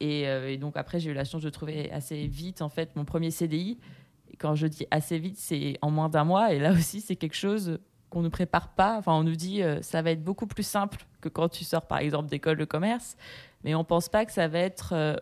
Et, 0.00 0.28
euh, 0.28 0.56
donc 0.56 0.76
après, 0.76 1.00
j'ai 1.00 1.10
eu 1.10 1.14
la 1.14 1.24
chance 1.24 1.42
de 1.42 1.50
trouver 1.50 1.90
assez 1.90 2.26
vite 2.26 2.62
en 2.62 2.68
fait 2.68 2.94
mon 2.96 3.04
premier 3.04 3.30
CDI. 3.30 3.78
Quand 4.38 4.54
je 4.54 4.66
dis 4.66 4.86
assez 4.90 5.18
vite, 5.18 5.36
c'est 5.38 5.78
en 5.82 5.90
moins 5.90 6.08
d'un 6.08 6.24
mois. 6.24 6.52
Et 6.52 6.58
là 6.58 6.72
aussi, 6.72 7.00
c'est 7.00 7.16
quelque 7.16 7.36
chose 7.36 7.80
qu'on 8.10 8.22
ne 8.22 8.28
prépare 8.28 8.68
pas. 8.74 8.96
Enfin, 8.98 9.12
on 9.12 9.24
nous 9.24 9.36
dit 9.36 9.62
euh, 9.62 9.82
ça 9.82 10.02
va 10.02 10.10
être 10.10 10.22
beaucoup 10.22 10.46
plus 10.46 10.62
simple 10.62 10.98
que 11.20 11.28
quand 11.28 11.48
tu 11.48 11.64
sors 11.64 11.86
par 11.86 11.98
exemple 11.98 12.28
d'école 12.28 12.56
de 12.56 12.64
commerce, 12.64 13.16
mais 13.64 13.74
on 13.74 13.84
pense 13.84 14.08
pas 14.08 14.24
que 14.24 14.32
ça 14.32 14.48
va 14.48 14.58
être 14.58 14.92
euh, 14.92 15.16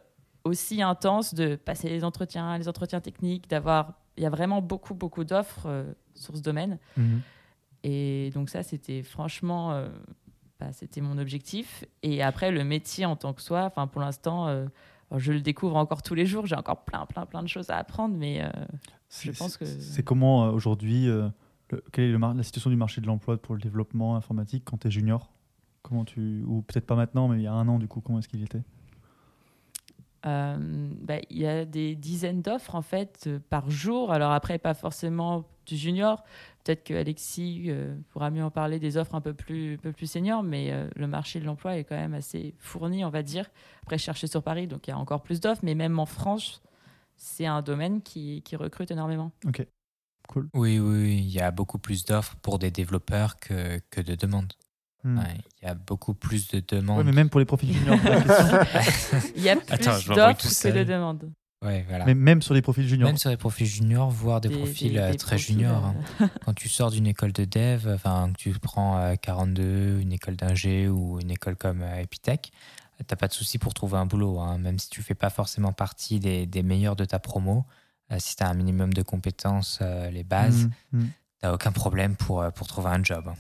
aussi 0.45 0.83
intense 0.83 1.35
de 1.35 1.57
passer 1.57 1.89
les 1.89 2.05
entretiens, 2.05 2.57
les 2.59 2.69
entretiens 2.69 3.01
techniques, 3.01 3.49
d'avoir. 3.49 3.95
Il 4.17 4.23
y 4.23 4.27
a 4.27 4.31
vraiment 4.31 4.63
beaucoup 4.63 4.95
beaucoup 4.95 5.25
d'offres 5.25 5.67
euh, 5.67 5.93
sur 6.15 6.37
ce 6.37 6.43
domaine. 6.43 6.79
Mhm. 6.97 7.21
Et 7.85 8.31
donc 8.35 8.49
ça, 8.51 8.63
c'était 8.63 9.03
franchement, 9.03 9.73
euh, 9.73 9.89
bah, 10.59 10.73
c'était 10.73 11.01
mon 11.01 11.19
objectif. 11.19 11.85
Et 12.03 12.23
après, 12.23 12.51
le 12.51 12.65
métier 12.65 13.05
en 13.07 13.17
tant 13.17 13.33
que 13.33 13.43
soi, 13.43 13.65
enfin 13.65 13.87
pour 13.87 14.01
l'instant, 14.01 14.49
euh, 14.49 14.67
je 15.17 15.33
le 15.33 15.41
découvre 15.41 15.77
encore 15.77 16.03
tous 16.03 16.15
les 16.15 16.27
jours. 16.27 16.47
J'ai 16.47 16.57
encore 16.57 16.85
plein, 16.85 17.07
plein, 17.07 17.27
plein 17.27 17.43
de 17.43 17.49
choses 17.49 17.71
à 17.71 17.77
apprendre, 17.77 18.17
mais 18.17 18.43
C'est- 19.09 19.37
pense 19.39 19.57
que- 19.57 19.65
C'est 19.67 20.03
comment 20.03 20.49
aujourd'hui 20.49 21.07
le- 21.07 21.31
Quelle 21.93 22.05
est 22.05 22.13
le 22.13 22.19
la 22.19 22.43
situation 22.43 22.71
du 22.71 22.77
marché 22.77 23.01
de 23.01 23.07
l'emploi 23.07 23.37
pour 23.41 23.55
le 23.55 23.61
développement 23.61 24.17
informatique 24.17 24.63
quand 24.65 24.79
tu 24.79 24.87
es 24.89 24.91
junior? 24.91 25.31
Comment 25.89 26.05
tu 26.05 26.43
ou 26.47 26.63
peut-être 26.63 26.85
pas 26.85 26.97
maintenant, 26.97 27.29
mais 27.29 27.39
il 27.39 27.43
y 27.43 27.47
a 27.47 27.53
un 27.53 27.69
an 27.69 27.79
du 27.79 27.87
coup, 27.87 28.01
comment 28.01 28.19
est-ce 28.19 28.29
qu'il 28.29 28.43
était? 28.43 28.63
Euh, 30.27 30.91
bah, 31.01 31.19
il 31.31 31.39
y 31.39 31.47
a 31.47 31.65
des 31.65 31.95
dizaines 31.95 32.43
d'offres 32.43 32.75
en 32.75 32.83
fait 32.83 33.25
euh, 33.29 33.39
par 33.49 33.71
jour. 33.71 34.11
Alors 34.11 34.33
après, 34.33 34.59
pas 34.59 34.75
forcément 34.75 35.45
du 35.65 35.77
junior. 35.77 36.25
Peut-être 36.65 36.83
que 36.83 36.95
Alexis 36.95 37.67
euh, 37.69 37.97
pourra 38.09 38.31
mieux 38.31 38.43
en 38.43 38.51
parler 38.51 38.81
des 38.81 38.97
offres 38.97 39.15
un 39.15 39.21
peu 39.21 39.35
plus, 39.35 39.75
un 39.75 39.77
peu 39.77 39.93
plus 39.93 40.11
seniors, 40.11 40.43
mais 40.43 40.73
euh, 40.73 40.89
le 40.97 41.07
marché 41.07 41.39
de 41.39 41.45
l'emploi 41.45 41.77
est 41.77 41.85
quand 41.85 41.95
même 41.95 42.15
assez 42.15 42.57
fourni, 42.59 43.05
on 43.05 43.11
va 43.11 43.23
dire. 43.23 43.49
Après, 43.83 43.99
je 43.99 44.03
cherchais 44.03 44.27
sur 44.27 44.43
Paris, 44.43 44.67
donc 44.67 44.89
il 44.89 44.91
y 44.91 44.93
a 44.93 44.99
encore 44.99 45.23
plus 45.23 45.39
d'offres, 45.39 45.63
mais 45.63 45.77
même 45.77 46.01
en 46.01 46.07
France, 46.07 46.61
c'est 47.17 47.47
un 47.47 47.63
domaine 47.63 48.03
qui, 48.03 48.43
qui 48.43 48.57
recrute 48.57 48.91
énormément. 48.91 49.31
Cool. 50.27 50.49
Oui, 50.55 50.81
oui, 50.81 51.03
oui, 51.03 51.19
il 51.19 51.31
y 51.31 51.41
a 51.41 51.53
beaucoup 51.53 51.79
plus 51.79 52.05
d'offres 52.05 52.35
pour 52.43 52.59
des 52.59 52.73
développeurs 52.73 53.37
que, 53.37 53.79
que 53.91 54.01
de 54.01 54.17
demandes. 54.17 54.53
Hmm. 55.07 55.19
Ouais, 55.19 55.39
il 55.63 55.67
y 55.67 55.71
a 55.71 55.75
beaucoup 55.75 56.15
plus 56.15 56.49
de 56.49 56.57
Ouais, 56.57 56.63
demandes. 56.69 57.05
mais 57.07 57.13
même 57.13 57.29
pour 57.31 57.39
les 57.39 57.47
profils 57.47 57.73
juniors. 57.73 57.97
Il 59.37 59.43
y 59.43 59.49
a 59.49 59.55
plus 59.57 59.79
d'offres 60.09 60.63
que 60.63 60.69
de 60.79 60.83
demandes. 60.85 61.31
Ouais, 61.63 61.85
voilà. 61.89 62.05
mais 62.05 62.15
même 62.15 62.43
sur 62.43 62.55
les 62.55 62.61
profils 62.63 62.87
juniors. 62.89 63.09
Même 63.09 63.17
sur 63.17 63.31
des 63.31 63.37
profils 63.37 63.67
juniors, 63.67 64.11
voire 64.11 64.41
des, 64.41 64.51
profils 64.51 64.93
des- 64.93 64.99
euh, 64.99 65.11
des 65.13 65.17
très 65.17 65.37
profils, 65.37 65.55
juniors. 65.55 65.85
hein. 65.85 65.95
euh, 66.23 66.27
Quand 66.45 66.53
tu 66.55 66.69
sors 66.69 66.91
d'une 66.91 67.07
école 67.07 67.33
de 67.33 67.45
dev, 67.45 67.89
enfin, 67.95 68.31
que 68.33 68.39
tu 68.39 68.51
prends 68.59 68.99
euh, 68.99 69.15
42, 69.15 70.01
une 70.01 70.13
école 70.13 70.37
d'ingé 70.37 70.89
ou 70.89 71.21
une 71.21 71.31
école 71.31 71.57
comme 71.57 71.83
euh, 71.83 72.01
Epitech, 72.03 72.51
t'as 73.07 73.17
pas 73.17 73.29
de 73.29 73.33
souci 73.33 73.59
pour 73.59 73.75
trouver 73.75 73.97
un 73.99 74.07
boulot. 74.07 74.39
hein. 74.41 74.59
Même 74.59 74.79
si 74.79 74.91
tu 74.91 75.03
fais 75.03 75.15
pas 75.15 75.31
forcément 75.31 75.73
partie 75.73 76.19
des, 76.21 76.47
des 76.47 76.63
meilleurs 76.63 76.97
de 76.97 77.05
ta 77.05 77.19
promo, 77.19 77.65
euh, 78.13 78.17
si 78.19 78.37
tu 78.37 78.43
as 78.43 78.49
un 78.49 78.55
minimum 78.55 78.93
de 78.93 79.03
compétences, 79.03 79.79
euh, 79.83 80.11
les 80.11 80.25
bases, 80.25 80.69
Hmm, 80.93 80.99
hmm. 80.99 81.07
t'as 81.41 81.53
aucun 81.53 81.73
problème 81.73 82.17
pour, 82.17 82.43
euh, 82.43 82.51
pour 82.51 82.67
trouver 82.67 82.89
un 82.91 83.03
job. 83.03 83.33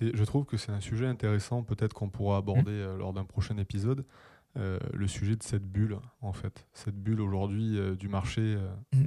Je 0.00 0.24
trouve 0.24 0.44
que 0.44 0.56
c'est 0.56 0.72
un 0.72 0.80
sujet 0.80 1.06
intéressant, 1.06 1.62
peut-être 1.62 1.94
qu'on 1.94 2.08
pourra 2.08 2.36
aborder 2.38 2.72
euh, 2.72 2.96
lors 2.96 3.12
d'un 3.12 3.24
prochain 3.24 3.56
épisode, 3.58 4.04
euh, 4.56 4.78
le 4.92 5.08
sujet 5.08 5.36
de 5.36 5.42
cette 5.42 5.64
bulle, 5.64 5.98
en 6.20 6.32
fait. 6.32 6.66
Cette 6.72 6.96
bulle 6.96 7.20
aujourd'hui 7.20 7.78
euh, 7.78 7.94
du 7.94 8.08
marché. 8.08 8.58
Mm. 8.92 9.04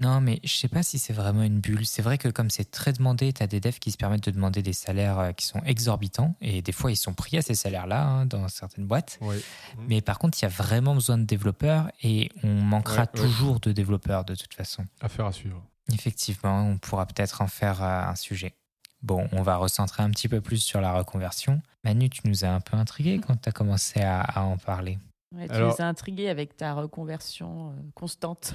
Non, 0.00 0.20
mais 0.20 0.38
je 0.44 0.54
sais 0.54 0.68
pas 0.68 0.84
si 0.84 0.96
c'est 0.98 1.12
vraiment 1.12 1.42
une 1.42 1.58
bulle. 1.58 1.84
C'est 1.84 2.02
vrai 2.02 2.18
que 2.18 2.28
comme 2.28 2.50
c'est 2.50 2.70
très 2.70 2.92
demandé, 2.92 3.32
tu 3.32 3.42
as 3.42 3.48
des 3.48 3.58
devs 3.58 3.80
qui 3.80 3.90
se 3.90 3.96
permettent 3.96 4.24
de 4.24 4.30
demander 4.30 4.62
des 4.62 4.72
salaires 4.72 5.34
qui 5.36 5.44
sont 5.44 5.60
exorbitants. 5.64 6.36
Et 6.40 6.62
des 6.62 6.70
fois, 6.70 6.92
ils 6.92 6.96
sont 6.96 7.14
pris 7.14 7.36
à 7.36 7.42
ces 7.42 7.56
salaires-là 7.56 8.06
hein, 8.06 8.26
dans 8.26 8.46
certaines 8.46 8.86
boîtes. 8.86 9.18
Ouais. 9.20 9.40
Mais 9.88 10.00
par 10.00 10.20
contre, 10.20 10.38
il 10.40 10.42
y 10.42 10.46
a 10.46 10.50
vraiment 10.50 10.94
besoin 10.94 11.18
de 11.18 11.24
développeurs 11.24 11.90
et 12.04 12.30
on 12.44 12.54
manquera 12.54 13.02
Ouais, 13.02 13.20
ouais. 13.20 13.28
toujours 13.28 13.58
de 13.58 13.72
développeurs 13.72 14.24
de 14.24 14.36
toute 14.36 14.54
façon. 14.54 14.84
Affaire 15.00 15.26
à 15.26 15.32
suivre. 15.32 15.64
Effectivement, 15.92 16.62
on 16.62 16.78
pourra 16.78 17.04
peut-être 17.06 17.42
en 17.42 17.48
faire 17.48 17.82
un 17.82 18.14
sujet. 18.14 18.54
Bon, 19.02 19.28
on 19.32 19.42
va 19.42 19.56
recentrer 19.56 20.02
un 20.02 20.10
petit 20.10 20.28
peu 20.28 20.40
plus 20.40 20.58
sur 20.58 20.80
la 20.80 20.92
reconversion. 20.92 21.60
Manu, 21.84 22.10
tu 22.10 22.20
nous 22.24 22.44
as 22.44 22.48
un 22.48 22.60
peu 22.60 22.76
intrigué 22.76 23.20
quand 23.24 23.36
tu 23.40 23.48
as 23.48 23.52
commencé 23.52 24.00
à, 24.00 24.20
à 24.20 24.42
en 24.42 24.56
parler. 24.56 24.98
Ouais, 25.36 25.46
tu 25.46 25.52
Alors- 25.54 25.76
nous 25.78 25.84
as 25.84 25.86
intrigués 25.86 26.28
avec 26.30 26.56
ta 26.56 26.72
reconversion 26.72 27.68
euh, 27.68 27.72
constante. 27.94 28.54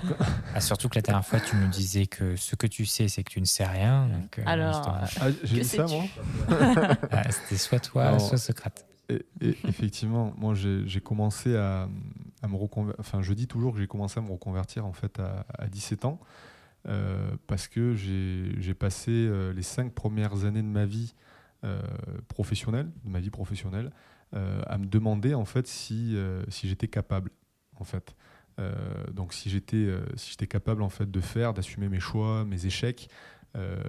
Ah, 0.56 0.60
surtout 0.60 0.90
que 0.90 0.96
la 0.96 1.02
dernière 1.04 1.26
fois, 1.26 1.40
tu 1.40 1.56
nous 1.56 1.68
disais 1.68 2.08
que 2.08 2.36
ce 2.36 2.56
que 2.56 2.66
tu 2.68 2.86
sais, 2.88 3.08
c'est 3.08 3.24
que 3.24 3.30
tu 3.32 3.40
ne 3.40 3.46
sais 3.46 3.66
rien. 3.66 4.08
Donc, 4.08 4.40
euh, 4.40 4.44
Alors, 4.46 4.82
Ah, 5.22 5.30
j'ai 5.44 5.58
Que 5.60 5.62
dit 5.62 5.70
ça, 5.70 5.88
sais-tu? 5.88 6.10
Moi 6.50 6.98
ah, 7.12 7.32
c'était 7.32 7.58
soit 7.58 7.80
toi, 7.80 8.18
soit 8.20 8.38
Socrate. 8.40 8.86
Et, 9.10 9.24
et 9.42 9.58
effectivement, 9.68 10.34
moi 10.38 10.56
j'ai 10.56 11.00
commencé 11.02 11.56
à, 11.56 11.88
à 12.42 12.48
me 12.48 12.56
reconvertir. 12.56 13.00
Enfin, 13.00 13.22
je 13.22 13.34
dis 13.34 13.48
toujours 13.48 13.74
que 13.74 13.80
j'ai 13.80 13.88
commencé 13.88 14.18
à 14.20 14.24
me 14.24 14.32
reconvertir 14.32 14.86
en 14.86 14.94
fait 14.94 15.20
à, 15.20 15.46
à 15.60 15.68
17 15.68 16.06
ans 16.06 16.20
euh, 16.22 16.26
parce 17.48 17.68
que 17.68 17.94
j'ai 17.94 18.74
passé 18.74 19.12
euh, 19.12 19.54
les 19.54 19.62
cinq 19.62 19.94
premières 19.94 20.46
années 20.46 20.62
de 20.62 20.68
ma 20.68 20.86
vie 20.86 21.14
euh, 21.64 21.82
professionnelle, 22.28 22.92
de 23.06 23.10
ma 23.10 23.20
vie 23.20 23.30
professionnelle, 23.30 23.92
euh, 24.34 24.62
à 24.68 24.78
me 24.78 24.86
demander 24.86 25.34
en 25.34 25.46
fait 25.46 25.68
si, 25.68 26.16
euh, 26.16 26.44
si 26.50 26.68
j'étais 26.68 26.88
capable 26.88 27.32
en 27.80 27.84
fait. 27.84 28.16
Euh, 28.60 28.74
donc 29.12 29.34
si 29.34 29.50
j'étais 29.50 29.78
euh, 29.78 30.06
si 30.16 30.36
capable 30.38 30.84
en 30.84 30.90
fait 30.90 31.10
de 31.10 31.22
faire, 31.22 31.54
d'assumer 31.54 31.90
mes 31.90 32.00
choix, 32.00 32.46
mes 32.46 32.66
échecs. 32.66 33.10
euh, 33.56 33.82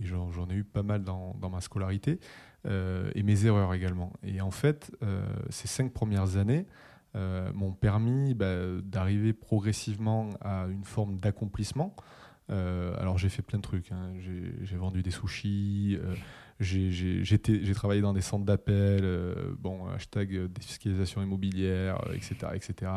et 0.00 0.04
j'en 0.04 0.48
ai 0.50 0.54
eu 0.54 0.64
pas 0.64 0.82
mal 0.82 1.04
dans, 1.04 1.34
ma 1.50 1.60
scolarité 1.60 2.18
euh, 2.66 3.10
et 3.14 3.22
mes 3.22 3.46
erreurs 3.46 3.74
également. 3.74 4.12
Et 4.22 4.40
en 4.40 4.50
fait, 4.50 4.90
euh, 5.02 5.24
ces 5.50 5.68
cinq 5.68 5.92
premières 5.92 6.36
années 6.36 6.66
euh, 7.14 7.52
m'ont 7.52 7.72
permis 7.72 8.34
bah, 8.34 8.56
d'arriver 8.82 9.32
progressivement 9.32 10.30
à 10.40 10.66
une 10.70 10.84
forme 10.84 11.18
d'accomplissement. 11.18 11.94
Euh, 12.50 12.94
alors 12.98 13.18
j'ai 13.18 13.28
fait 13.28 13.42
plein 13.42 13.58
de 13.58 13.62
trucs. 13.62 13.92
hein. 13.92 14.12
J'ai 14.62 14.76
vendu 14.76 15.02
des 15.02 15.10
sushis, 15.10 15.98
euh, 16.02 16.14
j'ai- 16.60 16.90
travaillé 17.74 18.00
dans 18.02 18.12
des 18.12 18.20
centres 18.20 18.44
d'appel, 18.44 19.00
euh, 19.04 19.34
bon, 19.58 19.86
hashtag 19.88 20.46
défiscalisation 20.52 21.22
immobilière, 21.22 21.98
etc. 22.14 22.52
etc. 22.54 22.90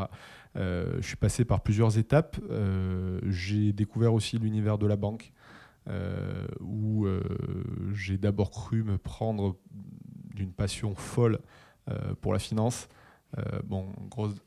Je 0.56 1.02
suis 1.02 1.16
passé 1.18 1.46
par 1.46 1.62
plusieurs 1.62 1.98
étapes. 1.98 2.38
J'ai 3.28 3.72
découvert 3.74 4.14
aussi 4.14 4.38
l'univers 4.38 4.78
de 4.78 4.88
la 4.88 4.96
banque 4.96 5.32
où 6.62 7.08
j'ai 7.94 8.18
d'abord 8.18 8.52
cru 8.52 8.84
me 8.84 8.98
prendre 8.98 9.58
d'une 10.34 10.52
passion 10.52 10.96
folle 10.96 11.40
pour 12.22 12.34
la 12.34 12.40
finance. 12.40 12.88
Bon, 13.66 13.88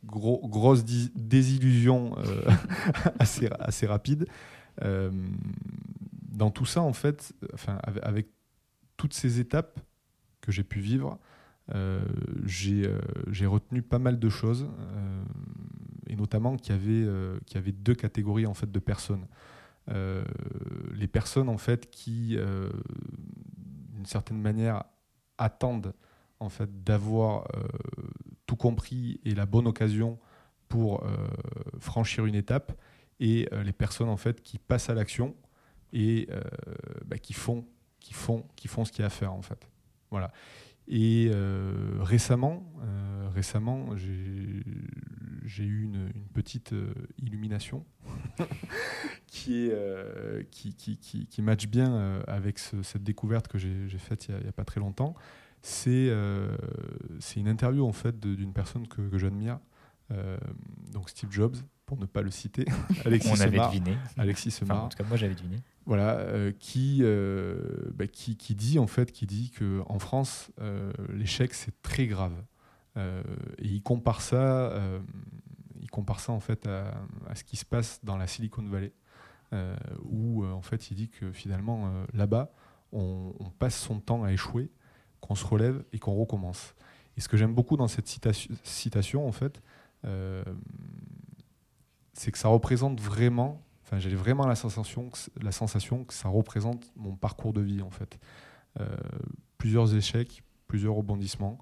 grosse, 0.03 0.85
désillusion 1.15 2.17
assez 3.19 3.87
rapide. 3.87 4.27
Euh, 4.83 5.11
dans 6.31 6.51
tout 6.51 6.67
ça, 6.67 6.83
en 6.83 6.93
fait, 6.93 7.35
avec, 8.03 8.29
toutes 8.97 9.15
ces 9.15 9.39
étapes 9.39 9.79
que 10.41 10.51
j'ai 10.51 10.65
pu 10.65 10.81
vivre, 10.81 11.19
euh, 11.73 12.05
j'ai 12.45 12.85
euh, 12.87 12.99
j'ai 13.31 13.47
retenu 13.47 13.81
pas 13.81 14.01
mal 14.01 14.19
de 14.19 14.29
choses. 14.29 14.69
et 16.09 16.17
notamment 16.17 16.57
qu'il 16.57 16.75
y, 16.75 17.05
y 17.05 17.57
avait 17.57 17.73
deux 17.73 17.95
catégories 17.95 18.47
en 18.47 18.55
fait, 18.55 18.71
de 18.71 18.79
personnes. 18.79 19.27
Les 19.89 21.07
personnes 21.07 21.49
en 21.49 21.59
fait, 21.59 21.91
qui, 21.91 22.37
d'une 22.37 24.07
certaine 24.07 24.41
manière, 24.41 24.85
attendent 25.39 25.95
en 26.41 26.49
fait, 26.49 26.85
d'avoir 26.85 27.47
tout 28.47 28.57
compris 28.57 29.21
et 29.25 29.35
la 29.35 29.47
bonne 29.47 29.67
occasion 29.67 30.19
pour 30.69 31.05
franchir 31.79 32.27
une 32.27 32.35
étape, 32.35 32.73
et 33.21 33.49
les 33.65 33.73
personnes 33.73 34.09
en 34.09 34.17
fait, 34.17 34.43
qui 34.43 34.59
passent 34.59 34.91
à 34.91 34.95
l'action 34.95 35.35
et 35.93 36.29
bah, 37.05 37.19
qui, 37.19 37.33
font, 37.33 37.65
qui, 38.01 38.15
font, 38.15 38.45
qui 38.55 38.69
font 38.69 38.85
ce 38.85 38.93
qu'il 38.93 39.01
y 39.01 39.05
a 39.05 39.07
à 39.07 39.11
faire. 39.11 39.33
En 39.33 39.43
fait. 39.43 39.69
Voilà. 40.11 40.31
Et 40.91 41.29
euh, 41.31 41.99
récemment, 42.01 42.73
euh, 42.83 43.29
récemment 43.35 43.95
j'ai 43.97 45.65
eu 45.65 45.83
une, 45.83 46.11
petite 46.33 46.73
euh, 46.73 46.95
illumination 47.19 47.85
qui, 49.27 49.71
qui, 50.51 50.75
qui, 50.75 50.97
qui, 50.97 51.27
qui, 51.27 51.43
match 51.43 51.67
bien 51.67 52.23
avec 52.27 52.59
cette 52.59 53.03
découverte 53.05 53.49
que 53.49 53.59
j'ai 53.59 53.99
faite 53.99 54.29
il 54.29 54.37
n'y 54.37 54.49
a, 54.49 54.53
pas 54.53 54.65
très 54.65 54.81
longtemps. 54.81 55.15
C'est 55.61 56.09
une 57.37 57.49
interview 57.49 57.87
en 57.87 57.93
fait 57.93 58.19
d'une 58.19 58.55
personne 58.55 58.89
que, 58.89 59.03
que 59.03 59.19
j'admire, 59.19 59.59
donc 60.93 61.11
Steve 61.11 61.31
Jobs, 61.31 61.57
pour 61.89 61.99
ne 61.99 62.05
pas 62.05 62.21
le 62.21 62.31
citer. 62.31 62.67
Alexis 63.07 63.31
On 63.33 63.41
avait 63.41 63.59
deviné. 63.59 63.97
Alexis 64.19 64.51
Semar. 64.51 64.85
en 64.85 64.89
tout 64.89 64.99
cas, 64.99 65.05
moi 65.09 65.17
j'avais 65.17 65.35
deviné. 65.35 65.57
Voilà, 65.87 66.19
euh, 66.19 66.53
qui, 66.53 66.99
euh, 67.01 67.91
bah, 67.95 68.07
qui, 68.07 68.37
qui, 68.37 68.55
dit 68.55 68.79
en 68.79 68.87
fait, 68.87 69.11
qui 69.11 69.25
dit 69.25 69.51
que 69.51 69.83
en 69.87 69.99
France, 69.99 70.51
euh, 70.61 70.93
l'échec 71.15 71.55
c'est 71.55 71.81
très 71.81 72.07
grave. 72.07 72.35
et 72.97 73.23
il 73.63 73.83
compare 73.83 74.21
ça, 74.21 74.79
il 75.81 75.91
compare 75.91 76.21
ça 76.21 76.33
en 76.33 76.41
fait 76.41 76.67
à, 76.67 76.93
à, 77.27 77.35
ce 77.35 77.43
qui 77.43 77.57
se 77.57 77.65
passe 77.65 78.01
dans 78.03 78.19
la 78.19 78.27
Silicon 78.27 78.65
Valley, 78.65 78.93
où 80.03 80.45
en 80.45 80.63
fait 80.63 80.91
il 80.91 80.97
dit 80.97 81.09
que 81.09 81.33
finalement 81.33 81.91
là-bas, 82.13 82.53
on, 82.93 83.33
on, 83.39 83.49
passe 83.51 83.79
son 83.79 84.01
temps 84.01 84.25
à 84.25 84.33
échouer, 84.33 84.71
qu'on 85.21 85.37
se 85.37 85.47
relève 85.47 85.85
et 85.95 85.99
qu'on 85.99 86.15
recommence. 86.15 86.75
Et 87.17 87.21
ce 87.23 87.29
que 87.29 87.39
j'aime 87.39 87.55
beaucoup 87.55 87.79
dans 87.79 87.89
cette 87.89 88.09
citation, 88.09 88.55
citation 88.63 89.27
en 89.27 89.33
fait, 89.33 89.63
c'est 92.19 92.33
que 92.33 92.39
ça 92.39 92.49
représente 92.49 93.01
vraiment, 93.01 93.63
enfin 93.85 93.99
j'ai 93.99 94.15
vraiment 94.15 94.47
la 94.47 94.57
sensation, 94.57 95.11
que, 95.11 95.19
la 95.41 95.53
sensation 95.53 96.05
que 96.05 96.13
ça 96.13 96.29
représente 96.29 96.91
mon 96.97 97.15
parcours 97.15 97.53
de 97.53 97.61
vie 97.61 97.81
en 97.81 97.91
fait. 97.91 98.19
Euh, 98.81 98.97
plusieurs 99.57 99.95
échecs, 99.95 100.43
plusieurs 100.67 100.95
rebondissements, 100.95 101.59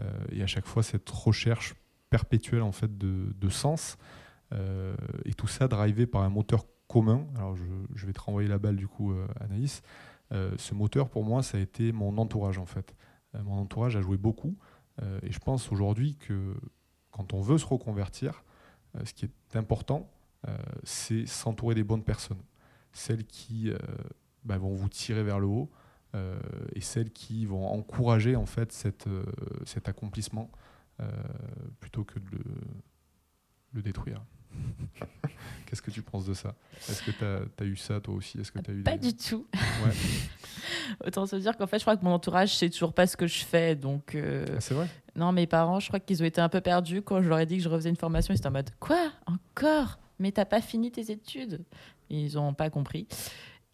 euh, 0.00 0.10
et 0.30 0.42
à 0.42 0.46
chaque 0.46 0.66
fois 0.66 0.82
cette 0.82 1.08
recherche 1.08 1.74
perpétuelle 2.10 2.62
en 2.62 2.72
fait 2.72 2.98
de, 2.98 3.32
de 3.36 3.48
sens, 3.48 3.96
euh, 4.52 4.94
et 5.24 5.34
tout 5.34 5.46
ça 5.46 5.68
drivé 5.68 6.06
par 6.06 6.22
un 6.22 6.30
moteur 6.30 6.66
commun. 6.88 7.24
Alors 7.36 7.54
je, 7.56 7.64
je 7.94 8.06
vais 8.06 8.12
te 8.12 8.20
renvoyer 8.20 8.48
la 8.48 8.58
balle 8.58 8.76
du 8.76 8.88
coup, 8.88 9.14
Anaïs. 9.40 9.82
ce 10.30 10.74
moteur 10.74 11.08
pour 11.08 11.24
moi, 11.24 11.42
ça 11.42 11.58
a 11.58 11.60
été 11.60 11.92
mon 11.92 12.18
entourage 12.18 12.58
en 12.58 12.66
fait. 12.66 12.94
mon 13.44 13.58
entourage 13.58 13.96
a 13.96 14.02
joué 14.02 14.18
beaucoup, 14.18 14.56
et 15.22 15.32
je 15.32 15.38
pense 15.38 15.72
aujourd'hui 15.72 16.16
que 16.16 16.54
quand 17.12 17.32
on 17.32 17.40
veut 17.40 17.56
se 17.56 17.64
reconvertir, 17.64 18.44
ce 19.04 19.12
qui 19.12 19.26
est 19.26 19.56
important, 19.56 20.10
euh, 20.48 20.56
c'est 20.84 21.26
s'entourer 21.26 21.74
des 21.74 21.84
bonnes 21.84 22.04
personnes. 22.04 22.42
Celles 22.92 23.24
qui 23.24 23.70
euh, 23.70 23.78
bah, 24.44 24.58
vont 24.58 24.74
vous 24.74 24.88
tirer 24.88 25.22
vers 25.22 25.40
le 25.40 25.46
haut 25.46 25.70
et 26.74 26.82
celles 26.82 27.10
qui 27.10 27.46
vont 27.46 27.66
encourager 27.68 28.36
en 28.36 28.44
fait 28.44 28.70
cette, 28.70 29.08
cet 29.64 29.88
accomplissement 29.88 30.50
plutôt 31.80 32.04
que 32.04 32.18
de 32.18 32.26
le, 32.32 32.44
le 33.72 33.80
détruire. 33.80 34.22
Qu'est-ce 35.66 35.80
que 35.80 35.90
tu 35.90 36.02
penses 36.02 36.26
de 36.26 36.34
ça? 36.34 36.54
Est-ce 36.86 37.02
que 37.02 37.10
tu 37.12 37.24
as, 37.24 37.64
eu 37.64 37.76
ça 37.76 37.98
toi 37.98 38.12
aussi? 38.12 38.38
Est-ce 38.38 38.52
que 38.52 38.58
as 38.58 38.74
eu 38.74 38.82
Pas 38.82 38.98
du 38.98 39.16
tout. 39.16 39.46
Autant 41.06 41.24
se 41.24 41.36
dire 41.36 41.56
qu'en 41.56 41.66
fait, 41.66 41.78
je 41.78 41.84
crois 41.84 41.96
que 41.96 42.04
mon 42.04 42.12
entourage 42.12 42.54
sait 42.58 42.68
toujours 42.68 42.92
pas 42.92 43.06
ce 43.06 43.16
que 43.16 43.26
je 43.26 43.42
fais. 43.42 43.74
Donc, 43.74 44.14
ah, 44.14 44.60
c'est 44.60 44.74
vrai? 44.74 44.88
Non, 45.14 45.32
mes 45.32 45.46
parents, 45.46 45.80
je 45.80 45.88
crois 45.88 46.00
qu'ils 46.00 46.22
ont 46.22 46.26
été 46.26 46.40
un 46.40 46.48
peu 46.48 46.60
perdus 46.60 47.02
quand 47.02 47.20
je 47.22 47.28
leur 47.28 47.38
ai 47.38 47.46
dit 47.46 47.58
que 47.58 47.62
je 47.62 47.68
refaisais 47.68 47.90
une 47.90 47.96
formation. 47.96 48.32
Ils 48.32 48.38
étaient 48.38 48.46
en 48.46 48.52
mode 48.52 48.70
Quoi? 48.80 49.12
Encore? 49.26 49.98
Mais 50.18 50.32
t'as 50.32 50.44
pas 50.44 50.60
fini 50.60 50.90
tes 50.90 51.10
études? 51.10 51.64
Ils 52.08 52.38
ont 52.38 52.54
pas 52.54 52.70
compris. 52.70 53.06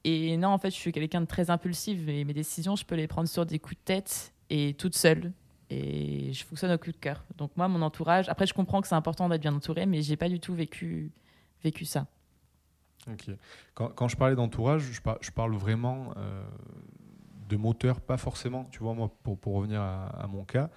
Et 0.04 0.36
non, 0.36 0.48
en 0.48 0.58
fait, 0.58 0.70
je 0.70 0.76
suis 0.76 0.92
quelqu'un 0.92 1.20
de 1.20 1.26
très 1.26 1.50
impulsif 1.50 2.08
et 2.08 2.24
mes 2.24 2.32
décisions, 2.32 2.76
je 2.76 2.84
peux 2.84 2.94
les 2.94 3.06
prendre 3.06 3.28
sur 3.28 3.44
des 3.44 3.58
coups 3.58 3.76
de 3.76 3.84
tête 3.84 4.32
et 4.50 4.74
toute 4.74 4.96
seule 4.96 5.32
et 5.70 6.32
je 6.32 6.44
fonctionne 6.44 6.72
au 6.72 6.78
coup 6.78 6.92
de 6.92 6.96
cœur. 6.96 7.24
Donc 7.36 7.50
moi, 7.56 7.68
mon 7.68 7.82
entourage, 7.82 8.28
après 8.28 8.46
je 8.46 8.54
comprends 8.54 8.80
que 8.80 8.88
c'est 8.88 8.94
important 8.94 9.28
d'être 9.28 9.40
bien 9.40 9.54
entouré, 9.54 9.86
mais 9.86 10.02
j'ai 10.02 10.16
pas 10.16 10.28
du 10.28 10.40
tout 10.40 10.54
vécu, 10.54 11.10
vécu 11.62 11.84
ça. 11.84 12.06
Ok. 13.10 13.30
Quand, 13.74 14.08
je 14.08 14.16
parlais 14.16 14.34
d'entourage, 14.34 14.82
je, 14.82 15.30
parle 15.30 15.54
vraiment 15.54 16.12
euh, 16.16 16.44
de 17.48 17.56
moteur, 17.56 18.00
pas 18.00 18.16
forcément, 18.16 18.68
tu 18.70 18.80
vois, 18.80 18.94
moi, 18.94 19.10
pour, 19.22 19.38
pour 19.38 19.54
revenir 19.54 19.80
à, 19.80 20.26
mon 20.28 20.44
cas, 20.44 20.68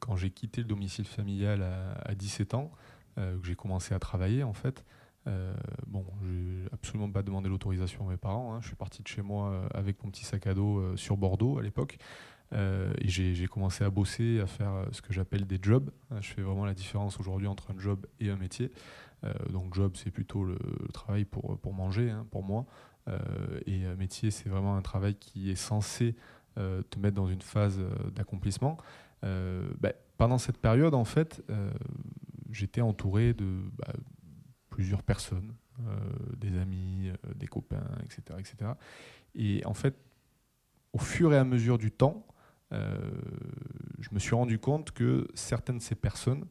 quand 0.00 0.16
j'ai 0.16 0.30
quitté 0.30 0.60
le 0.60 0.66
domicile 0.66 1.06
familial 1.06 1.62
à, 2.04 2.14
17 2.14 2.54
ans, 2.54 2.70
euh, 3.18 3.38
que 3.38 3.46
j'ai 3.46 3.56
commencé 3.56 3.94
à 3.94 3.98
travailler, 3.98 4.42
en 4.42 4.52
fait, 4.52 4.84
bon, 5.86 6.04
j'ai 6.22 6.68
absolument 6.72 7.10
pas 7.10 7.22
demandé 7.22 7.48
l'autorisation 7.48 8.06
à 8.06 8.10
mes 8.10 8.16
parents. 8.16 8.54
Hein. 8.54 8.60
Je 8.60 8.66
suis 8.66 8.76
parti 8.76 9.02
de 9.02 9.08
chez 9.08 9.22
moi 9.22 9.68
avec 9.74 10.02
mon 10.04 10.10
petit 10.10 10.24
sac 10.24 10.46
à 10.46 10.54
dos 10.54 10.96
sur 10.96 11.16
Bordeaux 11.16 11.58
à 11.58 11.62
l'époque. 11.62 11.98
Euh, 12.54 12.92
et 12.98 13.08
j'ai 13.08 13.46
commencé 13.46 13.84
à 13.84 13.90
bosser, 13.90 14.40
à 14.40 14.46
faire 14.46 14.72
euh, 14.72 14.84
ce 14.92 15.02
que 15.02 15.12
j'appelle 15.12 15.46
des 15.46 15.58
jobs. 15.60 15.90
Euh, 16.12 16.20
je 16.20 16.32
fais 16.32 16.42
vraiment 16.42 16.64
la 16.64 16.74
différence 16.74 17.18
aujourd'hui 17.18 17.48
entre 17.48 17.70
un 17.70 17.78
job 17.78 18.06
et 18.20 18.30
un 18.30 18.36
métier. 18.36 18.70
donc 19.50 19.74
job, 19.74 19.92
c'est 19.94 20.10
plutôt 20.10 20.44
le, 20.44 20.58
travail 20.92 21.24
pour, 21.24 21.58
pour 21.58 21.72
manger, 21.72 22.10
hein, 22.10 22.26
pour 22.30 22.42
moi. 22.42 22.66
et 23.64 23.86
métier, 23.96 24.30
c'est 24.30 24.50
vraiment 24.50 24.76
un 24.76 24.82
travail 24.82 25.14
qui 25.14 25.50
est 25.50 25.56
censé 25.56 26.14
te 26.56 26.98
mettre 26.98 27.16
dans 27.16 27.28
une 27.28 27.42
phase 27.42 27.80
d'accomplissement. 28.14 28.76
Bah, 29.22 29.92
pendant 30.16 30.38
cette 30.38 30.58
période, 30.58 30.94
en 30.94 31.04
fait, 31.04 31.42
j'étais 32.50 32.80
entouré 32.80 33.34
de 33.34 33.60
bah, 33.78 33.92
plusieurs 34.70 35.02
personnes, 35.02 35.52
des 36.36 36.56
amis, 36.58 37.10
des 37.34 37.46
copains, 37.46 37.86
etc., 38.04 38.38
etc. 38.38 38.72
Et 39.34 39.64
en 39.66 39.74
fait, 39.74 39.96
au 40.92 40.98
fur 40.98 41.32
et 41.32 41.36
à 41.36 41.44
mesure 41.44 41.76
du 41.76 41.90
temps, 41.90 42.26
euh, 42.72 42.96
je 44.00 44.08
me 44.12 44.18
suis 44.18 44.34
rendu 44.34 44.58
compte 44.58 44.92
que 44.92 45.26
certaines 45.34 45.78
de 45.78 45.82
ces 45.82 45.94
personnes 45.94 46.44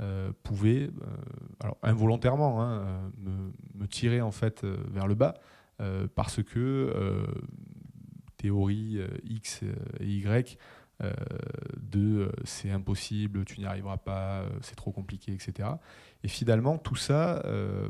euh, 0.00 0.30
pouvaient, 0.42 0.90
euh, 1.64 1.70
involontairement, 1.82 2.62
hein, 2.62 3.10
me, 3.18 3.86
tirer 3.86 4.20
en 4.20 4.32
fait 4.32 4.64
vers 4.64 5.06
le 5.06 5.14
bas 5.14 5.34
parce 6.14 6.42
que 6.42 7.24
théorie 8.36 8.98
X 9.24 9.62
et 10.00 10.06
Y 10.06 10.58
de 11.76 12.32
c'est 12.44 12.70
impossible, 12.70 13.44
tu 13.44 13.60
n'y 13.60 13.66
arriveras 13.66 13.98
pas, 13.98 14.46
c'est 14.62 14.76
trop 14.76 14.92
compliqué, 14.92 15.32
etc. 15.34 15.68
Et 16.24 16.28
finalement, 16.28 16.78
tout 16.78 16.96
ça, 16.96 17.42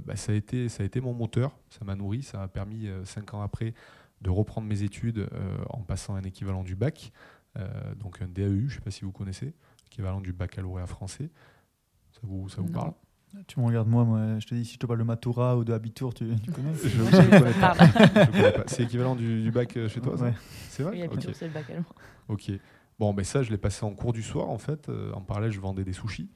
bah, 0.05 0.17
ça, 0.17 0.33
a 0.33 0.35
été, 0.35 0.69
ça 0.69 0.83
a 0.83 0.87
été 0.87 1.01
mon 1.01 1.15
moteur, 1.15 1.57
ça 1.71 1.85
m'a 1.85 1.95
nourri, 1.95 2.25
ça 2.25 2.39
m'a 2.39 2.49
permis, 2.49 2.89
cinq 3.05 3.33
ans 3.35 3.43
après, 3.43 3.75
de 4.23 4.31
reprendre 4.31 4.67
mes 4.67 4.83
études 4.83 5.29
en 5.71 5.83
passant 5.83 6.17
un 6.17 6.25
équivalent 6.25 6.65
du 6.65 6.75
bac. 6.75 7.13
Euh, 7.59 7.95
donc 7.95 8.21
un 8.21 8.29
DAEU, 8.29 8.61
je 8.61 8.65
ne 8.65 8.69
sais 8.71 8.81
pas 8.81 8.91
si 8.91 9.05
vous 9.05 9.13
connaissez, 9.13 9.55
équivalent 9.87 10.21
du 10.21 10.33
baccalauréat 10.33 10.87
français. 10.87 11.31
Ça 12.13 12.21
vous, 12.23 12.49
ça 12.49 12.61
vous 12.61 12.71
parle? 12.71 12.93
Tu 13.47 13.61
me 13.61 13.67
regardes 13.67 13.89
moi, 13.89 14.05
moi, 14.05 14.39
je 14.39 14.47
te 14.47 14.55
dis 14.55 14.65
si 14.65 14.75
je 14.75 14.79
te 14.79 14.87
parle 14.87 14.99
de 14.99 15.05
Matura 15.05 15.57
ou 15.57 15.65
de 15.65 15.73
Abitur, 15.73 16.15
tu, 16.15 16.25
connais 16.53 16.75
Je 16.75 17.03
ne 17.03 17.39
connais 17.39 18.53
pas. 18.53 18.65
C'est 18.67 18.85
équivalent 18.85 19.15
du, 19.15 19.51
bac 19.51 19.77
euh, 19.77 19.89
chez 19.89 20.01
toi 20.01 20.15
ouais. 20.17 20.33
C'est 20.69 20.83
vrai 20.83 20.93
Oui, 20.93 21.03
Abitur, 21.03 21.35
c'est 21.35 21.47
le 21.47 21.53
bac 21.53 21.69
allemand. 21.71 21.85
Ok. 22.29 22.51
Bon, 22.99 23.13
mais 23.13 23.25
ça, 23.25 23.43
je 23.43 23.51
l'ai 23.51 23.59
passé 23.59 23.85
en 23.85 23.93
cours 23.93 24.13
du 24.13 24.23
soir, 24.23 24.49
en 24.49 24.59
fait. 24.59 24.89
Euh, 24.89 25.13
en 25.13 25.21
parallèle, 25.21 25.53
je 25.53 25.61
vendais 25.61 25.85
des 25.85 25.93
sushis. 25.93 26.31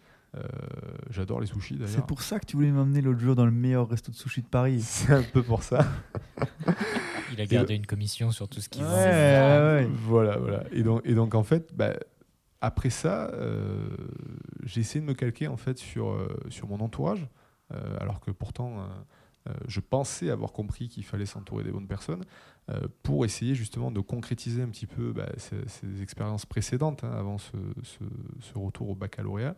J'adore 1.10 1.40
les 1.40 1.46
sushis, 1.46 1.74
d'ailleurs. 1.74 1.90
C'est 1.90 2.06
pour 2.06 2.22
ça 2.22 2.38
que 2.38 2.46
tu 2.46 2.56
voulais 2.56 2.70
m'emmener 2.70 3.00
l'autre 3.00 3.18
jour 3.18 3.34
dans 3.34 3.46
le 3.46 3.50
meilleur 3.50 3.88
resto 3.88 4.12
de 4.12 4.16
sushis 4.16 4.42
de 4.42 4.46
Paris. 4.46 4.80
C'est 4.84 5.12
un 5.12 5.22
peu 5.22 5.42
pour 5.42 5.62
ça. 5.62 5.84
Il 7.32 7.40
a 7.40 7.46
gardé 7.46 7.74
une 7.74 7.86
commission 7.86 8.30
sur 8.30 8.48
tout 8.48 8.60
ce 8.60 8.68
qui 8.68 8.80
ouais, 8.80 9.88
Voilà, 10.04 10.36
voilà. 10.38 10.64
Et 10.72 10.82
donc, 10.82 11.02
et 11.04 11.14
donc 11.14 11.34
en 11.34 11.42
fait, 11.42 11.74
bah, 11.74 11.94
après 12.60 12.90
ça, 12.90 13.30
euh, 13.32 13.88
j'ai 14.70 14.80
essayé 14.80 15.00
de 15.00 15.06
me 15.06 15.14
calquer 15.14 15.48
en 15.48 15.56
fait 15.56 15.78
sur, 15.78 16.10
euh, 16.10 16.28
sur 16.48 16.68
mon 16.68 16.80
entourage, 16.80 17.28
euh, 17.72 17.96
alors 18.00 18.20
que 18.20 18.30
pourtant, 18.30 18.88
je 19.66 19.80
pensais 19.80 20.30
avoir 20.30 20.52
compris 20.52 20.88
qu'il 20.88 21.04
fallait 21.04 21.26
s'entourer 21.26 21.64
des 21.64 21.72
bonnes 21.72 21.88
personnes, 21.88 22.24
pour 23.02 23.24
essayer 23.24 23.56
justement 23.56 23.90
de 23.90 23.98
concrétiser 23.98 24.62
un 24.62 24.68
petit 24.68 24.86
peu 24.86 25.12
bah, 25.12 25.28
ces, 25.38 26.02
expériences 26.02 26.46
précédentes, 26.46 27.02
hein, 27.02 27.12
avant 27.12 27.38
ce, 27.38 27.56
retour 28.54 28.90
au 28.90 28.94
baccalauréat, 28.94 29.56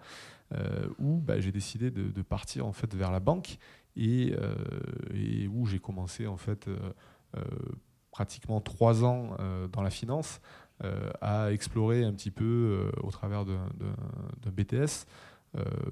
où 0.99 1.19
bah, 1.19 1.41
j'ai 1.41 1.53
décidé 1.53 1.91
de, 1.91 2.23
partir 2.23 2.67
en 2.67 2.73
fait 2.73 2.95
vers 2.95 3.11
la 3.11 3.21
banque 3.21 3.59
et, 3.97 4.35
où 5.53 5.67
j'ai 5.67 5.79
commencé 5.79 6.27
en 6.27 6.39
fait 6.39 6.69
euh, 7.37 7.41
pratiquement 8.11 8.61
trois 8.61 9.05
ans 9.05 9.31
euh, 9.41 9.67
dans 9.69 9.81
la 9.81 9.89
finance, 9.89 10.43
euh, 10.43 10.62
à 11.21 11.53
explorer 11.53 12.05
un 12.05 12.13
petit 12.13 12.31
peu 12.31 12.91
au 13.03 13.11
travers 13.11 13.45
d'un 13.45 14.51
BTS 14.51 15.07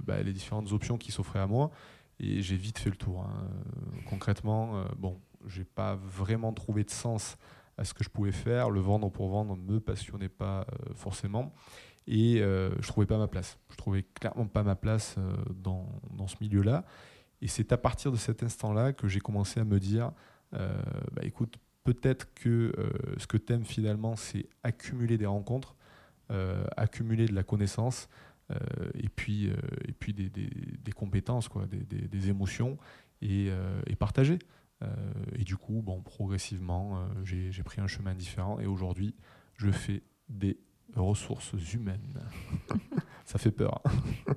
bah, 0.02 0.22
les 0.22 0.32
différentes 0.32 0.72
options 0.72 0.98
qui 0.98 1.12
s'offraient 1.12 1.38
à 1.38 1.46
moi. 1.46 1.70
Et 2.18 2.42
j'ai 2.42 2.56
vite 2.56 2.78
fait 2.78 2.90
le 2.90 2.96
tour. 2.96 3.22
Hein. 3.22 3.48
Concrètement, 4.08 4.84
bon, 4.98 5.20
j'ai 5.46 5.64
pas 5.64 5.96
vraiment 5.96 6.52
trouvé 6.52 6.84
de 6.84 6.90
sens 6.90 7.36
à 7.78 7.84
ce 7.84 7.94
que 7.94 8.04
je 8.04 8.10
pouvais 8.10 8.32
faire. 8.32 8.70
Le 8.70 8.80
vendre 8.80 9.10
pour 9.10 9.28
vendre 9.28 9.56
ne 9.56 9.62
me 9.62 9.80
passionnait 9.80 10.28
pas 10.28 10.66
forcément. 10.94 11.52
Et 12.06 12.38
je 12.38 12.86
trouvais 12.88 13.06
pas 13.06 13.18
ma 13.18 13.28
place. 13.28 13.58
Je 13.70 13.76
trouvais 13.76 14.02
clairement 14.02 14.46
pas 14.46 14.62
ma 14.62 14.74
place 14.74 15.16
dans, 15.54 15.88
dans, 16.10 16.26
ce 16.26 16.36
milieu-là. 16.40 16.84
Et 17.40 17.48
c'est 17.48 17.72
à 17.72 17.78
partir 17.78 18.12
de 18.12 18.16
cet 18.16 18.42
instant-là 18.42 18.92
que 18.92 19.08
j'ai 19.08 19.20
commencé 19.20 19.60
à 19.60 19.64
me 19.64 19.78
dire, 19.78 20.12
bah, 20.52 21.22
écoute, 21.22 21.56
peut-être 21.84 22.32
que 22.34 22.72
ce 23.16 23.26
que 23.26 23.36
tu 23.36 23.52
aimes 23.52 23.64
finalement, 23.64 24.16
c'est 24.16 24.48
accumuler 24.62 25.18
des 25.18 25.26
rencontres, 25.26 25.76
accumuler 26.76 27.26
de 27.26 27.34
la 27.34 27.42
connaissance, 27.42 28.08
euh, 28.50 28.90
et 28.94 29.08
puis, 29.08 29.48
euh, 29.48 29.54
et 29.86 29.92
puis 29.92 30.12
des, 30.12 30.28
des, 30.28 30.92
compétences, 30.92 31.48
quoi, 31.48 31.66
des, 31.66 31.84
des 31.84 32.28
émotions 32.28 32.78
et, 33.22 33.48
euh, 33.50 33.80
et 33.86 33.96
partager. 33.96 34.38
et 35.34 35.44
du 35.44 35.56
coup, 35.56 35.82
bon, 35.82 36.00
progressivement, 36.00 37.06
j'ai 37.22 37.62
pris 37.62 37.80
un 37.80 37.86
chemin 37.86 38.14
différent 38.14 38.58
et 38.60 38.66
aujourd'hui, 38.66 39.14
je 39.56 39.70
fais 39.70 40.02
des 40.28 40.58
ressources 40.96 41.52
humaines. 41.72 42.20
Ça 43.24 43.38
fait 43.38 43.52
peur. 43.52 43.80
Hein. 43.84 43.90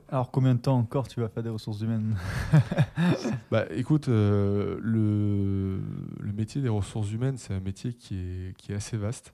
Alors, 0.09 0.29
combien 0.29 0.53
de 0.53 0.59
temps 0.59 0.77
encore 0.77 1.07
tu 1.07 1.19
vas 1.19 1.27
faire 1.27 1.41
des 1.41 1.49
ressources 1.49 1.81
humaines? 1.81 2.15
Bah, 3.51 3.65
Écoute, 3.71 4.07
le, 4.07 4.79
le, 4.81 6.33
métier 6.33 6.61
des 6.61 6.69
ressources 6.69 7.11
humaines, 7.11 7.37
c'est 7.37 7.53
un 7.53 7.59
métier 7.59 7.93
qui 7.93 8.17
est, 8.17 8.57
qui 8.57 8.71
est 8.71 8.75
assez 8.75 8.97
vaste. 8.97 9.33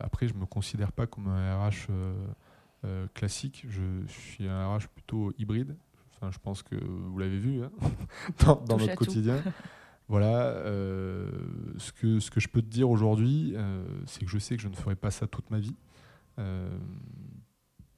après, 0.00 0.28
je 0.28 0.34
ne 0.34 0.40
me 0.40 0.46
considère 0.46 0.92
pas 0.92 1.06
comme 1.06 1.28
un 1.28 1.68
RH 1.68 1.88
euh, 2.84 3.06
classique. 3.14 3.64
Je, 3.68 3.80
suis 4.08 4.48
un 4.48 4.76
RH 4.76 4.88
plutôt 4.88 5.32
hybride. 5.38 5.76
Enfin, 6.14 6.32
je 6.32 6.38
pense 6.38 6.64
que 6.64 6.74
vous 6.74 7.16
l'avez 7.16 7.38
vu 7.38 7.62
hein, 7.62 7.70
dans, 8.66 8.76
notre 8.76 8.96
quotidien. 8.96 9.40
Voilà. 10.12 10.48
Euh, 10.48 11.30
ce, 11.78 11.90
que, 11.90 12.18
je 12.20 12.48
peux 12.48 12.60
te 12.60 12.66
dire 12.66 12.90
aujourd'hui, 12.90 13.54
euh, 13.56 13.82
c'est 14.04 14.26
que 14.26 14.30
je 14.30 14.38
sais 14.38 14.56
que 14.56 14.62
je 14.62 14.68
ne 14.68 14.74
ferai 14.76 14.94
pas 14.94 15.10
ça 15.10 15.26
toute 15.26 15.50
ma 15.50 15.58
vie. 15.58 15.74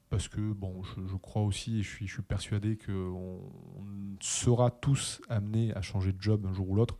parce 0.09 0.29
que 0.29 0.53
bon, 0.53 0.81
je, 0.83 1.15
crois 1.17 1.41
aussi 1.41 1.79
et 1.79 1.83
je 1.83 2.05
suis, 2.05 2.21
persuadé 2.21 2.77
qu'on 2.77 3.41
on 3.75 4.15
sera 4.21 4.71
tous 4.71 5.21
amenés 5.27 5.75
à 5.75 5.81
changer 5.81 6.13
de 6.13 6.21
job 6.21 6.45
un 6.45 6.53
jour 6.53 6.69
ou 6.69 6.75
l'autre. 6.75 6.97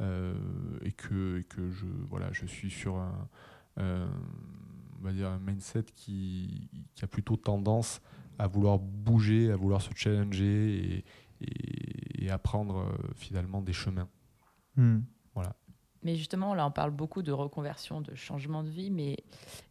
et, 0.00 0.92
que, 0.92 1.40
et 1.40 1.46
je, 1.54 1.84
voilà, 2.08 2.32
je 2.32 2.46
suis 2.46 2.70
sur 2.70 2.96
un, 2.96 4.08
mindset 5.46 5.84
qui, 5.94 6.70
a 7.02 7.06
plutôt 7.06 7.36
tendance 7.36 8.00
à 8.38 8.46
vouloir 8.46 8.78
bouger, 8.78 9.50
à 9.50 9.56
vouloir 9.56 9.82
se 9.82 9.90
challenger 9.94 11.02
et, 11.42 12.24
et, 12.24 12.30
apprendre 12.30 12.78
euh, 12.78 13.12
finalement 13.14 13.60
des 13.60 13.74
chemins. 13.74 14.08
Hmm. 14.76 15.00
Voilà. 15.34 15.54
Mais 16.02 16.16
justement, 16.16 16.54
là, 16.54 16.66
on 16.66 16.70
parle 16.70 16.90
beaucoup 16.90 17.22
de 17.22 17.32
reconversion, 17.32 18.00
de 18.00 18.14
changement 18.14 18.62
de 18.62 18.68
vie. 18.68 18.90
Mais 18.90 19.16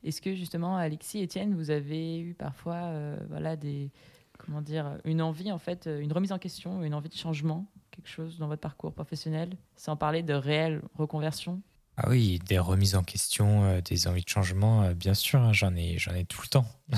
est-ce 0.04 0.22
que 0.22 0.36
justement, 0.36 0.78
Alexis, 0.78 1.20
Étienne, 1.20 1.56
vous 1.56 1.70
avez 1.70 2.20
eu 2.20 2.34
parfois, 2.34 2.86
euh, 2.86 3.18
voilà, 3.30 3.56
des, 3.56 3.92
comment 4.39 4.62
dire, 4.62 4.98
une 5.06 5.22
envie 5.22 5.52
en 5.52 5.60
fait, 5.60 5.88
une 5.88 6.12
remise 6.12 6.32
en 6.32 6.39
question, 6.39 6.84
une 6.84 6.96
envie 6.96 7.10
de 7.10 7.16
changement, 7.16 7.68
quelque 7.92 8.10
chose 8.10 8.39
dans 8.39 8.48
votre 8.48 8.62
parcours 8.62 8.94
professionnel, 8.94 9.56
sans 9.76 9.96
parler 9.96 10.24
de 10.24 10.34
réelle 10.34 10.82
reconversion? 10.96 11.62
Ah 11.96 12.10
oui, 12.10 12.39
des 12.39 12.58
remises 12.58 12.96
en 12.96 13.04
question, 13.04 13.66
euh, 13.66 13.82
des 13.82 14.08
envies 14.08 14.24
de 14.24 14.30
changement, 14.30 14.84
euh, 14.84 14.94
bien 14.96 15.13
sûr, 15.13 15.39
hein, 15.39 15.54
j'en 15.54 15.76
ai, 15.76 16.00
j'en 16.00 16.16
ai 16.16 16.26
tout 16.26 16.42
le 16.42 16.48
temps. 16.48 16.66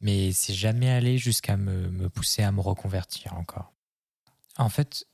Mais 0.00 0.32
c'est 0.32 0.52
jamais 0.52 0.90
allé 0.90 1.16
jusqu'à 1.16 1.56
me, 1.56 1.88
me, 1.88 2.10
pousser 2.10 2.42
à 2.42 2.52
me 2.52 2.60
reconvertir 2.60 3.34
encore. 3.34 3.72
En 4.58 4.68
fait, 4.68 5.06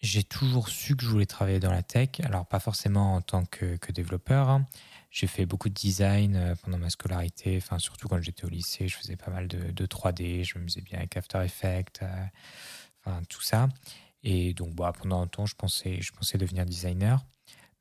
j'ai 0.00 0.22
toujours 0.24 0.68
su 0.68 0.96
que 0.96 1.04
je 1.04 1.10
voulais 1.10 1.26
travailler 1.26 1.60
dans 1.60 1.72
la 1.72 1.82
tech, 1.82 2.20
alors 2.22 2.46
pas 2.46 2.60
forcément 2.60 3.14
en 3.14 3.20
tant 3.20 3.44
que, 3.44 3.76
développeur. 3.92 4.48
Hein. 4.48 4.66
J'ai 5.10 5.26
fait 5.26 5.46
beaucoup 5.46 5.68
de 5.68 5.74
design 5.74 6.36
euh, 6.36 6.54
pendant 6.62 6.78
ma 6.78 6.90
scolarité, 6.90 7.56
enfin 7.56 7.78
surtout 7.78 8.08
quand 8.08 8.20
j'étais 8.22 8.44
au 8.44 8.48
lycée, 8.48 8.88
je 8.88 8.96
faisais 8.96 9.16
pas 9.16 9.30
mal 9.30 9.48
de, 9.48 9.72
de 9.72 9.86
3D, 9.86 10.44
je 10.44 10.54
me 10.54 10.60
m'amusais 10.60 10.80
bien 10.80 10.98
avec 10.98 11.16
After 11.16 11.42
Effects, 11.44 12.02
enfin 13.00 13.22
tout 13.28 13.42
ça. 13.42 13.68
Et 14.22 14.54
donc 14.54 14.74
bah, 14.74 14.92
pendant 14.96 15.20
un 15.20 15.26
temps, 15.26 15.46
je 15.46 15.54
pensais, 15.54 16.00
je 16.00 16.12
pensais 16.12 16.38
devenir 16.38 16.64
designer. 16.64 17.24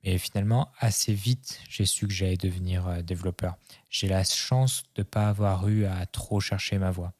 Mais 0.03 0.17
finalement, 0.17 0.71
assez 0.79 1.13
vite, 1.13 1.59
j'ai 1.67 1.85
su 1.85 2.07
que 2.07 2.13
j'allais 2.13 2.37
devenir 2.37 2.87
euh, 2.87 3.01
développeur. 3.01 3.57
J'ai 3.89 4.07
la 4.07 4.23
chance 4.23 4.83
de 4.95 5.01
ne 5.01 5.03
pas 5.03 5.27
avoir 5.27 5.67
eu 5.67 5.85
à 5.85 6.05
trop 6.05 6.39
chercher 6.39 6.77
ma 6.77 6.91
voie. 6.91 7.13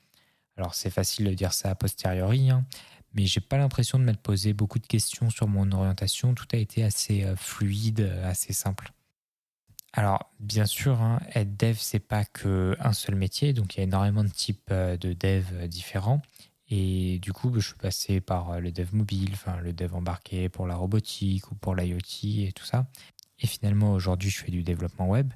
Alors 0.56 0.76
c'est 0.76 0.90
facile 0.90 1.26
de 1.26 1.34
dire 1.34 1.54
ça 1.54 1.70
a 1.70 1.76
posteriori, 1.76 2.50
hein, 2.50 2.66
mais 3.14 3.26
j'ai 3.26 3.42
pas 3.42 3.58
l'impression 3.58 4.00
de 4.00 4.04
m'être 4.04 4.22
posé 4.22 4.54
beaucoup 4.54 4.80
de 4.80 4.88
questions 4.88 5.30
sur 5.30 5.48
mon 5.48 5.72
orientation. 5.72 6.34
Tout 6.34 6.48
a 6.54 6.58
été 6.58 6.84
assez 6.84 7.24
euh, 7.24 7.36
fluide, 7.36 8.02
euh, 8.02 8.30
assez 8.30 8.54
simple. 8.54 8.92
Alors 9.94 10.32
bien 10.40 10.66
sûr, 10.66 11.02
hein, 11.02 11.20
être 11.34 11.58
dev 11.58 11.76
c'est 11.80 12.00
pas 12.00 12.24
que 12.24 12.78
un 12.80 12.94
seul 12.94 13.16
métier, 13.16 13.54
donc 13.54 13.76
il 13.76 13.80
y 13.80 13.82
a 13.82 13.84
énormément 13.84 14.24
de 14.24 14.30
types 14.30 14.72
de 14.72 15.14
dev 15.14 15.68
différents. 15.68 16.22
Et 16.70 17.18
du 17.20 17.34
coup, 17.34 17.52
je 17.56 17.68
suis 17.68 17.78
passé 17.78 18.22
par 18.22 18.52
euh, 18.52 18.60
le 18.60 18.72
dev 18.72 18.90
mobile, 18.94 19.32
enfin 19.34 19.60
le 19.62 19.74
dev 19.74 19.96
embarqué 19.96 20.50
pour 20.50 20.68
la 20.68 20.76
robotique 20.76 21.52
ou 21.52 21.56
pour 21.56 21.76
l'IoT 21.76 21.98
et 22.24 22.52
tout 22.54 22.66
ça. 22.66 22.88
Et 23.40 23.48
finalement, 23.48 23.94
aujourd'hui, 23.94 24.30
je 24.30 24.40
fais 24.40 24.52
du 24.52 24.64
développement 24.64 25.08
web. 25.08 25.34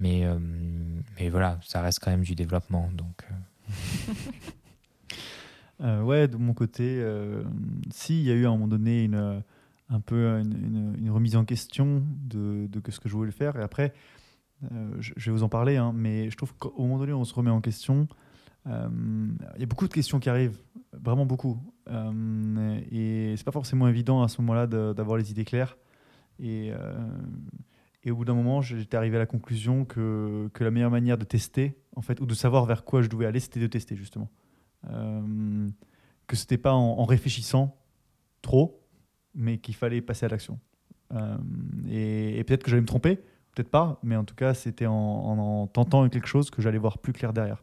Mais, 0.00 0.24
euh, 0.24 0.38
mais 1.16 1.28
voilà, 1.28 1.60
ça 1.62 1.80
reste 1.82 2.00
quand 2.00 2.10
même 2.10 2.24
du 2.24 2.34
développement. 2.34 2.90
Donc, 2.92 3.22
euh. 3.30 4.12
ouais, 5.80 6.28
de 6.28 6.36
mon 6.36 6.54
côté, 6.54 7.04
si, 7.90 8.20
il 8.20 8.26
y 8.26 8.30
a 8.30 8.34
eu 8.34 8.46
à 8.46 8.48
un 8.48 8.52
moment 8.52 8.68
donné 8.68 9.04
une, 9.04 9.42
un 9.88 10.00
peu 10.00 10.38
une, 10.40 10.94
une, 10.98 11.10
remise 11.10 11.36
en 11.36 11.44
question 11.44 12.02
de, 12.24 12.66
de, 12.66 12.90
ce 12.90 13.00
que 13.00 13.08
je 13.08 13.14
voulais 13.14 13.30
faire. 13.30 13.56
Et 13.56 13.62
après, 13.62 13.92
je, 14.98 15.12
vais 15.16 15.30
vous 15.30 15.42
en 15.42 15.48
parler, 15.48 15.76
hein, 15.76 15.92
mais 15.94 16.30
je 16.30 16.36
trouve 16.36 16.54
qu'au 16.54 16.82
moment 16.82 16.98
donné, 16.98 17.12
on 17.12 17.24
se 17.24 17.34
remet 17.34 17.50
en 17.50 17.60
question. 17.60 18.08
Euh, 18.66 18.88
il 19.56 19.60
y 19.60 19.62
a 19.62 19.66
beaucoup 19.66 19.86
de 19.86 19.92
questions 19.92 20.20
qui 20.20 20.30
arrivent, 20.30 20.58
vraiment 20.92 21.26
beaucoup. 21.26 21.58
Euh, 21.88 22.80
et 22.90 23.34
c'est 23.36 23.44
pas 23.44 23.52
forcément 23.52 23.88
évident 23.88 24.22
à 24.22 24.28
ce 24.28 24.40
moment-là 24.40 24.66
d'avoir 24.66 25.16
les 25.18 25.30
idées 25.30 25.44
claires. 25.44 25.76
Et, 26.38 26.72
euh, 26.72 26.94
et 28.02 28.10
au 28.10 28.16
bout 28.16 28.24
d'un 28.24 28.34
moment, 28.34 28.60
j'étais 28.62 28.96
arrivé 28.96 29.16
à 29.16 29.20
la 29.20 29.26
conclusion 29.26 29.84
que, 29.84 30.48
que, 30.52 30.64
la 30.64 30.70
meilleure 30.70 30.90
manière 30.90 31.18
de 31.18 31.24
tester, 31.24 31.76
en 31.94 32.02
fait, 32.02 32.20
ou 32.20 32.26
de 32.26 32.34
savoir 32.34 32.64
vers 32.64 32.84
quoi 32.84 33.02
je 33.02 33.08
devais 33.08 33.26
aller, 33.26 33.40
c'était 33.40 33.60
de 33.60 33.66
tester 33.66 33.96
justement. 33.96 34.30
Euh, 34.90 35.68
que 36.26 36.36
c'était 36.36 36.58
pas 36.58 36.72
en, 36.72 37.04
réfléchissant 37.04 37.76
trop, 38.40 38.80
mais 39.34 39.58
qu'il 39.58 39.74
fallait 39.74 40.00
passer 40.00 40.26
à 40.26 40.28
l'action. 40.28 40.58
et, 41.90 42.38
et 42.38 42.44
peut-être 42.44 42.62
que 42.64 42.70
j'allais 42.70 42.80
me 42.80 42.86
tromper, 42.86 43.16
peut-être 43.54 43.70
pas, 43.70 43.98
mais 44.02 44.16
en 44.16 44.24
tout 44.24 44.34
cas, 44.34 44.54
c'était 44.54 44.86
en, 44.86 44.94
en, 44.94 45.66
tentant 45.66 46.08
quelque 46.08 46.26
chose 46.26 46.50
que 46.50 46.62
j'allais 46.62 46.78
voir 46.78 46.98
plus 46.98 47.12
clair 47.12 47.32
derrière. 47.32 47.62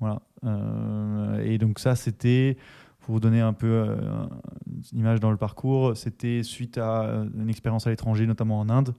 Voilà. 0.00 0.22
Euh, 0.44 1.44
et 1.44 1.58
donc 1.58 1.78
ça, 1.78 1.94
c'était, 1.94 2.56
pour 3.00 3.14
vous 3.14 3.20
donner 3.20 3.40
un 3.40 3.52
peu 3.52 3.66
euh, 3.66 4.26
une 4.92 4.98
image 5.00 5.20
dans 5.20 5.30
le 5.30 5.36
parcours, 5.36 5.96
c'était 5.96 6.42
suite 6.42 6.78
à 6.78 7.24
une 7.38 7.50
expérience 7.50 7.86
à 7.86 7.90
l'étranger, 7.90 8.26
notamment 8.26 8.58
en 8.58 8.68
Inde. 8.70 8.94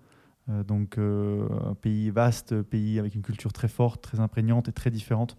Euh, 0.50 0.64
donc 0.64 0.98
un 0.98 1.76
pays 1.76 2.10
vaste, 2.10 2.62
pays 2.64 3.00
avec 3.00 3.16
une 3.16 3.22
culture 3.22 3.52
très 3.52 3.68
forte, 3.68 4.02
très 4.02 4.20
imprégnante 4.20 4.70
et 4.70 4.72
très 4.72 4.92
différente 4.92 5.38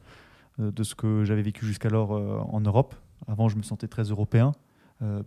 de 0.71 0.83
ce 0.83 0.95
que 0.95 1.25
j'avais 1.25 1.43
vécu 1.43 1.67
jusqu'alors 1.67 2.13
en 2.13 2.61
Europe. 2.61 2.95
Avant, 3.27 3.49
je 3.49 3.57
me 3.57 3.63
sentais 3.63 3.89
très 3.89 4.05
européen, 4.05 4.53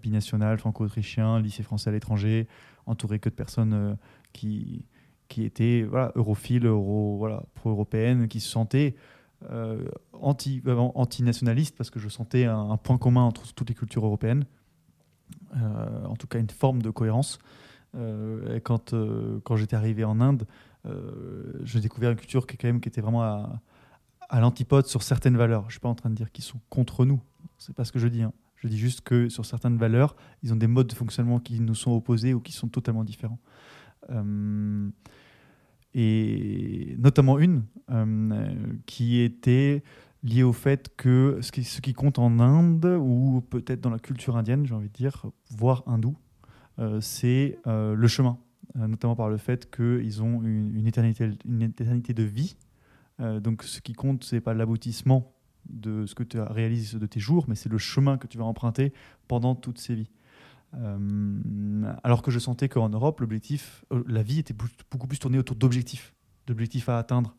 binational, 0.01 0.57
franco-autrichien, 0.57 1.39
lycée 1.39 1.63
français 1.63 1.89
à 1.89 1.93
l'étranger, 1.93 2.47
entouré 2.85 3.19
que 3.19 3.29
de 3.29 3.35
personnes 3.35 3.97
qui, 4.33 4.85
qui 5.27 5.43
étaient 5.43 5.85
voilà, 5.89 6.11
europhiles, 6.15 6.65
euro, 6.65 7.17
voilà, 7.17 7.43
pro-européennes, 7.55 8.27
qui 8.27 8.39
se 8.39 8.49
sentaient 8.49 8.95
euh, 9.51 9.85
anti, 10.13 10.61
euh, 10.65 10.75
anti-nationaliste 10.75 11.75
parce 11.75 11.89
que 11.89 11.99
je 11.99 12.09
sentais 12.09 12.45
un, 12.45 12.77
point 12.77 12.97
commun 12.97 13.23
entre 13.23 13.53
toutes 13.53 13.69
les 13.69 13.75
cultures 13.75 14.05
européennes, 14.05 14.45
euh, 15.57 16.05
en 16.05 16.15
tout 16.15 16.27
cas 16.27 16.39
une 16.39 16.49
forme 16.49 16.81
de 16.81 16.89
cohérence. 16.89 17.39
quand, 18.63 18.93
quand 19.43 19.55
j'étais 19.55 19.75
arrivé 19.75 20.03
en 20.03 20.19
Inde, 20.19 20.45
j'ai 21.63 21.79
découvert 21.79 22.11
une 22.11 22.17
culture 22.17 22.45
qui, 22.45 22.57
quand 22.57 22.67
même, 22.67 22.81
qui 22.81 22.89
était 22.89 22.99
vraiment 22.99 23.23
à, 23.23 23.61
à 24.29 24.39
l'antipode 24.39 24.87
sur 24.87 25.03
certaines 25.03 25.37
valeurs. 25.37 25.61
Je 25.63 25.67
ne 25.67 25.71
suis 25.71 25.79
pas 25.79 25.89
en 25.89 25.95
train 25.95 26.09
de 26.09 26.15
dire 26.15 26.31
qu'ils 26.31 26.43
sont 26.43 26.59
contre 26.69 27.05
nous, 27.05 27.21
c'est 27.57 27.75
pas 27.75 27.85
ce 27.85 27.91
que 27.91 27.99
je 27.99 28.07
dis. 28.07 28.23
Hein. 28.23 28.33
Je 28.57 28.67
dis 28.67 28.77
juste 28.77 29.01
que 29.01 29.29
sur 29.29 29.45
certaines 29.45 29.77
valeurs, 29.77 30.15
ils 30.41 30.51
ont 30.53 30.55
des 30.55 30.67
modes 30.67 30.87
de 30.87 30.95
fonctionnement 30.95 31.39
qui 31.39 31.59
nous 31.59 31.75
sont 31.75 31.91
opposés 31.91 32.33
ou 32.33 32.39
qui 32.39 32.51
sont 32.51 32.67
totalement 32.67 33.03
différents 33.03 33.39
et 35.95 36.95
notamment 36.99 37.39
une 37.39 37.63
euh, 37.89 38.73
qui 38.85 39.21
était 39.21 39.81
liée 40.23 40.43
au 40.43 40.53
fait 40.53 40.93
que 40.97 41.39
ce 41.41 41.51
qui, 41.51 41.93
compte 41.93 42.19
en 42.19 42.39
Inde, 42.39 42.97
ou 42.99 43.41
peut-être 43.49 43.79
dans 43.79 43.91
la 43.91 43.99
culture 43.99 44.35
indienne, 44.37 44.65
j'ai 44.65 44.73
envie 44.73 44.89
de 44.89 44.93
dire, 44.93 45.25
voire 45.51 45.83
hindoue, 45.85 46.17
euh, 46.79 46.99
c'est 46.99 47.59
euh, 47.67 47.95
le 47.95 48.07
chemin, 48.07 48.37
notamment 48.75 49.15
par 49.15 49.29
le 49.29 49.37
fait 49.37 49.71
qu'ils 49.73 50.21
ont 50.21 50.41
une, 50.41 50.85
éternité, 50.85 51.29
une 51.45 51.61
éternité 51.61 52.13
de 52.13 52.23
vie. 52.23 52.57
Donc 53.19 53.63
ce 53.63 53.79
qui 53.81 53.93
compte, 53.93 54.23
c'est 54.23 54.41
pas 54.41 54.53
l'aboutissement 54.53 55.33
de 55.69 56.05
ce 56.05 56.15
que 56.15 56.23
tu 56.23 56.39
réalises 56.39 56.95
de 56.95 57.05
tes 57.05 57.19
jours, 57.19 57.45
mais 57.47 57.55
c'est 57.55 57.69
le 57.69 57.77
chemin 57.77 58.17
que 58.17 58.27
tu 58.27 58.37
vas 58.37 58.43
emprunter 58.43 58.93
pendant 59.27 59.55
toutes 59.55 59.79
ces 59.79 59.95
vies. 59.95 60.11
Euh, 60.75 61.93
alors 62.03 62.21
que 62.21 62.31
je 62.31 62.39
sentais 62.39 62.67
qu'en 62.67 62.89
Europe, 62.89 63.21
l'objectif, 63.21 63.85
euh, 63.93 64.03
la 64.07 64.23
vie 64.23 64.39
était 64.39 64.55
beaucoup 64.91 65.07
plus 65.07 65.19
tournée 65.19 65.37
autour 65.37 65.55
d'objectifs, 65.55 66.13
d'objectifs 66.47 66.89
à 66.89 66.97
atteindre, 66.97 67.35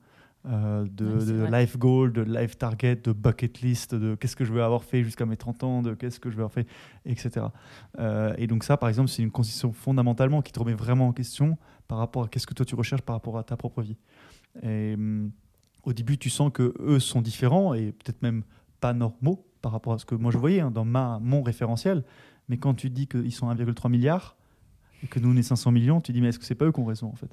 euh, 0.48 0.86
de, 0.88 1.44
life 1.52 1.76
goal, 1.76 2.12
de 2.12 2.22
life 2.22 2.56
target, 2.56 2.96
de 2.96 3.12
bucket 3.12 3.60
list, 3.62 3.94
de 3.96 4.14
qu'est-ce 4.14 4.36
que 4.36 4.44
je 4.44 4.52
veux 4.52 4.62
avoir 4.62 4.84
fait 4.84 5.02
jusqu'à 5.02 5.26
mes 5.26 5.36
30 5.36 5.64
ans, 5.64 5.82
de 5.82 5.94
qu'est-ce 5.94 6.20
que 6.20 6.30
je 6.30 6.36
veux 6.36 6.42
avoir 6.42 6.52
fait, 6.52 6.68
etc. 7.04 7.46
Euh, 7.98 8.32
et 8.38 8.46
donc 8.46 8.62
ça, 8.62 8.76
par 8.76 8.88
exemple, 8.88 9.08
c'est 9.08 9.22
une 9.22 9.32
condition 9.32 9.72
fondamentalement 9.72 10.42
qui 10.42 10.52
te 10.52 10.60
remet 10.60 10.74
vraiment 10.74 11.08
en 11.08 11.12
question 11.12 11.58
par 11.88 11.98
rapport 11.98 12.24
à 12.24 12.28
qu'est-ce 12.28 12.46
que 12.46 12.54
toi 12.54 12.64
tu 12.64 12.76
recherches 12.76 13.02
par 13.02 13.16
rapport 13.16 13.38
à 13.38 13.42
ta 13.42 13.56
propre 13.56 13.82
vie. 13.82 13.96
Et 14.62 14.94
hum, 14.94 15.32
au 15.86 15.92
début, 15.92 16.18
tu 16.18 16.28
sens 16.28 16.50
que 16.52 16.74
eux 16.80 16.98
sont 16.98 17.22
différents 17.22 17.72
et 17.72 17.92
peut-être 17.92 18.20
même 18.20 18.42
pas 18.80 18.92
normaux 18.92 19.46
par 19.62 19.72
rapport 19.72 19.94
à 19.94 19.98
ce 19.98 20.04
que 20.04 20.14
moi 20.14 20.30
je 20.30 20.36
voyais 20.36 20.60
hein, 20.60 20.70
dans 20.70 20.84
ma, 20.84 21.18
mon 21.22 21.42
référentiel. 21.42 22.04
Mais 22.48 22.58
quand 22.58 22.74
tu 22.74 22.90
dis 22.90 23.06
qu'ils 23.06 23.32
sont 23.32 23.48
1,3 23.48 23.88
milliard 23.88 24.36
et 25.02 25.06
que 25.06 25.20
nous 25.20 25.32
on 25.32 25.36
est 25.36 25.42
500 25.42 25.70
millions, 25.70 26.00
tu 26.00 26.12
dis 26.12 26.20
mais 26.20 26.28
est-ce 26.28 26.38
que 26.38 26.44
c'est 26.44 26.56
pas 26.56 26.66
eux 26.66 26.72
qui 26.72 26.80
ont 26.80 26.84
raison 26.84 27.08
en 27.08 27.14
fait? 27.14 27.30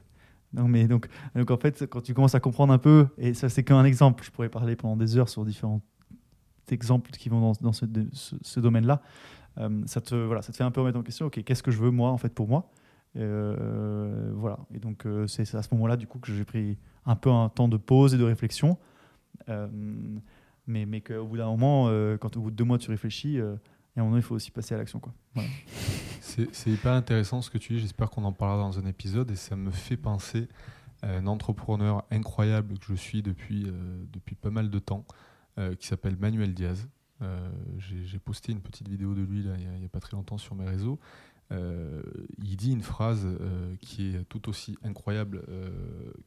Non 0.54 0.68
mais 0.68 0.88
donc, 0.88 1.08
donc 1.36 1.50
en 1.50 1.58
fait 1.58 1.88
quand 1.88 2.02
tu 2.02 2.14
commences 2.14 2.36
à 2.36 2.40
comprendre 2.40 2.72
un 2.74 2.78
peu 2.78 3.08
et 3.18 3.34
ça 3.34 3.50
c'est 3.50 3.64
qu'un 3.64 3.84
exemple, 3.84 4.24
je 4.24 4.30
pourrais 4.30 4.50
parler 4.50 4.76
pendant 4.76 4.96
des 4.96 5.18
heures 5.18 5.30
sur 5.30 5.46
différents 5.46 5.82
exemples 6.70 7.10
qui 7.12 7.30
vont 7.30 7.42
dans, 7.42 7.54
dans 7.60 7.74
ce, 7.74 8.60
domaine-là. 8.60 9.02
Euh, 9.58 9.82
ça 9.88 10.00
te 10.00 10.14
voilà, 10.14 10.44
ça 10.44 10.52
te 10.52 10.58
fait 10.58 10.64
un 10.64 10.72
peu 10.72 10.82
remettre 10.82 11.00
en 11.00 11.04
question. 11.04 11.26
Ok, 11.26 11.44
qu'est-ce 11.44 11.64
que 11.64 11.72
je 11.72 11.80
veux 11.80 11.92
moi 11.92 12.12
en 12.12 12.18
fait 12.18 12.30
pour 12.30 12.48
moi? 12.48 12.72
Euh, 13.18 14.32
Voilà. 14.36 14.60
Et 14.74 14.80
donc 14.80 15.08
euh, 15.08 15.26
c'est 15.26 15.56
à 15.56 15.64
ce 15.64 15.70
moment-là 15.74 15.98
du 15.98 16.06
coup 16.06 16.20
que 16.20 16.32
j'ai 16.32 16.46
pris 16.46 16.78
un 17.06 17.16
peu 17.16 17.32
un 17.32 17.50
temps 17.50 17.68
de 17.68 17.78
pause 17.78 18.14
et 18.14 18.18
de 18.18 18.24
réflexion. 18.24 18.78
Euh, 19.50 19.68
mais 20.68 20.86
mais 20.86 21.02
qu'au 21.02 21.26
bout 21.26 21.38
d'un 21.38 21.48
moment, 21.48 21.88
euh, 21.90 22.18
quand 22.18 22.38
au 22.38 22.42
bout 22.42 22.52
de 22.52 22.56
deux 22.56 22.64
mois 22.64 22.78
tu 22.78 22.90
réfléchis, 22.90 23.40
euh, 23.40 23.56
et 23.96 24.00
à 24.00 24.02
un 24.02 24.06
moment 24.06 24.18
il 24.18 24.24
faut 24.24 24.36
aussi 24.36 24.52
passer 24.52 24.76
à 24.76 24.78
l'action. 24.78 25.02
C'est 26.22 26.72
hyper 26.72 26.94
intéressant 26.94 27.42
ce 27.42 27.50
que 27.50 27.58
tu 27.58 27.74
dis. 27.74 27.80
J'espère 27.80 28.10
qu'on 28.10 28.24
en 28.24 28.32
parlera 28.32 28.64
dans 28.64 28.80
un 28.80 28.86
épisode 28.86 29.30
et 29.30 29.36
ça 29.36 29.56
me 29.56 29.72
fait 29.72 29.98
penser 29.98 30.48
à 31.02 31.10
un 31.10 31.28
entrepreneur 31.28 32.04
incroyable 32.10 32.80
que 32.80 32.86
je 32.88 32.96
suis 32.96 33.22
depuis, 33.22 33.68
depuis 34.12 34.34
pas 34.36 34.50
mal 34.50 34.70
de 34.72 34.80
temps 34.80 35.06
qui 35.78 35.86
s'appelle 35.86 36.16
Manuel 36.18 36.56
Diaz. 36.56 36.88
J'ai 37.78 38.18
posté 38.18 38.52
une 38.52 38.62
petite 38.62 38.88
vidéo 38.88 39.14
de 39.14 39.22
lui 39.22 39.42
il 39.42 39.80
n'y 39.80 39.86
a 39.86 39.90
pas 39.90 40.00
très 40.00 40.16
longtemps 40.16 40.40
sur 40.40 40.56
mes 40.56 40.66
réseaux. 40.66 40.98
Euh, 41.52 42.02
il 42.38 42.56
dit 42.56 42.72
une 42.72 42.82
phrase 42.82 43.26
euh, 43.26 43.76
qui 43.82 44.16
est 44.16 44.24
tout 44.26 44.50
aussi 44.50 44.78
incroyable 44.84 45.44
euh, 45.50 45.70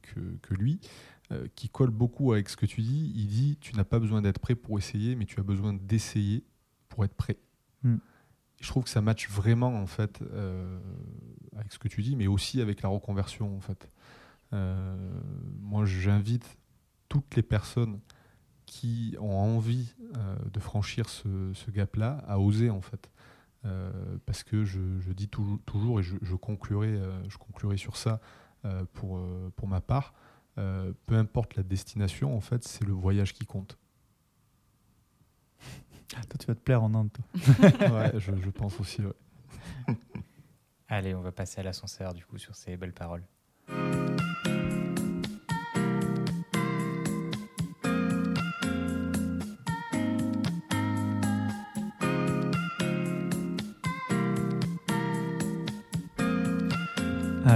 que, 0.02 0.20
que 0.42 0.55
lui, 0.55 0.81
qui 1.57 1.68
colle 1.68 1.90
beaucoup 1.90 2.33
avec 2.33 2.48
ce 2.48 2.57
que 2.57 2.66
tu 2.66 2.83
dis. 2.83 3.12
Il 3.16 3.26
dit 3.26 3.59
Tu 3.61 3.74
n'as 3.74 3.83
pas 3.83 3.98
besoin 3.98 4.22
d'être 4.22 4.38
prêt 4.38 4.55
pour 4.55 4.79
essayer, 4.79 5.16
mais 5.16 5.24
tu 5.24 5.40
as 5.40 5.42
besoin 5.42 5.72
d'essayer 5.72 6.44
pour 6.88 7.05
être 7.05 7.14
prêt. 7.14 7.37
Hmm. 7.83 7.96
Et 8.61 8.62
je 8.62 8.68
trouve 8.68 8.85
que 8.85 8.90
ça 8.90 9.00
match 9.00 9.29
vraiment 9.29 9.74
en 9.74 9.88
fait 9.88 10.22
avec 11.57 11.72
ce 11.72 11.81
que 11.81 11.88
tu 11.88 12.02
dis, 12.02 12.14
mais 12.14 12.29
aussi 12.29 12.61
avec 12.61 12.81
la 12.81 12.88
reconversion 12.88 13.57
en 13.57 13.61
fait. 13.61 13.90
Moi, 14.52 15.85
j'invite 15.85 16.57
toutes 17.09 17.35
les 17.35 17.42
personnes 17.42 17.98
qui 18.64 19.16
ont 19.18 19.37
envie 19.37 19.94
de 20.52 20.61
franchir 20.61 21.09
ce, 21.09 21.50
ce 21.55 21.72
gap-là 21.72 22.22
à 22.29 22.38
oser 22.38 22.70
en 22.70 22.83
fait. 22.83 23.11
Euh, 23.66 23.90
parce 24.26 24.44
que 24.44 24.64
je, 24.64 25.00
je 25.00 25.12
dis 25.12 25.29
toujours, 25.29 25.59
toujours 25.66 26.00
et 26.00 26.02
je, 26.02 26.16
je 26.22 26.35
conclurai, 26.37 26.88
euh, 26.88 27.29
je 27.29 27.37
conclurai 27.37 27.76
sur 27.76 27.96
ça 27.96 28.20
euh, 28.64 28.85
pour, 28.92 29.18
euh, 29.18 29.52
pour 29.57 29.66
ma 29.66 29.81
part, 29.81 30.14
euh, 30.59 30.92
peu 31.07 31.16
importe 31.16 31.57
la 31.57 31.62
destination, 31.64 32.37
en 32.37 32.40
fait, 32.40 32.62
c'est 32.64 32.85
le 32.85 32.92
voyage 32.92 33.35
qui 33.35 33.44
compte. 33.44 33.76
Toi 36.09 36.38
tu 36.38 36.46
vas 36.46 36.55
te 36.55 36.61
plaire 36.61 36.83
en 36.83 36.94
Inde. 36.94 37.11
Toi. 37.12 37.24
Ouais, 37.90 38.12
je, 38.20 38.33
je 38.40 38.50
pense 38.50 38.79
aussi. 38.81 39.02
ouais. 39.02 39.96
Allez, 40.88 41.14
on 41.14 41.20
va 41.20 41.33
passer 41.33 41.61
à 41.61 41.64
l'ascenseur 41.64 42.14
du 42.14 42.24
coup 42.24 42.38
sur 42.38 42.55
ces 42.55 42.76
belles 42.76 42.92
paroles. 42.94 43.24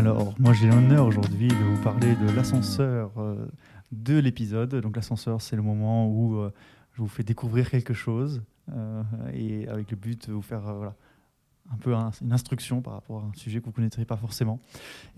Alors, 0.01 0.35
moi 0.41 0.55
j'ai 0.55 0.67
l'honneur 0.67 1.05
aujourd'hui 1.07 1.49
de 1.49 1.55
vous 1.55 1.83
parler 1.83 2.17
de 2.17 2.31
l'ascenseur 2.31 3.13
euh, 3.19 3.47
de 3.93 4.17
l'épisode. 4.19 4.75
Donc 4.77 4.97
l'ascenseur, 4.97 5.43
c'est 5.43 5.57
le 5.57 5.63
moment 5.63 6.09
où 6.09 6.39
euh, 6.39 6.51
je 6.95 7.03
vous 7.03 7.07
fais 7.07 7.23
découvrir 7.23 7.69
quelque 7.69 7.93
chose 7.93 8.43
euh, 8.73 9.03
et 9.35 9.69
avec 9.69 9.91
le 9.91 9.99
but 9.99 10.27
de 10.29 10.33
vous 10.33 10.41
faire 10.41 10.67
un 10.67 11.77
peu 11.81 11.95
un- 11.95 12.13
une 12.23 12.33
instruction 12.33 12.81
par 12.81 12.95
rapport 12.95 13.23
à 13.23 13.27
un 13.27 13.33
sujet 13.35 13.59
que 13.61 13.67
vous 13.67 13.73
ne 13.73 13.75
connaîtriez 13.77 14.07
pas 14.07 14.17
forcément. 14.17 14.59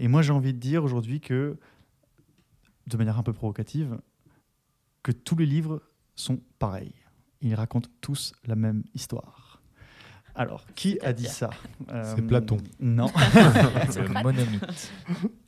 Et 0.00 0.08
moi 0.08 0.20
j'ai 0.20 0.32
envie 0.32 0.52
de 0.52 0.58
dire 0.58 0.82
aujourd'hui 0.82 1.20
que, 1.20 1.56
de 2.88 2.96
manière 2.96 3.18
un 3.18 3.22
peu 3.22 3.32
provocative, 3.32 4.00
que 5.04 5.12
tous 5.12 5.36
les 5.36 5.46
livres 5.46 5.80
sont 6.16 6.40
pareils. 6.58 6.94
Ils 7.40 7.54
racontent 7.54 7.88
tous 8.00 8.32
la 8.46 8.56
même 8.56 8.82
histoire. 8.94 9.41
Alors, 10.34 10.64
qui 10.74 10.98
a 11.00 11.12
dit 11.12 11.26
ça? 11.26 11.50
Euh, 11.90 12.12
C'est 12.16 12.22
Platon. 12.22 12.56
Non. 12.80 13.06
le 13.96 14.22
monomythe. 14.22 14.92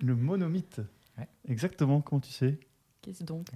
Le 0.03 0.15
monomythe. 0.15 0.81
Ouais. 1.19 1.29
Exactement, 1.49 2.01
comment 2.01 2.21
tu 2.21 2.31
sais? 2.33 2.59
Qu'est-ce 3.03 3.23
donc? 3.25 3.47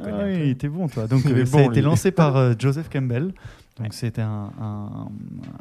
Ah 0.00 0.04
peu. 0.04 0.24
oui, 0.24 0.56
t'es 0.56 0.68
bon 0.68 0.88
toi. 0.88 1.06
Donc 1.08 1.26
euh, 1.26 1.44
ça 1.44 1.58
a 1.58 1.62
été 1.62 1.74
lui. 1.76 1.82
lancé 1.82 2.12
par 2.12 2.36
euh, 2.36 2.54
Joseph 2.58 2.88
Campbell. 2.88 3.32
Donc 3.76 3.86
Ouais. 3.86 3.88
c'était 3.90 4.22
un, 4.22 4.52
un- 4.60 5.08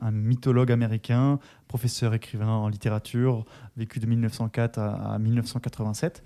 un 0.02 0.12
mythologue 0.12 0.72
américain, 0.72 1.40
professeur 1.68 2.14
écrivain 2.14 2.48
en 2.50 2.68
littérature, 2.68 3.46
vécu 3.78 4.00
de 4.00 4.06
1904 4.06 4.78
à, 4.80 5.14
à 5.14 5.20
1987. 5.20 6.24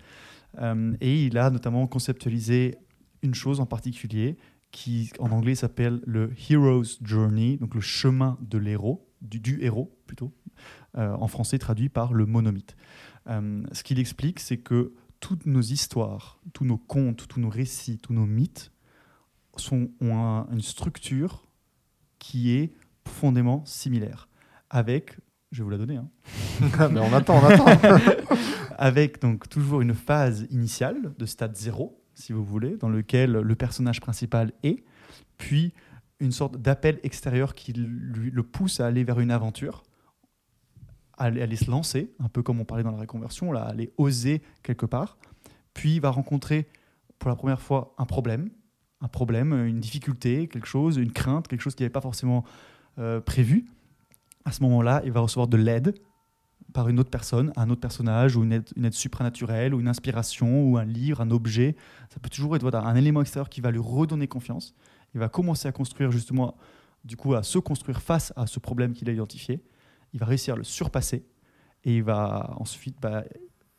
Euh, 0.61 0.93
et 0.99 1.25
il 1.25 1.37
a 1.37 1.49
notamment 1.49 1.85
conceptualisé 1.87 2.77
une 3.23 3.35
chose 3.35 3.59
en 3.59 3.65
particulier 3.65 4.35
qui 4.71 5.11
en 5.19 5.31
anglais 5.31 5.55
s'appelle 5.55 6.01
le 6.05 6.31
Hero's 6.49 6.99
Journey, 7.03 7.57
donc 7.57 7.75
le 7.75 7.81
chemin 7.81 8.37
de 8.41 8.57
l'héros, 8.57 9.07
du, 9.21 9.39
du 9.39 9.63
héros 9.63 9.97
plutôt, 10.07 10.33
euh, 10.97 11.13
en 11.13 11.27
français 11.27 11.57
traduit 11.59 11.89
par 11.89 12.13
le 12.13 12.25
monomythe. 12.25 12.75
Euh, 13.27 13.63
ce 13.71 13.83
qu'il 13.83 13.99
explique, 13.99 14.39
c'est 14.39 14.57
que 14.57 14.93
toutes 15.19 15.45
nos 15.45 15.61
histoires, 15.61 16.39
tous 16.53 16.65
nos 16.65 16.77
contes, 16.77 17.27
tous 17.27 17.39
nos 17.39 17.49
récits, 17.49 17.97
tous 17.97 18.13
nos 18.13 18.25
mythes 18.25 18.71
sont, 19.57 19.89
ont 20.01 20.17
un- 20.17 20.47
une 20.51 20.61
structure 20.61 21.45
qui 22.19 22.51
est 22.51 22.73
profondément 23.03 23.63
similaire. 23.65 24.27
Avec, 24.69 25.17
je 25.51 25.59
vais 25.59 25.63
vous 25.63 25.69
la 25.69 25.77
donner, 25.77 25.95
hein, 25.97 26.09
Mais 26.91 26.99
on 26.99 27.13
attend, 27.13 27.39
on 27.41 27.45
attend. 27.45 27.65
avec 28.77 29.21
donc 29.21 29.47
toujours 29.47 29.79
une 29.81 29.93
phase 29.93 30.47
initiale 30.51 31.13
de 31.17 31.25
stade 31.25 31.55
0, 31.55 31.97
si 32.15 32.33
vous 32.33 32.43
voulez, 32.43 32.77
dans 32.77 32.89
lequel 32.89 33.31
le 33.31 33.55
personnage 33.55 34.01
principal 34.01 34.51
est, 34.63 34.83
puis 35.37 35.73
une 36.19 36.31
sorte 36.31 36.57
d'appel 36.57 36.99
extérieur 37.03 37.53
qui 37.55 37.73
lui, 37.73 38.31
le 38.31 38.43
pousse 38.43 38.79
à 38.79 38.87
aller 38.87 39.03
vers 39.03 39.19
une 39.19 39.31
aventure, 39.31 39.83
à 41.17 41.25
aller, 41.25 41.55
se 41.55 41.69
lancer, 41.69 42.13
un 42.19 42.29
peu 42.29 42.43
comme 42.43 42.59
on 42.59 42.65
parlait 42.65 42.83
dans 42.83 42.91
la 42.91 42.99
réconversion, 42.99 43.51
là, 43.51 43.63
aller 43.63 43.91
oser 43.97 44.41
quelque 44.63 44.85
part, 44.85 45.17
puis 45.73 45.95
il 45.95 46.01
va 46.01 46.09
rencontrer 46.09 46.67
pour 47.19 47.29
la 47.29 47.35
première 47.35 47.61
fois 47.61 47.93
un 47.97 48.05
problème, 48.05 48.49
un 49.01 49.07
problème, 49.07 49.53
une 49.53 49.79
difficulté, 49.79 50.47
quelque 50.47 50.67
chose, 50.67 50.97
une 50.97 51.11
crainte, 51.11 51.47
quelque 51.47 51.61
chose 51.61 51.75
qui 51.75 51.83
n'avait 51.83 51.91
pas 51.91 52.01
forcément 52.01 52.43
euh, 52.97 53.19
prévu. 53.19 53.65
À 54.45 54.51
ce 54.51 54.63
moment-là, 54.63 55.01
il 55.05 55.11
va 55.11 55.19
recevoir 55.21 55.47
de 55.47 55.57
l'aide 55.57 55.95
par 56.75 56.89
une 56.89 56.99
autre 56.99 57.09
personne, 57.09 57.53
un 57.55 57.69
autre 57.69 57.79
personnage, 57.79 58.35
ou 58.35 58.43
une 58.43 58.51
aide, 58.51 58.93
supranaturelle, 58.93 59.73
ou 59.73 59.79
une 59.79 59.87
inspiration, 59.87 60.69
ou 60.69 60.77
un 60.77 60.83
livre, 60.83 61.21
un 61.21 61.31
objet. 61.31 61.77
Ça 62.09 62.19
peut 62.19 62.29
toujours 62.29 62.53
être 62.57 62.75
un 62.75 62.95
élément 62.95 63.21
extérieur 63.21 63.47
qui 63.47 63.61
va 63.61 63.71
lui 63.71 63.79
redonner 63.79 64.27
confiance. 64.27 64.75
Il 65.13 65.21
va 65.21 65.29
commencer 65.29 65.69
à 65.69 65.71
construire 65.71 66.11
justement, 66.11 66.57
du 67.05 67.15
coup, 67.15 67.33
à 67.33 67.43
se 67.43 67.59
construire 67.59 68.01
face 68.01 68.33
à 68.35 68.45
ce 68.45 68.59
problème 68.59 68.91
qu'il 68.91 69.09
a 69.09 69.13
identifié. 69.13 69.63
Il 70.11 70.19
va 70.19 70.25
réussir 70.25 70.55
à 70.55 70.57
le 70.57 70.65
surpasser, 70.65 71.25
et 71.85 71.95
il 71.95 72.03
va 72.03 72.53
ensuite 72.57 72.97
bah, 73.01 73.23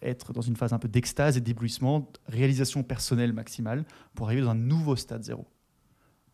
être 0.00 0.32
dans 0.32 0.40
une 0.40 0.56
phase 0.56 0.72
un 0.72 0.78
peu 0.78 0.88
d'extase 0.88 1.36
et 1.36 1.42
d'éblouissement, 1.42 2.10
réalisation 2.26 2.82
personnelle 2.82 3.34
maximale, 3.34 3.84
pour 4.14 4.26
arriver 4.26 4.40
dans 4.40 4.52
un 4.52 4.54
nouveau 4.54 4.96
stade 4.96 5.22
zéro. 5.22 5.46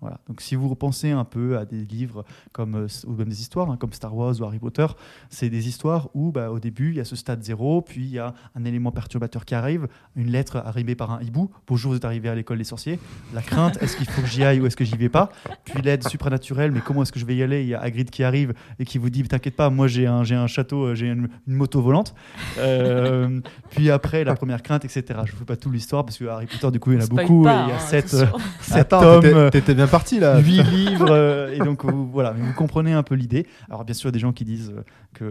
Voilà. 0.03 0.19
Donc 0.29 0.41
si 0.41 0.57
vous 0.57 0.69
repensez 0.69 1.13
un 1.13 1.25
peu 1.25 1.57
à 1.57 1.65
des 1.65 1.85
livres 1.85 2.25
comme, 2.51 2.75
euh, 2.75 2.87
ou 3.07 3.13
même 3.13 3.29
des 3.29 3.41
histoires 3.41 3.71
hein, 3.71 3.77
comme 3.79 3.93
Star 3.93 4.15
Wars 4.15 4.35
ou 4.41 4.45
Harry 4.45 4.59
Potter, 4.59 4.87
c'est 5.31 5.49
des 5.49 5.69
histoires 5.69 6.09
où 6.15 6.33
bah, 6.33 6.51
au 6.51 6.59
début 6.59 6.91
il 6.91 6.97
y 6.97 7.01
a 7.01 7.05
ce 7.05 7.15
stade 7.15 7.43
zéro, 7.43 7.83
puis 7.83 8.03
il 8.03 8.11
y 8.11 8.19
a 8.19 8.35
un 8.57 8.65
élément 8.65 8.91
perturbateur 8.91 9.45
qui 9.45 9.55
arrive, 9.55 9.87
une 10.17 10.31
lettre 10.31 10.57
arrivée 10.57 10.97
par 10.97 11.13
un 11.13 11.23
hibou, 11.23 11.51
bonjour 11.69 11.93
vous 11.93 11.97
êtes 11.97 12.05
arrivé 12.05 12.29
à 12.29 12.35
l'école 12.35 12.59
des 12.59 12.65
sorciers, 12.65 12.99
la 13.33 13.43
crainte, 13.43 13.81
est-ce 13.81 13.97
qu'il 13.97 14.09
faut 14.11 14.23
que 14.23 14.29
j'y 14.29 14.43
aille 14.43 14.61
ou 14.61 14.67
est-ce 14.67 14.77
que 14.77 14.85
j'y 14.85 14.97
vais 14.97 15.09
pas, 15.09 15.31
puis 15.65 15.81
l'aide 15.83 16.07
supranaturelle, 16.09 16.73
mais 16.73 16.81
comment 16.81 17.03
est-ce 17.03 17.13
que 17.13 17.21
je 17.21 17.25
vais 17.25 17.37
y 17.37 17.43
aller, 17.43 17.63
il 17.63 17.69
y 17.69 17.75
a 17.75 17.81
Hagrid 17.81 18.11
qui 18.11 18.25
arrive 18.25 18.55
et 18.81 18.85
qui 18.85 18.99
vous 18.99 19.09
dit 19.09 19.23
t'inquiète 19.23 19.55
pas, 19.55 19.71
moi 19.71 19.87
j'ai 19.87 20.09
un, 20.09 20.25
j'ai 20.25 20.35
un 20.35 20.49
château, 20.49 20.87
euh, 20.87 20.95
j'ai 20.97 21.07
une, 21.07 21.29
une 21.47 21.55
moto 21.55 21.81
volante, 21.81 22.15
Euh, 22.59 23.41
puis 23.71 23.91
après 23.91 24.25
la 24.25 24.35
première 24.35 24.63
crainte, 24.63 24.85
etc. 24.85 25.05
Je 25.25 25.33
ne 25.33 25.39
fais 25.39 25.45
pas 25.45 25.57
toute 25.57 25.73
l'histoire 25.73 26.05
parce 26.05 26.19
que 26.19 26.25
Harry 26.25 26.47
Potter 26.47 26.71
du 26.71 26.81
coup 26.81 26.93
il 26.93 26.99
y 26.99 27.01
en 27.01 27.05
a 27.05 27.07
beaucoup, 27.07 27.45
pas, 27.45 27.63
et 27.63 27.65
il 27.65 27.69
y 27.69 27.73
a 27.73 27.77
hein, 27.77 27.79
sept, 27.79 28.09
sept 28.09 28.93
Attends, 28.93 29.21
t'étais 29.51 29.75
bien 29.75 29.87
parti 29.93 30.19
là. 30.19 30.41
8 30.41 30.63
livres. 30.65 31.11
euh, 31.11 31.53
et 31.55 31.59
donc, 31.59 31.85
vous, 31.85 32.11
voilà, 32.11 32.33
vous 32.33 32.53
comprenez 32.55 32.93
un 32.93 33.05
peu 33.05 33.15
l'idée. 33.15 33.47
Alors, 33.69 33.85
bien 33.85 33.95
sûr, 33.95 34.09
il 34.09 34.11
y 34.11 34.15
a 34.15 34.19
des 34.19 34.19
gens 34.19 34.33
qui 34.33 34.45
disent 34.45 34.73
qu'on 35.17 35.25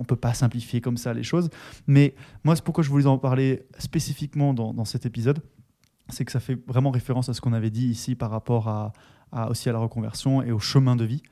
ne 0.00 0.04
peut 0.04 0.16
pas 0.16 0.34
simplifier 0.34 0.82
comme 0.82 0.98
ça 0.98 1.14
les 1.14 1.22
choses. 1.22 1.48
Mais 1.86 2.14
moi, 2.44 2.54
c'est 2.54 2.62
pourquoi 2.64 2.84
je 2.84 2.90
voulais 2.90 3.06
en 3.06 3.16
parler 3.16 3.62
spécifiquement 3.78 4.52
dans, 4.52 4.74
dans 4.74 4.84
cet 4.84 5.06
épisode. 5.06 5.38
C'est 6.10 6.24
que 6.24 6.32
ça 6.32 6.40
fait 6.40 6.58
vraiment 6.66 6.90
référence 6.90 7.28
à 7.28 7.34
ce 7.34 7.40
qu'on 7.40 7.52
avait 7.54 7.70
dit 7.70 7.86
ici 7.86 8.14
par 8.14 8.30
rapport 8.30 8.68
à, 8.68 8.92
aussi 9.50 9.68
à 9.68 9.72
la 9.72 9.78
reconversion 9.78 10.42
et 10.42 10.52
au 10.52 10.58
chemin 10.58 10.96
de 10.96 11.04
vie. 11.04 11.22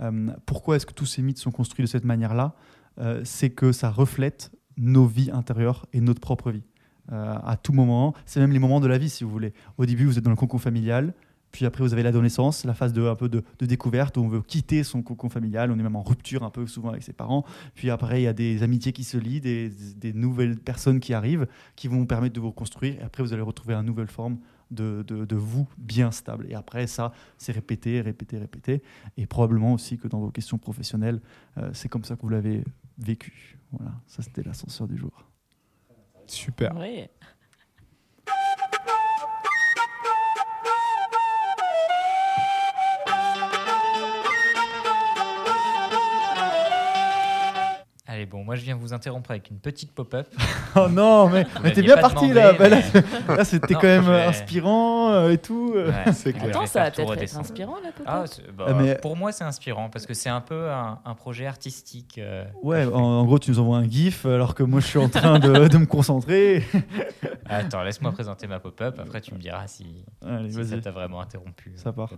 Euh, 0.00 0.28
pourquoi 0.46 0.76
est-ce 0.76 0.86
que 0.86 0.92
tous 0.92 1.06
ces 1.06 1.22
mythes 1.22 1.38
sont 1.38 1.50
construits 1.50 1.84
de 1.84 1.88
cette 1.90 2.04
manière-là? 2.04 2.54
Euh, 3.00 3.20
C'est 3.24 3.50
que 3.50 3.72
ça 3.72 3.90
reflète 3.90 4.50
nos 4.76 5.06
vies 5.06 5.30
intérieures 5.30 5.86
et 5.94 6.00
notre 6.02 6.20
propre 6.20 6.50
vie. 6.50 6.64
Euh, 7.12 7.34
à 7.46 7.56
tout 7.56 7.72
moment, 7.72 8.14
c'est 8.26 8.40
même 8.40 8.50
les 8.52 8.58
moments 8.58 8.80
de 8.80 8.86
la 8.88 8.98
vie, 8.98 9.08
si 9.08 9.24
vous 9.24 9.30
voulez. 9.30 9.54
Au 9.78 9.86
début, 9.86 10.04
vous 10.04 10.18
êtes 10.18 10.24
dans 10.24 10.30
le 10.30 10.36
cocon 10.36 10.58
familial, 10.58 11.14
puis 11.52 11.64
après, 11.64 11.82
vous 11.82 11.92
avez 11.92 12.02
l'adolescence, 12.02 12.64
la 12.64 12.74
phase 12.74 12.92
de, 12.92 13.02
un 13.02 13.14
peu 13.14 13.28
de, 13.28 13.42
de 13.58 13.66
découverte 13.66 14.16
où 14.16 14.20
on 14.20 14.28
veut 14.28 14.42
quitter 14.42 14.84
son 14.84 15.02
cocon 15.02 15.28
familial. 15.28 15.70
On 15.70 15.78
est 15.78 15.82
même 15.82 15.96
en 15.96 16.02
rupture 16.02 16.42
un 16.42 16.50
peu 16.50 16.66
souvent 16.66 16.90
avec 16.90 17.02
ses 17.02 17.14
parents. 17.14 17.44
Puis 17.74 17.88
après, 17.88 18.20
il 18.20 18.24
y 18.24 18.26
a 18.26 18.32
des 18.34 18.62
amitiés 18.62 18.92
qui 18.92 19.04
se 19.04 19.16
lient, 19.16 19.40
des, 19.40 19.70
des 19.70 20.12
nouvelles 20.12 20.58
personnes 20.58 21.00
qui 21.00 21.14
arrivent, 21.14 21.46
qui 21.74 21.88
vont 21.88 21.98
vous 21.98 22.06
permettre 22.06 22.34
de 22.34 22.40
vous 22.40 22.50
reconstruire. 22.50 23.00
Et 23.00 23.02
après, 23.02 23.22
vous 23.22 23.32
allez 23.32 23.42
retrouver 23.42 23.74
une 23.74 23.86
nouvelle 23.86 24.08
forme 24.08 24.38
de, 24.70 25.04
de, 25.06 25.24
de 25.24 25.36
vous 25.36 25.66
bien 25.78 26.10
stable. 26.10 26.46
Et 26.50 26.54
après, 26.54 26.86
ça, 26.86 27.12
c'est 27.38 27.52
répété, 27.52 28.00
répété, 28.00 28.36
répété. 28.38 28.82
Et 29.16 29.26
probablement 29.26 29.72
aussi 29.72 29.96
que 29.96 30.08
dans 30.08 30.20
vos 30.20 30.30
questions 30.30 30.58
professionnelles, 30.58 31.20
euh, 31.56 31.70
c'est 31.72 31.88
comme 31.88 32.04
ça 32.04 32.16
que 32.16 32.22
vous 32.22 32.28
l'avez 32.28 32.64
vécu. 32.98 33.58
Voilà, 33.72 33.92
ça 34.06 34.22
c'était 34.22 34.42
l'ascenseur 34.42 34.88
du 34.88 34.98
jour. 34.98 35.24
Super. 36.26 36.74
Allez, 48.26 48.32
bon, 48.32 48.44
moi 48.44 48.54
je 48.56 48.62
viens 48.62 48.74
vous 48.74 48.92
interrompre 48.92 49.30
avec 49.30 49.50
une 49.50 49.58
petite 49.58 49.92
pop-up. 49.92 50.26
Oh 50.78 50.88
non, 50.90 51.30
mais, 51.30 51.46
mais 51.62 51.72
t'es 51.72 51.80
bien 51.80 51.96
parti 51.96 52.28
demandé, 52.28 52.34
là. 52.34 52.52
Bah, 52.52 52.68
là, 53.36 53.44
c'était 53.46 53.72
quand 53.72 53.82
même 53.84 54.02
vais- 54.04 54.24
inspirant 54.24 55.10
euh, 55.10 55.30
et 55.30 55.38
tout. 55.38 55.72
euh. 55.74 55.90
Ouais, 55.90 56.12
C'est 56.12 56.34
clair. 56.34 56.48
Attends, 56.50 56.66
ça 56.66 56.82
va 56.82 56.90
peut-être 56.90 57.16
être 57.16 57.36
inspirant 57.38 57.76
là, 57.82 57.88
papa. 57.96 58.04
Ah, 58.06 58.24
bah, 58.54 58.64
Ah, 58.68 58.74
mais- 58.74 58.94
Pour 58.96 59.16
moi, 59.16 59.32
c'est 59.32 59.44
inspirant 59.44 59.88
parce 59.88 60.04
que 60.04 60.12
c'est 60.12 60.28
un 60.28 60.42
peu 60.42 60.68
un, 60.70 60.98
un 61.02 61.14
projet 61.14 61.46
artistique. 61.46 62.18
euh, 62.18 62.44
Ouais, 62.62 62.84
en, 62.84 62.92
en 63.00 63.24
gros, 63.24 63.38
tu 63.38 63.50
nous 63.52 63.58
envoies 63.58 63.78
un 63.78 63.88
gif 63.88 64.26
alors 64.26 64.54
que 64.54 64.62
moi 64.64 64.80
je 64.80 64.86
suis 64.86 64.98
en 64.98 65.08
train 65.08 65.38
de, 65.38 65.66
de 65.68 65.78
me 65.78 65.86
concentrer. 65.86 66.62
Attends, 67.46 67.82
laisse-moi 67.82 68.12
présenter 68.12 68.46
ma 68.46 68.60
pop-up. 68.60 68.98
Après, 69.00 69.22
tu 69.22 69.32
me 69.32 69.38
diras 69.38 69.66
si, 69.68 70.04
Allez, 70.26 70.50
si 70.52 70.62
ça 70.66 70.76
t'a 70.78 70.90
vraiment 70.90 71.22
interrompu. 71.22 71.72
Ça 71.76 71.90
part. 71.92 72.10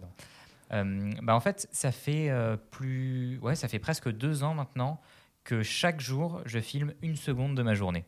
Euh, 0.73 1.11
bah 1.23 1.37
en 1.37 1.41
fait, 1.41 1.69
ça 1.71 1.93
fait 1.93 2.29
euh, 2.29 2.57
plus, 2.73 3.39
ouais, 3.41 3.55
ça 3.55 3.69
fait 3.69 3.79
presque 3.79 4.11
deux 4.11 4.43
ans 4.43 4.53
maintenant 4.55 5.01
que 5.49 5.63
chaque 5.63 6.01
jour, 6.03 6.43
je 6.45 6.59
filme 6.59 6.93
une 7.01 7.17
seconde 7.17 7.57
de 7.57 7.63
ma 7.63 7.73
journée. 7.73 8.05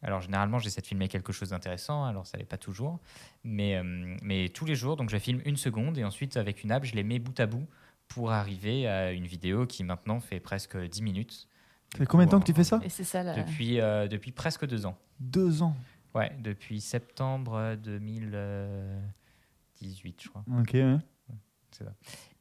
Alors 0.00 0.22
généralement, 0.22 0.58
j'essaie 0.58 0.80
de 0.80 0.86
filmer 0.86 1.08
quelque 1.08 1.30
chose 1.30 1.50
d'intéressant, 1.50 2.06
alors 2.06 2.26
ça 2.26 2.38
l'est 2.38 2.46
pas 2.46 2.56
toujours, 2.56 3.00
mais, 3.44 3.76
euh, 3.76 4.16
mais 4.22 4.48
tous 4.48 4.64
les 4.64 4.74
jours, 4.74 4.96
donc 4.96 5.10
je 5.10 5.18
filme 5.18 5.42
une 5.44 5.58
seconde 5.58 5.98
et 5.98 6.04
ensuite 6.04 6.38
avec 6.38 6.64
une 6.64 6.72
app, 6.72 6.86
je 6.86 6.94
les 6.94 7.02
mets 7.02 7.18
bout 7.18 7.38
à 7.38 7.44
bout 7.44 7.66
pour 8.08 8.30
arriver 8.30 8.88
à 8.88 9.12
une 9.12 9.26
vidéo 9.26 9.66
qui 9.66 9.84
maintenant 9.84 10.20
fait 10.20 10.40
presque 10.40 10.78
10 10.78 11.02
minutes. 11.02 11.48
Ça 11.92 11.98
fait 11.98 12.06
combien 12.06 12.24
de 12.24 12.30
temps 12.30 12.40
que 12.40 12.46
tu 12.46 12.54
fais 12.54 12.64
ça 12.64 12.80
Et 12.82 12.88
c'est 12.88 13.04
ça 13.04 13.22
là. 13.22 13.34
Depuis, 13.34 13.78
euh, 13.78 14.08
depuis 14.08 14.32
presque 14.32 14.66
deux 14.66 14.86
ans. 14.86 14.96
Deux 15.18 15.60
ans. 15.60 15.76
Ouais, 16.14 16.34
depuis 16.40 16.80
septembre 16.80 17.76
2018, 17.76 20.22
je 20.22 20.28
crois. 20.30 20.44
Ok, 20.58 20.70
ouais. 20.72 20.96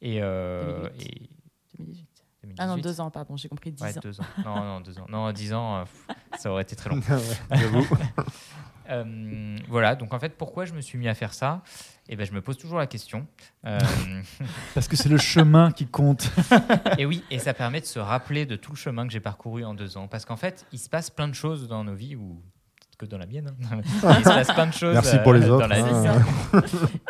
Et, 0.01 0.21
euh, 0.21 0.83
2008. 0.83 1.05
et 1.05 1.29
2018. 1.77 2.08
2018. 2.43 2.55
Ah 2.63 2.67
non, 2.67 2.77
deux 2.81 3.01
ans, 3.01 3.09
pardon, 3.11 3.35
j'ai 3.37 3.49
compris 3.49 3.71
10 3.71 3.83
Ouais, 3.83 3.97
ans. 3.97 4.01
deux 4.01 4.19
ans. 4.19 4.25
Non, 4.45 4.55
non, 4.63 4.81
deux 4.81 4.97
ans. 4.99 5.05
Non, 5.09 5.31
dix 5.31 5.53
ans, 5.53 5.77
euh, 5.79 5.83
pff, 5.83 6.39
ça 6.41 6.51
aurait 6.51 6.63
été 6.63 6.75
très 6.75 6.89
long. 6.89 6.99
Ouais, 7.09 7.57
J'avoue. 7.57 7.85
Euh, 8.91 9.55
voilà, 9.67 9.95
donc 9.95 10.15
en 10.15 10.19
fait, 10.19 10.35
pourquoi 10.35 10.65
je 10.65 10.73
me 10.73 10.81
suis 10.81 10.97
mis 10.97 11.07
à 11.07 11.13
faire 11.13 11.31
ça? 11.35 11.61
Eh 12.07 12.15
ben, 12.15 12.25
je 12.25 12.31
me 12.31 12.41
pose 12.41 12.57
toujours 12.57 12.79
la 12.79 12.87
question. 12.87 13.27
Euh, 13.67 13.77
Parce 14.73 14.87
que 14.87 14.95
c'est 14.95 15.09
le 15.09 15.19
chemin 15.19 15.71
qui 15.71 15.85
compte. 15.85 16.31
et 16.97 17.05
oui, 17.05 17.23
et 17.29 17.37
ça 17.37 17.53
permet 17.53 17.81
de 17.81 17.85
se 17.85 17.99
rappeler 17.99 18.47
de 18.47 18.55
tout 18.55 18.71
le 18.71 18.77
chemin 18.77 19.05
que 19.05 19.13
j'ai 19.13 19.19
parcouru 19.19 19.63
en 19.63 19.75
deux 19.75 19.95
ans. 19.97 20.07
Parce 20.07 20.25
qu'en 20.25 20.37
fait, 20.37 20.65
il 20.71 20.79
se 20.79 20.89
passe 20.89 21.11
plein 21.11 21.27
de 21.27 21.35
choses 21.35 21.67
dans 21.67 21.83
nos 21.83 21.93
vies, 21.93 22.15
ou 22.15 22.41
peut-être 22.58 22.58
que 22.99 23.05
dans 23.07 23.17
la 23.17 23.25
mienne. 23.25 23.55
hein. 23.71 23.81
il 23.85 23.93
se 23.93 24.23
passe 24.23 24.51
plein 24.51 24.67
de 24.67 24.73
choses 24.73 24.93
Merci 24.93 25.17
pour 25.23 25.33
les 25.33 25.41
euh, 25.45 25.53
autres. 25.53 25.67
dans 25.67 25.73
la 25.73 25.81
vie. 25.81 26.07
hein. 26.07 26.61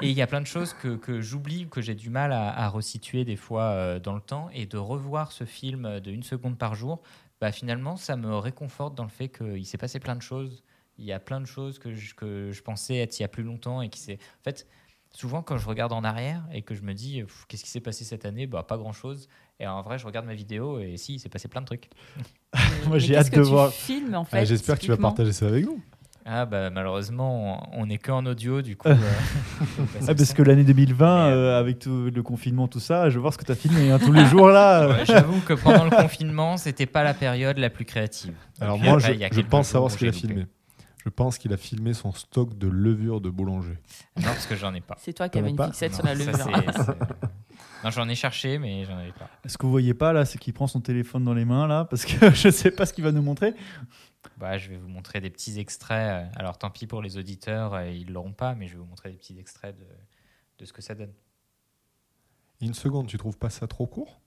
Et 0.02 0.10
il 0.10 0.16
y 0.16 0.22
a 0.22 0.28
plein 0.28 0.40
de 0.40 0.46
choses 0.48 0.74
que, 0.74 0.96
que 0.96 1.20
j'oublie, 1.20 1.68
que 1.68 1.82
j'ai 1.82 1.96
du 1.96 2.10
mal 2.10 2.32
à, 2.32 2.50
à 2.58 2.70
resituer 2.70 3.26
des 3.26 3.36
fois 3.36 3.64
euh, 3.64 4.00
dans 4.00 4.14
le 4.14 4.22
temps. 4.22 4.50
Et 4.54 4.66
de 4.68 4.78
revoir 4.78 5.32
ce 5.34 5.44
film 5.44 6.00
de 6.00 6.12
une 6.12 6.24
seconde 6.24 6.58
par 6.58 6.76
jour, 6.76 7.02
bah, 7.42 7.52
finalement, 7.52 7.98
ça 7.98 8.16
me 8.16 8.36
réconforte 8.38 8.96
dans 8.96 9.04
le 9.04 9.10
fait 9.10 9.30
qu'il 9.30 9.66
s'est 9.66 9.78
passé 9.78 10.00
plein 10.00 10.16
de 10.16 10.22
choses. 10.22 10.64
Il 10.98 11.06
y 11.06 11.12
a 11.12 11.20
plein 11.20 11.42
de 11.42 11.46
choses 11.46 11.80
que 11.80 11.94
je, 11.94 12.14
que 12.14 12.52
je 12.52 12.62
pensais 12.62 12.98
être 12.98 13.18
il 13.20 13.24
y 13.24 13.26
a 13.26 13.30
plus 13.30 13.44
longtemps. 13.44 13.82
Et 13.82 13.90
qui 13.90 14.00
s'est... 14.00 14.20
En 14.42 14.44
fait, 14.44 14.68
souvent, 15.12 15.42
quand 15.42 15.58
je 15.58 15.68
regarde 15.68 15.92
en 15.92 16.04
arrière 16.04 16.44
et 16.52 16.62
que 16.62 16.76
je 16.76 16.84
me 16.84 16.94
dis 16.94 17.24
qu'est-ce 17.48 17.64
qui 17.64 17.70
s'est 17.70 17.80
passé 17.80 18.04
cette 18.04 18.26
année? 18.26 18.46
Bah, 18.46 18.62
Pas 18.64 18.78
grand-chose. 18.78 19.28
Et 19.60 19.68
en 19.68 19.82
vrai, 19.82 19.98
je 19.98 20.06
regarde 20.06 20.26
ma 20.26 20.34
vidéo 20.36 20.80
et 20.80 20.96
si, 20.98 21.16
il 21.16 21.20
s'est 21.20 21.28
passé 21.30 21.48
plein 21.50 21.62
de 21.62 21.66
trucs. 21.66 21.90
Moi, 22.88 22.98
j'ai 22.98 23.18
hâte 23.18 23.30
que 23.30 23.40
de 23.40 23.44
tu 23.44 23.50
voir. 23.50 23.72
filmes 23.72 24.16
en 24.16 24.22
Ah, 24.22 24.26
fait 24.26 24.46
J'espère 24.46 24.76
que 24.78 24.84
tu 24.86 24.88
vas 24.90 24.98
partager 24.98 25.34
ça 25.34 25.48
avec 25.48 25.66
nous. 25.66 25.82
Ah, 26.26 26.46
bah, 26.46 26.70
malheureusement, 26.70 27.68
on 27.74 27.88
n'est 27.88 27.98
que 27.98 28.12
en 28.12 28.26
audio, 28.26 28.62
du 28.62 28.78
coup. 28.78 28.88
euh, 28.90 28.96
Ah, 30.02 30.06
parce 30.14 30.24
ça. 30.26 30.34
que 30.34 30.44
l'année 30.44 30.64
2020, 30.64 31.28
Mais, 31.30 31.34
euh, 31.36 31.60
avec 31.60 31.80
tout 31.80 32.10
le 32.14 32.24
confinement, 32.24 32.68
tout 32.68 32.80
ça, 32.80 33.10
je 33.10 33.16
veux 33.16 33.22
voir 33.22 33.34
ce 33.34 33.38
que 33.38 33.46
tu 33.46 33.52
as 33.52 33.56
filmé 33.56 33.90
hein, 33.92 34.00
tous 34.00 34.12
les 34.14 34.26
jours 34.28 34.48
là. 34.50 34.84
euh. 34.84 34.94
Ouais, 34.94 35.06
J'avoue 35.06 35.42
que 35.42 35.54
pendant 35.54 35.86
le 35.86 35.90
confinement, 35.92 36.56
c'était 36.58 36.86
pas 36.86 37.04
la 37.04 37.14
période 37.14 37.58
la 37.58 37.70
plus 37.70 37.86
créative. 37.86 38.34
Alors 38.62 38.78
Puis 38.78 38.88
moi, 38.88 38.98
après, 38.98 39.18
je, 39.32 39.36
je 39.36 39.42
pense 39.42 39.68
savoir 39.70 39.92
ce 39.92 39.98
qu'il 39.98 40.08
a 40.08 40.12
loupé. 40.12 40.28
filmé. 40.28 40.46
Je 41.06 41.10
pense 41.10 41.38
qu'il 41.38 41.52
a 41.54 41.58
filmé 41.58 41.94
son 41.94 42.12
stock 42.14 42.58
de 42.58 42.68
levure 42.68 43.22
de 43.22 43.30
boulanger. 43.30 43.78
Non, 44.18 44.24
parce 44.26 44.46
que 44.46 44.56
j'en 44.56 44.74
ai 44.76 44.82
pas. 44.82 44.96
C'est 45.00 45.14
toi 45.14 45.30
qui 45.30 45.40
avais 45.40 45.48
as 45.48 45.52
une 45.52 45.64
fixette 45.64 45.92
Non, 45.94 45.98
sur 45.98 46.06
la 46.06 46.16
ça, 46.16 46.32
levure. 46.32 46.74
c'est- 46.76 47.29
Non, 47.84 47.92
j'en 47.92 48.10
ai 48.10 48.16
cherché, 48.16 48.60
mais 48.60 48.84
j'en 48.86 48.98
avais 48.98 49.12
pas. 49.14 49.30
Ce 49.46 49.58
que 49.58 49.66
vous 49.66 49.72
voyez 49.72 49.94
pas 49.94 50.12
là, 50.14 50.26
c'est 50.26 50.38
qu'il 50.38 50.54
prend 50.54 50.68
son 50.68 50.82
téléphone 50.82 51.24
dans 51.24 51.34
les 51.34 51.46
mains 51.46 51.66
là, 51.68 51.86
parce 51.86 52.06
que 52.06 52.30
je 52.34 52.50
sais 52.50 52.72
pas 52.72 52.86
ce 52.86 52.94
qu'il 52.94 53.04
va 53.04 53.12
nous 53.12 53.22
montrer. 53.22 53.54
Bah, 54.38 54.58
je 54.58 54.70
vais 54.70 54.78
vous 54.78 54.90
montrer 54.90 55.22
des 55.22 55.30
petits 55.30 55.60
extraits. 55.60 56.26
euh, 56.28 56.40
Alors, 56.40 56.58
tant 56.58 56.70
pis 56.70 56.88
pour 56.88 57.02
les 57.02 57.18
auditeurs, 57.18 57.74
euh, 57.74 57.90
ils 57.90 58.12
l'auront 58.12 58.34
pas, 58.34 58.54
mais 58.56 58.68
je 58.68 58.74
vais 58.74 58.80
vous 58.80 58.86
montrer 58.86 59.10
des 59.12 59.16
petits 59.18 59.38
extraits 59.40 59.78
de, 59.78 59.86
de 60.60 60.66
ce 60.66 60.74
que 60.74 60.82
ça 60.82 60.94
donne. 60.96 61.14
Une 62.62 62.74
seconde, 62.74 63.08
tu 63.08 63.18
trouves 63.18 63.38
pas 63.38 63.50
ça 63.50 63.66
trop 63.68 63.88
court? 63.88 64.20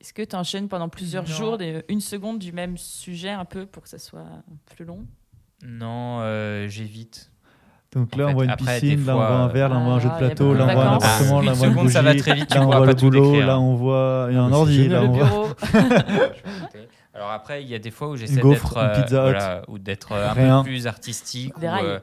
Est-ce 0.00 0.12
que 0.12 0.22
tu 0.22 0.36
enchaînes 0.36 0.68
pendant 0.68 0.88
plusieurs 0.88 1.24
Non. 1.24 1.34
jours 1.34 1.58
des- 1.58 1.84
une 1.88 2.00
seconde 2.00 2.38
du 2.38 2.52
même 2.52 2.76
sujet 2.76 3.30
un 3.30 3.44
peu 3.44 3.66
pour 3.66 3.82
que 3.84 3.88
ça 3.88 3.98
soit 3.98 4.42
plus 4.66 4.84
long? 4.84 5.06
Non, 5.62 6.20
euh, 6.20 6.68
j'évite. 6.68 7.30
Donc 7.92 8.08
En 8.14 8.18
là, 8.18 8.24
fait, 8.26 8.30
on 8.30 8.34
voit 8.34 8.44
une 8.44 8.50
après, 8.50 8.80
piscine, 8.80 9.06
là, 9.06 9.12
on 9.14 9.16
voit 9.16 9.26
un 9.28 9.48
verre, 9.48 9.68
là, 9.70 9.76
on 9.78 9.84
voit 9.84 9.92
un 9.94 9.96
Ah, 9.96 10.00
jeu 10.00 10.08
de 10.10 10.14
plateau, 10.18 10.54
là, 10.54 10.66
on 10.68 10.72
voit 10.74 10.84
un 10.84 10.94
appartement, 10.96 11.40
là, 11.40 11.52
on 11.52 11.54
voit 11.54 11.66
une 11.68 11.72
seconde, 11.72 11.90
ça 11.90 12.02
va 12.02 12.10
bougie, 12.12 12.22
très 12.22 12.34
vite, 12.34 12.48
tu 12.48 12.54
là, 12.58 12.62
on 12.62 12.66
voit 12.66 12.86
le 12.86 12.94
boulot, 12.94 13.40
là, 13.40 13.58
on 13.60 13.74
voit 13.74 14.26
il 14.30 14.34
y 14.34 14.38
a 14.38 14.42
un 14.42 14.52
ordi, 14.52 14.88
là, 14.88 15.02
on 15.02 15.08
voit. 15.12 15.48
Alors 17.14 17.30
après, 17.30 17.62
il 17.62 17.68
y 17.68 17.74
a 17.74 17.78
des 17.78 17.90
fois 17.90 18.08
où 18.10 18.16
j'essaie 18.16 18.42
d'être 18.42 18.76
une 18.76 19.02
Pizza 19.02 19.16
Hut. 19.26 19.30
voilà, 19.30 19.62
ou 19.68 19.78
d'être 19.78 20.12
euh, 20.12 20.28
un 20.28 20.32
Rien. 20.32 20.62
peu 20.62 20.68
plus 20.68 20.86
artistique. 20.86 21.58
Des 21.58 21.66
ou, 21.66 21.70
rails. 21.70 21.84
euh, 21.86 22.00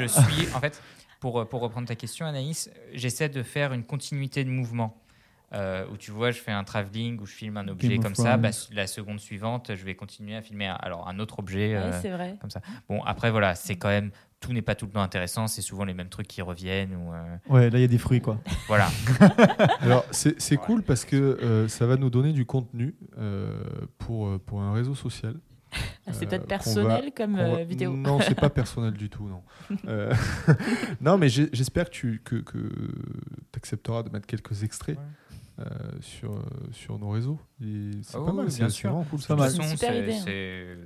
je 0.00 0.06
suis, 0.06 0.48
en 0.54 0.58
fait, 0.60 0.82
pour, 1.20 1.38
euh, 1.40 1.44
pour 1.44 1.60
reprendre 1.60 1.86
ta 1.86 1.94
question, 1.94 2.26
Anaïs, 2.26 2.68
j'essaie 2.92 3.28
de 3.28 3.42
faire 3.44 3.72
une 3.72 3.84
continuité 3.84 4.42
de 4.42 4.50
mouvement. 4.50 4.96
Euh, 5.52 5.86
où 5.92 5.96
tu 5.96 6.10
vois, 6.10 6.32
je 6.32 6.40
fais 6.40 6.50
un 6.50 6.64
travelling, 6.64 7.20
où 7.20 7.26
je 7.26 7.32
filme 7.32 7.56
un 7.56 7.68
objet 7.68 7.88
Game 7.88 8.02
comme 8.02 8.16
ça, 8.16 8.36
bah, 8.36 8.50
la 8.72 8.86
seconde 8.88 9.20
suivante, 9.20 9.70
je 9.76 9.84
vais 9.84 9.94
continuer 9.94 10.34
à 10.34 10.42
filmer 10.42 10.66
un, 10.66 10.74
alors 10.74 11.06
un 11.08 11.20
autre 11.20 11.38
objet. 11.38 11.76
Ouais, 11.76 11.82
euh, 11.82 12.00
c'est 12.02 12.10
vrai. 12.10 12.36
bon, 12.88 13.00
après, 13.04 13.30
voilà, 13.30 13.54
c'est 13.54 13.76
quand 13.76 13.88
même, 13.88 14.10
tout 14.40 14.52
n'est 14.52 14.60
pas 14.60 14.74
tout 14.74 14.86
le 14.86 14.90
temps 14.92 15.02
intéressant, 15.02 15.46
c'est 15.46 15.62
souvent 15.62 15.84
les 15.84 15.94
mêmes 15.94 16.08
trucs 16.08 16.26
qui 16.26 16.42
reviennent. 16.42 16.96
Ou, 16.96 17.12
euh, 17.12 17.36
Ouais, 17.48 17.70
là, 17.70 17.78
il 17.78 17.82
y 17.82 17.84
a 17.84 17.88
des 17.88 17.96
fruits, 17.98 18.20
quoi. 18.20 18.40
voilà. 18.66 18.88
Alors, 19.80 20.04
c'est 20.10 20.56
cool 20.56 20.82
parce 20.82 21.04
que 21.04 21.16
euh, 21.16 21.68
ça 21.68 21.86
va 21.86 21.96
nous 21.96 22.10
donner 22.10 22.32
du 22.32 22.44
contenu 22.44 22.96
euh, 23.16 23.62
pour, 23.98 24.40
pour 24.40 24.60
un 24.62 24.72
réseau 24.72 24.96
social. 24.96 25.36
Ah, 26.06 26.12
c'est 26.12 26.26
peut-être 26.26 26.46
personnel 26.46 27.04
va- 27.04 27.10
comme 27.12 27.36
va- 27.36 27.62
vidéo. 27.62 27.94
Non, 27.94 28.18
c'est 28.20 28.34
pas 28.38 28.50
personnel 28.60 28.94
du 28.94 29.10
tout, 29.10 29.28
non. 29.28 29.42
Euh, 29.86 30.12
non, 31.00 31.18
mais 31.18 31.28
j'espère 31.28 31.84
que 31.86 31.90
tu 31.94 32.20
que, 32.24 32.42
accepteras 33.54 34.02
de 34.02 34.10
mettre 34.10 34.26
quelques 34.26 34.62
extraits 34.62 34.98
Ouais. 34.98 35.04
Euh, 35.58 35.64
sur, 36.00 36.32
euh, 36.32 36.42
sur 36.72 36.98
nos 36.98 37.08
réseaux. 37.08 37.38
Et 37.62 37.90
C'est 38.02 38.16
Ah 38.18 38.24
pas 38.26 38.32
mal, 38.32 38.50
c'est 38.50 38.68
sûr. 38.68 38.90
cool. 39.10 39.20
Pas 39.26 39.36
mal. 39.36 39.50
c'est- 39.50 39.98
idée, 40.02 40.12
hein. 40.12 40.22
c'est- 40.24 40.76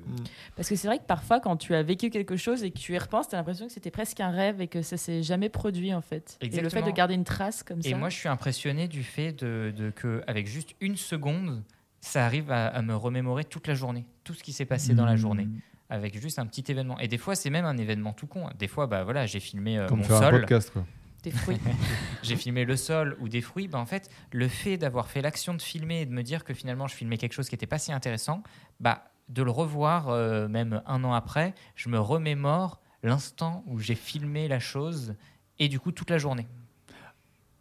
Parce 0.55 0.68
que 0.68 0.77
c'est 0.77 0.87
vrai 0.87 0.99
que 0.99 1.05
parfois, 1.05 1.41
quand 1.41 1.57
tu 1.57 1.75
as 1.75 1.83
vécu 1.83 2.09
quelque 2.11 2.37
chose 2.37 2.62
et 2.62 2.71
que 2.71 2.79
tu 2.79 2.95
y 2.95 2.99
repenses, 2.99 3.29
tu 3.29 3.35
as 3.35 3.39
l'impression 3.39 3.66
que 3.66 3.73
c'était 3.73 3.91
presque 3.91 4.21
un 4.21 4.31
rêve 4.31 4.61
et 4.61 4.68
que 4.68 4.83
ça 4.83 4.97
s'est 4.97 5.23
jamais 5.25 5.49
produit 5.49 5.93
en 5.93 6.01
fait. 6.01 6.39
Et 6.41 6.47
le 6.47 6.51
fait 6.53 6.57
de 6.61 6.64
Exactement. 6.66 6.93
garder 6.95 7.14
une 7.14 7.25
trace 7.25 7.62
comme 7.64 7.81
Et 7.81 7.91
ça. 7.91 7.97
moi, 7.97 8.09
je 8.11 8.16
suis 8.16 8.29
impressionné 8.29 8.87
du 8.87 9.03
fait 9.03 9.33
de, 9.33 9.73
de 9.77 9.91
que, 9.91 10.23
avec 10.29 10.47
juste 10.47 10.75
une 10.81 10.97
seconde, 10.97 11.62
ça 12.01 12.25
arrive 12.25 12.51
à, 12.53 12.68
à 12.68 12.81
me 12.83 12.95
remémorer 12.95 13.45
toute 13.45 13.66
la 13.66 13.75
journée, 13.75 14.07
tout 14.25 14.35
ce 14.35 14.43
qui 14.43 14.53
s'est 14.53 14.66
passé 14.66 14.95
dans 14.95 15.05
la 15.05 15.14
Hmm. 15.14 15.16
journée, 15.16 15.49
avec 15.89 16.16
juste 16.21 16.39
un 16.39 16.47
petit 16.47 16.64
événement. 16.71 16.97
Et 17.01 17.09
des 17.09 17.18
fois, 17.18 17.35
c'est 17.35 17.51
même 17.51 17.64
un 17.64 17.77
événement 17.77 18.12
tout 18.12 18.29
con. 18.29 18.49
Des 18.59 18.68
fois, 18.68 18.87
bah 18.87 19.03
voilà, 19.03 19.27
j'ai 19.27 19.41
filmé 19.41 19.79
euh, 19.79 19.87
Comme 19.89 19.99
mon 19.99 20.05
faire 20.05 20.16
un 20.18 20.31
sol. 20.31 20.41
podcast, 20.41 20.71
quoi. 20.71 20.87
Tes 21.23 21.31
fruits. 21.31 21.59
j'ai 22.23 22.37
filmé 22.37 22.64
le 22.64 22.77
sol 22.77 23.16
ou 23.21 23.29
des 23.29 23.41
fruits, 23.41 23.68
bah, 23.68 23.79
en 23.79 23.87
fait, 23.87 24.11
le 24.33 24.49
fait 24.49 24.79
d'avoir 24.79 25.09
fait 25.09 25.21
l'action 25.21 25.55
de 25.55 25.62
filmer 25.62 26.03
et 26.03 26.07
de 26.07 26.12
me 26.12 26.23
dire 26.23 26.45
que 26.45 26.55
finalement 26.55 26.87
je 26.87 26.95
filmais 26.95 27.18
quelque 27.18 27.33
chose 27.33 27.49
qui 27.49 27.55
n'était 27.55 27.66
pas 27.66 27.79
si 27.79 27.93
intéressant, 27.93 28.43
bah, 28.81 29.11
de 29.29 29.43
le 29.43 29.51
revoir 29.51 30.09
euh, 30.09 30.49
même 30.49 30.83
un 30.87 31.05
an 31.05 31.12
après, 31.12 31.55
je 31.75 31.89
me 31.89 31.99
remémore 31.99 32.81
l'instant 33.03 33.64
où 33.66 33.79
j'ai 33.79 33.95
filmé 33.95 34.49
la 34.49 34.59
chose 34.59 35.14
et 35.59 35.68
du 35.68 35.79
coup 35.79 35.93
toute 35.93 36.11
la 36.11 36.18
journée. 36.18 36.49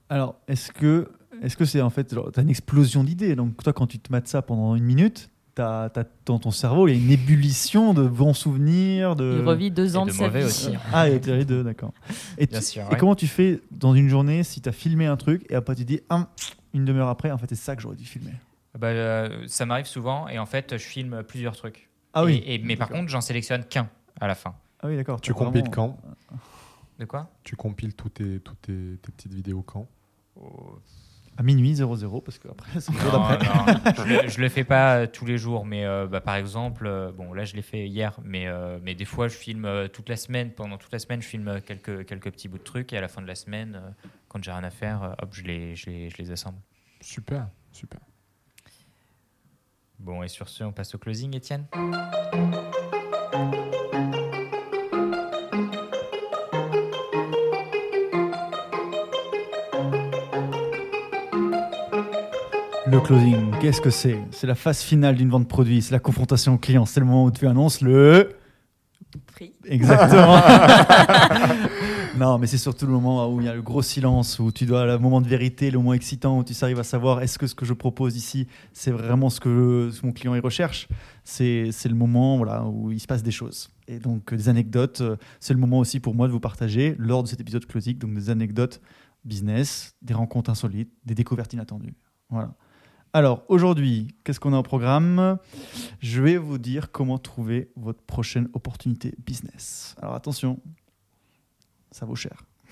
Alors, 0.09 0.35
est-ce 0.47 0.71
que 0.71 1.11
est-ce 1.41 1.55
que 1.55 1.65
c'est 1.65 1.81
en 1.81 1.89
fait, 1.89 2.13
genre, 2.13 2.31
t'as 2.31 2.41
une 2.41 2.49
explosion 2.49 3.03
d'idées? 3.03 3.35
Donc 3.35 3.61
toi, 3.63 3.73
quand 3.73 3.87
tu 3.87 3.99
te 3.99 4.11
mates 4.11 4.27
ça 4.27 4.41
pendant 4.41 4.75
une 4.75 4.83
minute, 4.83 5.29
t'as, 5.59 5.89
t'as- 5.89 6.09
dans 6.25 6.39
ton 6.39 6.51
cerveau, 6.51 6.87
il 6.87 6.95
y 6.95 6.97
a 6.97 7.03
une 7.03 7.11
ébullition 7.11 7.93
de 7.93 8.07
bons 8.07 8.33
souvenirs, 8.33 9.15
de. 9.15 9.39
Il 9.41 9.45
revit 9.47 9.71
deux 9.71 9.93
Et 9.93 9.97
ans 9.97 10.05
de 10.05 10.11
de, 10.11 10.15
sa 10.15 10.29
vie. 10.29 10.43
aussi. 10.43 10.75
hein. 10.75 10.79
Ah, 10.93 11.01
a 11.01 11.09
les 11.09 11.45
deux, 11.45 11.63
d'accord. 11.63 11.93
Et, 12.37 12.45
Bien 12.47 12.59
tu- 12.59 12.65
sûr, 12.65 12.83
et 12.83 12.85
ouais. 12.93 12.97
comment 12.97 13.15
tu 13.15 13.27
fais 13.27 13.59
dans 13.71 13.93
une 13.93 14.07
journée 14.07 14.43
si 14.43 14.61
t'as 14.61 14.71
filmé 14.71 15.05
un 15.05 15.17
truc 15.17 15.45
et 15.49 15.55
après 15.55 15.75
tu 15.75 15.83
dis, 15.83 15.99
ah, 16.09 16.27
une 16.73 16.85
demi-heure 16.85 17.09
après, 17.09 17.31
en 17.31 17.37
fait, 17.37 17.47
c'est 17.49 17.55
ça 17.55 17.75
que 17.75 17.81
j'aurais 17.81 17.95
dû 17.97 18.05
filmer? 18.05 18.31
Bah, 18.77 18.87
euh, 18.87 19.43
ça 19.47 19.65
m'arrive 19.65 19.87
souvent 19.87 20.27
et 20.29 20.39
en 20.39 20.45
fait 20.45 20.77
je 20.77 20.83
filme 20.83 21.23
plusieurs 21.23 21.55
trucs. 21.57 21.89
Ah 22.13 22.23
oui. 22.23 22.41
Et- 22.45 22.55
et- 22.55 22.59
mais 22.59 22.75
par 22.77 22.87
contre 22.89 23.09
j'en 23.09 23.19
sélectionne 23.21 23.63
qu'un 23.65 23.89
à 24.21 24.27
la 24.27 24.35
fin. 24.35 24.53
Ah 24.81 24.87
oui, 24.87 24.95
d'accord. 24.95 25.19
Tu 25.19 25.33
compiles 25.33 25.61
vraiment- 25.67 25.97
quand? 26.31 26.37
De 26.99 27.05
quoi? 27.05 27.29
Tu 27.43 27.55
compiles 27.55 27.93
tous 27.95 28.09
tes, 28.09 28.39
tous 28.39 28.55
tes, 28.61 28.97
tes 29.01 29.11
petites 29.11 29.33
vidéos 29.33 29.63
quand? 29.63 29.87
À 31.39 31.41
minuit 31.41 31.73
00, 31.73 32.19
parce 32.19 32.37
qu'après, 32.37 32.81
c'est 32.81 32.91
le 32.91 32.99
jour 32.99 33.11
d'après. 33.13 33.37
non, 33.47 33.93
je, 33.95 34.03
le, 34.23 34.27
je 34.27 34.41
le 34.41 34.49
fais 34.49 34.65
pas 34.65 34.97
euh, 34.97 35.07
tous 35.07 35.25
les 35.25 35.37
jours, 35.37 35.65
mais 35.65 35.85
euh, 35.85 36.05
bah, 36.05 36.19
par 36.19 36.35
exemple, 36.35 36.85
euh, 36.85 37.13
bon 37.13 37.31
là 37.31 37.45
je 37.45 37.55
l'ai 37.55 37.61
fait 37.61 37.87
hier, 37.87 38.19
mais, 38.25 38.47
euh, 38.47 38.77
mais 38.83 38.93
des 38.93 39.05
fois 39.05 39.29
je 39.29 39.35
filme 39.35 39.63
euh, 39.63 39.87
toute 39.87 40.09
la 40.09 40.17
semaine. 40.17 40.51
Pendant 40.51 40.77
toute 40.77 40.91
la 40.91 40.99
semaine, 40.99 41.21
je 41.21 41.27
filme 41.27 41.61
quelques, 41.61 42.05
quelques 42.05 42.29
petits 42.29 42.49
bouts 42.49 42.57
de 42.57 42.63
trucs 42.63 42.91
et 42.91 42.97
à 42.97 43.01
la 43.01 43.07
fin 43.07 43.21
de 43.21 43.27
la 43.27 43.35
semaine, 43.35 43.79
euh, 43.81 43.89
quand 44.27 44.43
j'ai 44.43 44.51
rien 44.51 44.65
à 44.65 44.69
faire, 44.69 45.01
euh, 45.01 45.13
hop, 45.21 45.29
je 45.31 45.43
les, 45.43 45.77
je 45.77 45.89
les, 45.89 46.09
je 46.09 46.17
les 46.17 46.29
assemble. 46.31 46.57
Super, 46.99 47.47
super. 47.71 48.01
Bon, 49.97 50.21
et 50.21 50.27
sur 50.27 50.49
ce, 50.49 50.65
on 50.65 50.73
passe 50.73 50.93
au 50.93 50.97
closing, 50.97 51.33
Étienne? 51.37 51.67
Le 62.91 62.99
closing, 63.01 63.51
qu'est-ce 63.61 63.81
que 63.81 63.91
c'est? 63.91 64.17
C'est 64.31 64.47
la 64.47 64.55
phase 64.55 64.81
finale 64.81 65.15
d'une 65.15 65.29
vente 65.29 65.47
produit, 65.47 65.81
c'est 65.81 65.91
la 65.91 65.99
confrontation 65.99 66.55
au 66.55 66.57
client, 66.57 66.85
c'est 66.85 66.99
le 66.99 67.05
moment 67.05 67.25
où 67.25 67.31
tu 67.31 67.45
annonces 67.45 67.81
le. 67.81 68.31
Prix. 69.27 69.53
Exactement. 69.65 70.41
non, 72.17 72.39
mais 72.39 72.47
c'est 72.47 72.57
surtout 72.57 72.87
le 72.87 72.91
moment 72.91 73.31
où 73.31 73.41
il 73.41 73.45
y 73.45 73.49
a 73.49 73.53
le 73.53 73.61
gros 73.61 73.83
silence, 73.83 74.39
où 74.39 74.51
tu 74.51 74.65
dois, 74.65 74.87
le 74.87 74.97
moment 74.97 75.21
de 75.21 75.27
vérité, 75.27 75.69
le 75.69 75.77
moment 75.77 75.93
excitant, 75.93 76.39
où 76.39 76.43
tu 76.43 76.53
arrives 76.63 76.79
à 76.79 76.83
savoir 76.83 77.21
est-ce 77.21 77.37
que 77.37 77.45
ce 77.45 77.53
que 77.53 77.63
je 77.63 77.73
propose 77.73 78.15
ici, 78.15 78.47
c'est 78.73 78.91
vraiment 78.91 79.29
ce 79.29 79.39
que 79.39 79.91
mon 80.01 80.11
client 80.11 80.33
il 80.33 80.41
recherche? 80.41 80.87
C'est 81.23 81.69
c'est 81.71 81.89
le 81.89 81.95
moment 81.95 82.37
voilà, 82.37 82.65
où 82.65 82.91
il 82.91 82.99
se 82.99 83.07
passe 83.07 83.21
des 83.21 83.31
choses. 83.31 83.69
Et 83.87 83.99
donc, 83.99 84.33
euh, 84.33 84.35
des 84.35 84.49
anecdotes, 84.49 85.01
euh, 85.01 85.15
c'est 85.39 85.53
le 85.53 85.59
moment 85.59 85.77
aussi 85.77 85.99
pour 85.99 86.15
moi 86.15 86.25
de 86.25 86.31
vous 86.31 86.39
partager, 86.39 86.95
lors 86.97 87.21
de 87.21 87.27
cet 87.27 87.39
épisode 87.39 87.67
closing, 87.67 87.99
donc 87.99 88.15
des 88.15 88.31
anecdotes 88.31 88.81
business, 89.25 89.95
des 90.01 90.15
rencontres 90.15 90.49
insolites, 90.49 90.91
des 91.05 91.13
découvertes 91.13 91.53
inattendues. 91.53 91.93
Voilà. 92.29 92.55
Alors, 93.11 93.43
aujourd'hui, 93.47 94.13
qu'est-ce 94.23 94.39
qu'on 94.39 94.53
a 94.53 94.59
au 94.59 94.63
programme? 94.63 95.39
Je 95.99 96.21
vais 96.21 96.37
vous 96.37 96.59
dire 96.59 96.91
comment 96.91 97.17
trouver 97.17 97.71
votre 97.75 98.03
prochaine 98.03 98.47
opportunité 98.53 99.15
business. 99.25 99.95
Alors, 99.99 100.13
attention, 100.13 100.59
ça 101.91 102.05
vaut 102.05 102.15
cher. 102.15 102.45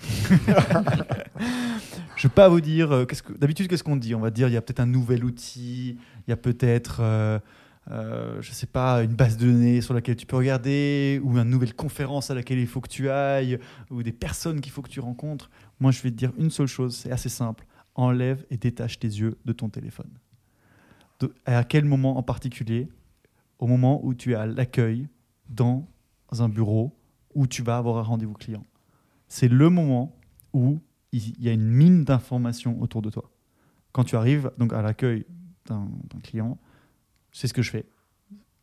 Je 2.16 2.26
ne 2.26 2.30
vais 2.30 2.34
pas 2.34 2.48
vous 2.48 2.60
dire. 2.60 2.92
euh, 2.92 3.04
qu'est-ce 3.04 3.24
que, 3.24 3.32
d'habitude, 3.32 3.66
qu'est-ce 3.66 3.82
qu'on 3.82 3.96
dit? 3.96 4.14
On 4.14 4.20
va 4.20 4.30
dire 4.30 4.46
il 4.46 4.54
y 4.54 4.56
a 4.56 4.62
peut-être 4.62 4.78
un 4.78 4.86
nouvel 4.86 5.24
outil, 5.24 5.98
il 6.26 6.30
y 6.30 6.32
a 6.32 6.36
peut-être, 6.36 6.98
euh, 7.00 7.40
euh, 7.90 8.40
je 8.40 8.50
ne 8.50 8.54
sais 8.54 8.66
pas, 8.66 9.02
une 9.02 9.14
base 9.14 9.38
de 9.38 9.46
données 9.46 9.80
sur 9.80 9.92
laquelle 9.92 10.14
tu 10.14 10.26
peux 10.26 10.36
regarder, 10.36 11.20
ou 11.24 11.36
une 11.36 11.50
nouvelle 11.50 11.74
conférence 11.74 12.30
à 12.30 12.36
laquelle 12.36 12.60
il 12.60 12.68
faut 12.68 12.80
que 12.80 12.88
tu 12.88 13.10
ailles, 13.10 13.58
ou 13.90 14.04
des 14.04 14.12
personnes 14.12 14.60
qu'il 14.60 14.70
faut 14.70 14.82
que 14.82 14.90
tu 14.90 15.00
rencontres. 15.00 15.50
Moi, 15.80 15.90
je 15.90 16.00
vais 16.00 16.12
te 16.12 16.16
dire 16.16 16.30
une 16.38 16.50
seule 16.50 16.68
chose, 16.68 16.94
c'est 16.94 17.10
assez 17.10 17.28
simple. 17.28 17.66
Enlève 17.96 18.44
et 18.50 18.56
détache 18.56 19.00
tes 19.00 19.08
yeux 19.08 19.36
de 19.44 19.52
ton 19.52 19.68
téléphone. 19.68 20.10
À 21.46 21.64
quel 21.64 21.84
moment 21.84 22.16
en 22.18 22.22
particulier 22.22 22.88
Au 23.58 23.66
moment 23.66 24.04
où 24.04 24.14
tu 24.14 24.32
es 24.32 24.34
à 24.34 24.46
l'accueil 24.46 25.08
dans 25.48 25.88
un 26.38 26.48
bureau 26.48 26.96
où 27.34 27.46
tu 27.46 27.62
vas 27.62 27.76
avoir 27.76 27.98
un 27.98 28.02
rendez-vous 28.02 28.34
client. 28.34 28.64
C'est 29.28 29.48
le 29.48 29.70
moment 29.70 30.16
où 30.52 30.80
il 31.12 31.40
y 31.42 31.48
a 31.48 31.52
une 31.52 31.68
mine 31.68 32.04
d'informations 32.04 32.80
autour 32.80 33.02
de 33.02 33.10
toi. 33.10 33.30
Quand 33.92 34.04
tu 34.04 34.16
arrives 34.16 34.50
donc 34.58 34.72
à 34.72 34.82
l'accueil 34.82 35.26
d'un 35.66 35.88
client, 36.22 36.58
c'est 37.32 37.46
ce 37.46 37.54
que 37.54 37.62
je 37.62 37.70
fais. 37.70 37.86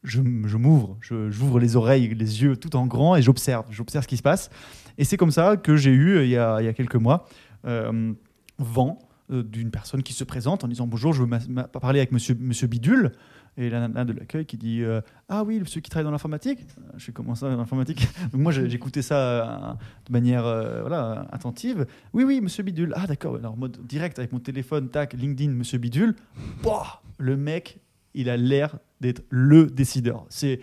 Je, 0.03 0.21
je 0.45 0.57
m'ouvre, 0.57 0.97
j'ouvre 1.01 1.59
les 1.59 1.75
oreilles, 1.75 2.13
les 2.13 2.43
yeux 2.43 2.57
tout 2.57 2.75
en 2.75 2.85
grand 2.85 3.15
et 3.15 3.23
j'observe, 3.23 3.65
j'observe 3.71 4.03
ce 4.03 4.07
qui 4.07 4.17
se 4.17 4.21
passe. 4.21 4.49
Et 4.97 5.03
c'est 5.03 5.17
comme 5.17 5.31
ça 5.31 5.57
que 5.57 5.75
j'ai 5.75 5.91
eu, 5.91 6.23
il 6.23 6.29
y 6.29 6.37
a, 6.37 6.61
il 6.61 6.65
y 6.65 6.67
a 6.67 6.73
quelques 6.73 6.95
mois, 6.95 7.27
euh, 7.65 8.13
vent 8.59 8.99
d'une 9.29 9.71
personne 9.71 10.03
qui 10.03 10.13
se 10.13 10.23
présente 10.23 10.63
en 10.63 10.67
disant 10.67 10.87
bonjour, 10.87 11.13
je 11.13 11.23
veux 11.23 11.39
parler 11.67 11.99
avec 11.99 12.11
monsieur, 12.11 12.35
monsieur 12.39 12.67
Bidule. 12.67 13.11
Et 13.57 13.69
la 13.69 13.79
nana 13.79 14.03
de 14.03 14.11
l'accueil 14.11 14.45
qui 14.45 14.57
dit 14.57 14.83
euh, 14.83 14.99
Ah 15.29 15.43
oui, 15.43 15.59
monsieur 15.59 15.79
qui 15.79 15.89
travaille 15.89 16.03
dans 16.03 16.11
l'informatique 16.11 16.59
Je 16.97 17.05
fais 17.05 17.11
comment 17.13 17.35
ça, 17.35 17.47
l'informatique 17.47 18.07
moi, 18.33 18.51
j'écoutais 18.51 19.01
ça 19.01 19.15
euh, 19.17 19.73
de 20.07 20.11
manière 20.11 20.45
euh, 20.45 20.81
voilà, 20.81 21.25
attentive. 21.31 21.85
Oui, 22.13 22.25
oui, 22.25 22.41
monsieur 22.41 22.63
Bidule. 22.63 22.93
Ah 22.97 23.07
d'accord, 23.07 23.37
alors 23.37 23.55
mode 23.55 23.77
direct 23.87 24.19
avec 24.19 24.33
mon 24.33 24.39
téléphone, 24.39 24.89
tac, 24.89 25.13
LinkedIn, 25.13 25.51
monsieur 25.51 25.77
Bidule. 25.77 26.15
Pouah 26.61 27.01
le 27.17 27.37
mec, 27.37 27.79
il 28.15 28.29
a 28.29 28.37
l'air 28.37 28.77
d'être 29.01 29.23
le 29.29 29.67
décideur. 29.67 30.25
C'est, 30.29 30.59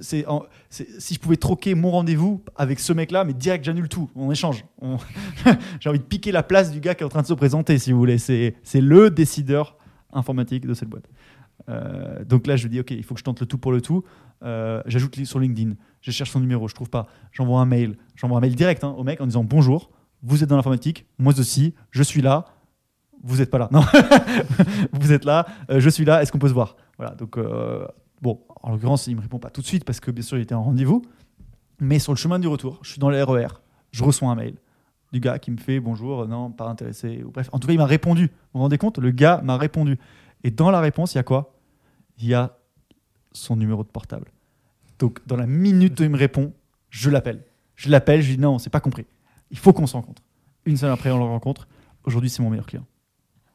c'est, 0.00 0.26
si 0.70 1.14
je 1.14 1.18
pouvais 1.20 1.36
troquer 1.36 1.74
mon 1.74 1.90
rendez-vous 1.90 2.42
avec 2.56 2.80
ce 2.80 2.92
mec-là, 2.92 3.24
mais 3.24 3.32
direct, 3.32 3.64
j'annule 3.64 3.88
tout. 3.88 4.10
On 4.14 4.30
échange. 4.30 4.64
J'ai 5.80 5.88
envie 5.88 5.98
de 5.98 6.04
piquer 6.04 6.32
la 6.32 6.42
place 6.42 6.72
du 6.72 6.80
gars 6.80 6.94
qui 6.94 7.02
est 7.02 7.06
en 7.06 7.10
train 7.10 7.22
de 7.22 7.26
se 7.26 7.34
présenter, 7.34 7.78
si 7.78 7.92
vous 7.92 7.98
voulez. 7.98 8.18
C'est, 8.18 8.56
c'est 8.62 8.80
le 8.80 9.10
décideur 9.10 9.76
informatique 10.12 10.66
de 10.66 10.74
cette 10.74 10.88
boîte. 10.88 11.08
Euh, 11.68 12.24
donc 12.24 12.46
là, 12.46 12.56
je 12.56 12.68
dis, 12.68 12.80
OK, 12.80 12.90
il 12.90 13.02
faut 13.02 13.14
que 13.14 13.20
je 13.20 13.24
tente 13.24 13.40
le 13.40 13.46
tout 13.46 13.58
pour 13.58 13.72
le 13.72 13.80
tout. 13.80 14.04
Euh, 14.42 14.82
J'ajoute 14.86 15.24
sur 15.24 15.38
LinkedIn. 15.38 15.74
Je 16.00 16.10
cherche 16.10 16.30
son 16.30 16.40
numéro, 16.40 16.68
je 16.68 16.74
trouve 16.74 16.90
pas. 16.90 17.06
J'envoie 17.32 17.60
un 17.60 17.66
mail. 17.66 17.96
J'envoie 18.14 18.38
un 18.38 18.40
mail 18.40 18.54
direct 18.54 18.84
hein, 18.84 18.94
au 18.96 19.04
mec 19.04 19.20
en 19.20 19.26
disant 19.26 19.44
bonjour, 19.44 19.90
vous 20.22 20.42
êtes 20.42 20.48
dans 20.48 20.56
l'informatique, 20.56 21.06
moi 21.18 21.38
aussi, 21.38 21.74
je 21.90 22.02
suis 22.02 22.22
là. 22.22 22.46
Vous 23.22 23.38
n'êtes 23.38 23.50
pas 23.50 23.58
là. 23.58 23.68
Non, 23.72 23.82
vous 24.92 25.12
êtes 25.12 25.24
là, 25.24 25.46
euh, 25.70 25.80
je 25.80 25.88
suis 25.88 26.04
là, 26.04 26.22
est-ce 26.22 26.30
qu'on 26.30 26.38
peut 26.38 26.48
se 26.48 26.54
voir? 26.54 26.76
Voilà, 26.98 27.14
donc 27.14 27.36
euh, 27.36 27.86
bon, 28.22 28.40
en 28.62 28.72
l'occurrence, 28.72 29.06
il 29.06 29.12
ne 29.12 29.16
me 29.16 29.22
répond 29.22 29.38
pas 29.38 29.50
tout 29.50 29.60
de 29.60 29.66
suite 29.66 29.84
parce 29.84 30.00
que 30.00 30.10
bien 30.10 30.22
sûr, 30.22 30.38
il 30.38 30.42
était 30.42 30.54
en 30.54 30.62
rendez-vous. 30.62 31.02
Mais 31.80 31.98
sur 31.98 32.12
le 32.12 32.16
chemin 32.16 32.38
du 32.38 32.48
retour, 32.48 32.78
je 32.82 32.90
suis 32.90 32.98
dans 32.98 33.10
le 33.10 33.22
RER, 33.22 33.48
je 33.92 34.02
reçois 34.02 34.30
un 34.30 34.34
mail 34.34 34.54
du 35.12 35.20
gars 35.20 35.38
qui 35.38 35.50
me 35.50 35.58
fait 35.58 35.80
bonjour, 35.80 36.26
non, 36.26 36.50
pas 36.50 36.68
intéressé. 36.68 37.22
Ou 37.22 37.30
bref, 37.30 37.48
en 37.52 37.58
tout 37.58 37.66
cas, 37.66 37.74
il 37.74 37.78
m'a 37.78 37.86
répondu. 37.86 38.26
Vous 38.26 38.32
vous 38.54 38.60
rendez 38.60 38.78
compte 38.78 38.98
Le 38.98 39.10
gars 39.10 39.40
m'a 39.44 39.56
répondu. 39.56 39.98
Et 40.42 40.50
dans 40.50 40.70
la 40.70 40.80
réponse, 40.80 41.14
il 41.14 41.16
y 41.16 41.20
a 41.20 41.22
quoi? 41.22 41.54
Il 42.18 42.26
y 42.26 42.34
a 42.34 42.56
son 43.32 43.56
numéro 43.56 43.82
de 43.84 43.88
portable. 43.88 44.30
Donc, 44.98 45.20
dans 45.26 45.36
la 45.36 45.46
minute 45.46 45.98
où 46.00 46.02
il 46.02 46.10
me 46.10 46.16
répond, 46.16 46.52
je 46.90 47.10
l'appelle. 47.10 47.44
Je 47.74 47.90
l'appelle, 47.90 48.22
je 48.22 48.32
dis 48.32 48.38
non, 48.38 48.58
c'est 48.58 48.70
pas 48.70 48.80
compris. 48.80 49.06
Il 49.50 49.58
faut 49.58 49.72
qu'on 49.72 49.86
se 49.86 49.92
rencontre. 49.92 50.22
Une 50.64 50.76
semaine 50.76 50.94
après, 50.94 51.10
on 51.10 51.18
le 51.18 51.24
rencontre. 51.24 51.68
Aujourd'hui, 52.04 52.30
c'est 52.30 52.42
mon 52.42 52.50
meilleur 52.50 52.66
client. 52.66 52.86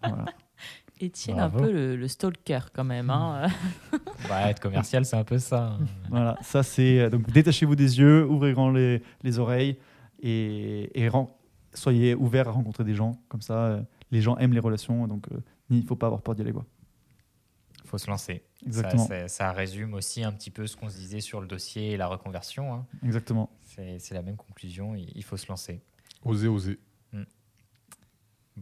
Voilà. 0.04 0.26
Étienne, 1.04 1.40
un 1.40 1.50
peu 1.50 1.72
le, 1.72 1.96
le 1.96 2.08
stalker 2.08 2.60
quand 2.74 2.84
même. 2.84 3.10
Hein. 3.10 3.48
Bah, 4.30 4.50
être 4.50 4.60
commercial, 4.62 5.04
c'est 5.06 5.16
un 5.18 5.24
peu 5.24 5.40
ça. 5.40 5.78
hein. 5.80 5.80
Voilà, 6.10 6.38
ça 6.42 6.64
c'est. 6.64 7.00
euh, 7.00 7.10
Donc 7.10 7.30
détachez-vous 7.32 7.76
des 7.76 8.00
yeux, 8.00 8.26
ouvrez 8.26 8.54
grand 8.54 8.70
les, 8.72 9.02
les 9.24 9.40
oreilles 9.40 9.78
et, 10.22 10.90
et 11.00 11.10
ren- 11.10 11.30
soyez 11.74 12.16
ouverts 12.16 12.48
à 12.48 12.52
rencontrer 12.52 12.84
des 12.84 12.96
gens. 12.96 13.20
Comme 13.28 13.42
ça, 13.42 13.54
euh, 13.66 13.82
les 14.12 14.22
gens 14.22 14.38
aiment 14.38 14.54
les 14.54 14.60
relations, 14.60 15.08
donc 15.08 15.28
euh, 15.32 15.38
il 15.70 15.78
ne 15.82 15.86
faut 15.86 15.96
pas 15.96 16.06
avoir 16.08 16.22
peur 16.22 16.36
d'y 16.36 16.42
aller. 16.42 16.54
Quoi. 16.54 16.66
faut 17.86 17.98
se 17.98 18.10
lancer. 18.10 18.44
Exactement. 18.66 19.06
Ça, 19.08 19.22
ça- 19.22 19.28
ça 19.28 19.52
résume 19.52 19.94
aussi 19.96 20.24
un 20.24 20.32
petit 20.32 20.52
peu 20.52 20.68
ce 20.68 20.78
qu'on 20.78 20.90
se 20.90 20.96
disait 20.98 21.20
sur 21.20 21.42
le 21.42 21.48
dossier 21.48 21.92
et 21.92 21.98
la 21.98 22.08
reconversion. 22.08 22.74
hein. 22.74 22.86
Exactement. 23.04 23.50
C'est 23.66 23.98
c'est 24.00 24.14
la 24.14 24.22
même 24.22 24.36
conclusion, 24.38 24.96
il, 24.96 25.12
il 25.16 25.24
faut 25.24 25.38
se 25.38 25.48
lancer. 25.48 25.82
Oser, 26.24 26.48
oser. 26.48 26.80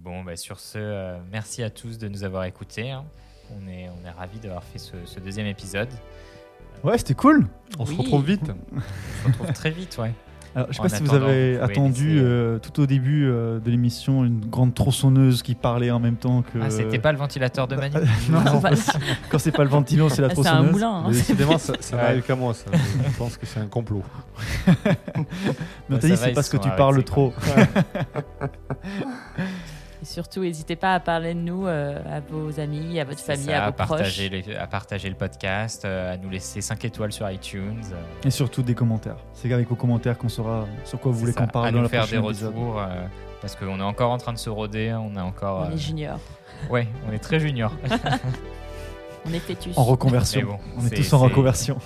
Bon, 0.04 0.24
bah, 0.24 0.36
sur 0.36 0.60
ce, 0.60 0.78
euh, 0.78 1.18
merci 1.32 1.62
à 1.64 1.70
tous 1.70 1.98
de 1.98 2.08
nous 2.08 2.24
avoir 2.24 2.46
écoutés. 2.46 2.92
hein. 2.92 3.04
On 3.52 3.68
est, 3.68 3.90
on 3.90 4.06
est 4.08 4.12
ravis 4.12 4.40
d'avoir 4.40 4.64
fait 4.64 4.78
ce, 4.78 4.94
ce 5.06 5.20
deuxième 5.20 5.48
épisode. 5.48 5.90
Ouais, 6.84 6.98
c'était 6.98 7.16
cool. 7.16 7.48
On 7.80 7.86
se 7.86 7.92
Oui. 7.92 7.98
retrouve 7.98 8.24
vite. 8.26 8.52
On 8.76 9.24
se 9.24 9.28
retrouve 9.28 9.54
très 9.54 9.72
vite, 9.72 9.98
ouais. 9.98 10.14
Alors, 10.56 10.68
je 10.70 10.74
sais 10.76 10.80
En 10.80 10.84
pas 10.84 10.90
si 10.90 11.04
vous 11.04 11.10
attendant, 11.10 11.26
avez 11.28 11.54
vous 11.54 11.60
pouvez 11.62 11.72
attendu 11.74 12.08
laisser, 12.16 12.26
euh, 12.26 12.58
tout 12.60 12.80
au 12.82 12.86
début 12.88 13.28
euh, 13.28 13.60
de 13.60 13.70
l'émission 13.70 14.24
une 14.26 14.40
grande 14.46 14.74
tronçonneuse 14.74 15.44
qui 15.44 15.54
parlait 15.54 15.92
en 15.92 16.00
même 16.00 16.16
temps 16.16 16.42
que. 16.42 16.58
Ah, 16.62 16.70
c'était 16.72 16.98
pas 16.98 17.12
le 17.12 17.20
ventilateur 17.20 17.68
de 17.68 17.76
Manu 17.76 17.96
non, 18.30 18.42
Non, 18.42 18.60
pas- 18.62 18.72
quand 19.30 19.38
c'est 19.38 19.52
pas 19.52 19.64
le 19.64 19.70
ventilo, 19.70 20.10
c'est 20.10 20.22
la 20.24 20.30
Ah, 20.30 20.32
c'est 20.34 20.40
un 20.40 20.44
tronçonneuse. 20.44 20.72
moulin. 20.72 20.92
hein. 20.92 21.04
Mais 21.08 21.14
décidément, 21.14 21.58
ça, 21.60 21.74
ça 21.80 21.98
n'arrive 21.98 22.24
qu'à 22.24 22.36
moi. 22.36 22.54
Ça. 22.56 22.66
Je 22.74 23.18
pense 23.18 23.38
que 23.38 23.46
c'est 23.46 23.60
un 23.60 23.68
complot. 23.68 24.04
Mais 24.66 24.76
on 25.92 25.96
t'a 25.96 26.02
ça 26.02 26.08
dit, 26.08 26.10
va, 26.14 26.18
c'est 26.18 26.30
ils 26.30 26.34
parce 26.34 26.48
se 26.48 26.52
que 26.58 26.64
sont 26.64 26.70
tu 26.70 26.76
parles 26.76 26.94
arrêtés, 26.96 27.04
trop. 27.06 27.34
Surtout, 30.10 30.42
n'hésitez 30.42 30.76
pas 30.76 30.94
à 30.96 31.00
parler 31.00 31.34
de 31.34 31.40
nous 31.40 31.68
euh, 31.68 31.98
à 32.10 32.20
vos 32.20 32.60
amis, 32.60 33.00
à 33.00 33.04
votre 33.06 33.20
famille, 33.22 33.46
ça, 33.46 33.58
à 33.58 33.62
vos 33.66 33.70
à, 33.70 33.72
partager 33.72 34.30
proches. 34.30 34.46
les- 34.48 34.56
à 34.56 34.68
partager 34.68 35.10
le 35.10 35.16
podcast, 35.16 35.86
euh, 35.86 36.14
à 36.14 36.18
nous 36.18 36.30
laisser 36.30 36.62
5 36.62 36.84
étoiles 36.86 37.12
sur 37.12 37.30
iTunes. 37.30 37.82
euh, 37.94 38.28
Et 38.28 38.32
surtout 38.32 38.62
des 38.64 38.76
commentaires. 38.76 39.18
C'est 39.34 39.52
avec 39.54 39.70
vos 39.70 39.76
commentaires 39.76 40.18
qu'on 40.18 40.30
saura 40.30 40.66
sur 40.86 41.00
quoi 41.00 41.12
vous 41.12 41.20
voulez 41.20 41.34
qu'on 41.34 41.48
parle 41.48 41.68
à 41.68 41.72
dans 41.72 41.78
nous 41.78 41.84
la 41.84 41.90
faire 41.90 42.08
des 42.08 42.18
retours. 42.18 42.80
euh, 42.80 43.06
parce 43.42 43.56
qu'on 43.56 43.80
est 43.80 43.84
encore 43.84 44.12
en 44.12 44.18
train 44.18 44.34
de 44.34 44.38
se 44.38 44.50
roder, 44.50 44.94
on 44.94 45.16
est 45.16 45.22
encore. 45.22 45.62
On 45.68 45.72
euh, 45.72 45.76
est 45.76 45.78
junior, 45.78 46.20
ouais, 46.70 46.88
on 47.08 47.14
est 47.14 47.20
très 47.20 47.40
junior. 47.40 47.72
on 49.26 49.34
est 49.34 49.40
fœtus. 49.40 49.78
En 49.78 49.84
reconversion. 49.86 50.42
Bon, 50.48 50.58
On 50.78 50.86
est 50.86 50.96
tous 50.96 51.14
en 51.14 51.20
reconversion. 51.20 51.78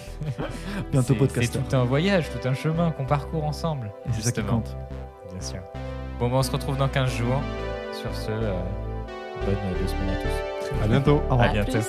Bientôt 0.91 1.15
podcaster. 1.15 1.59
C'est 1.61 1.69
tout 1.69 1.76
un 1.76 1.84
voyage, 1.84 2.26
tout 2.30 2.47
un 2.47 2.53
chemin 2.53 2.91
qu'on 2.91 3.05
parcourt 3.05 3.43
ensemble. 3.43 3.91
Et 4.07 4.09
c'est 4.13 4.21
ça 4.21 4.32
qui 4.32 4.41
compte. 4.43 4.76
Bien 5.32 5.41
sûr. 5.41 5.59
Bon, 6.19 6.30
ben, 6.30 6.36
on 6.38 6.43
se 6.43 6.51
retrouve 6.51 6.78
dans 6.78 6.88
15 6.88 7.11
jours. 7.11 7.41
Sur 7.94 8.14
ce, 8.16 8.32
euh, 8.32 8.52
bonne 9.46 9.56
deux 9.80 9.88
semaines 9.88 10.10
à 10.10 10.16
tous. 10.16 10.84
À 10.84 10.88
bientôt. 10.88 11.22
Au 11.30 11.34
revoir. 11.36 11.50
À 11.50 11.54
bientôt. 11.54 11.72
plus. 11.72 11.86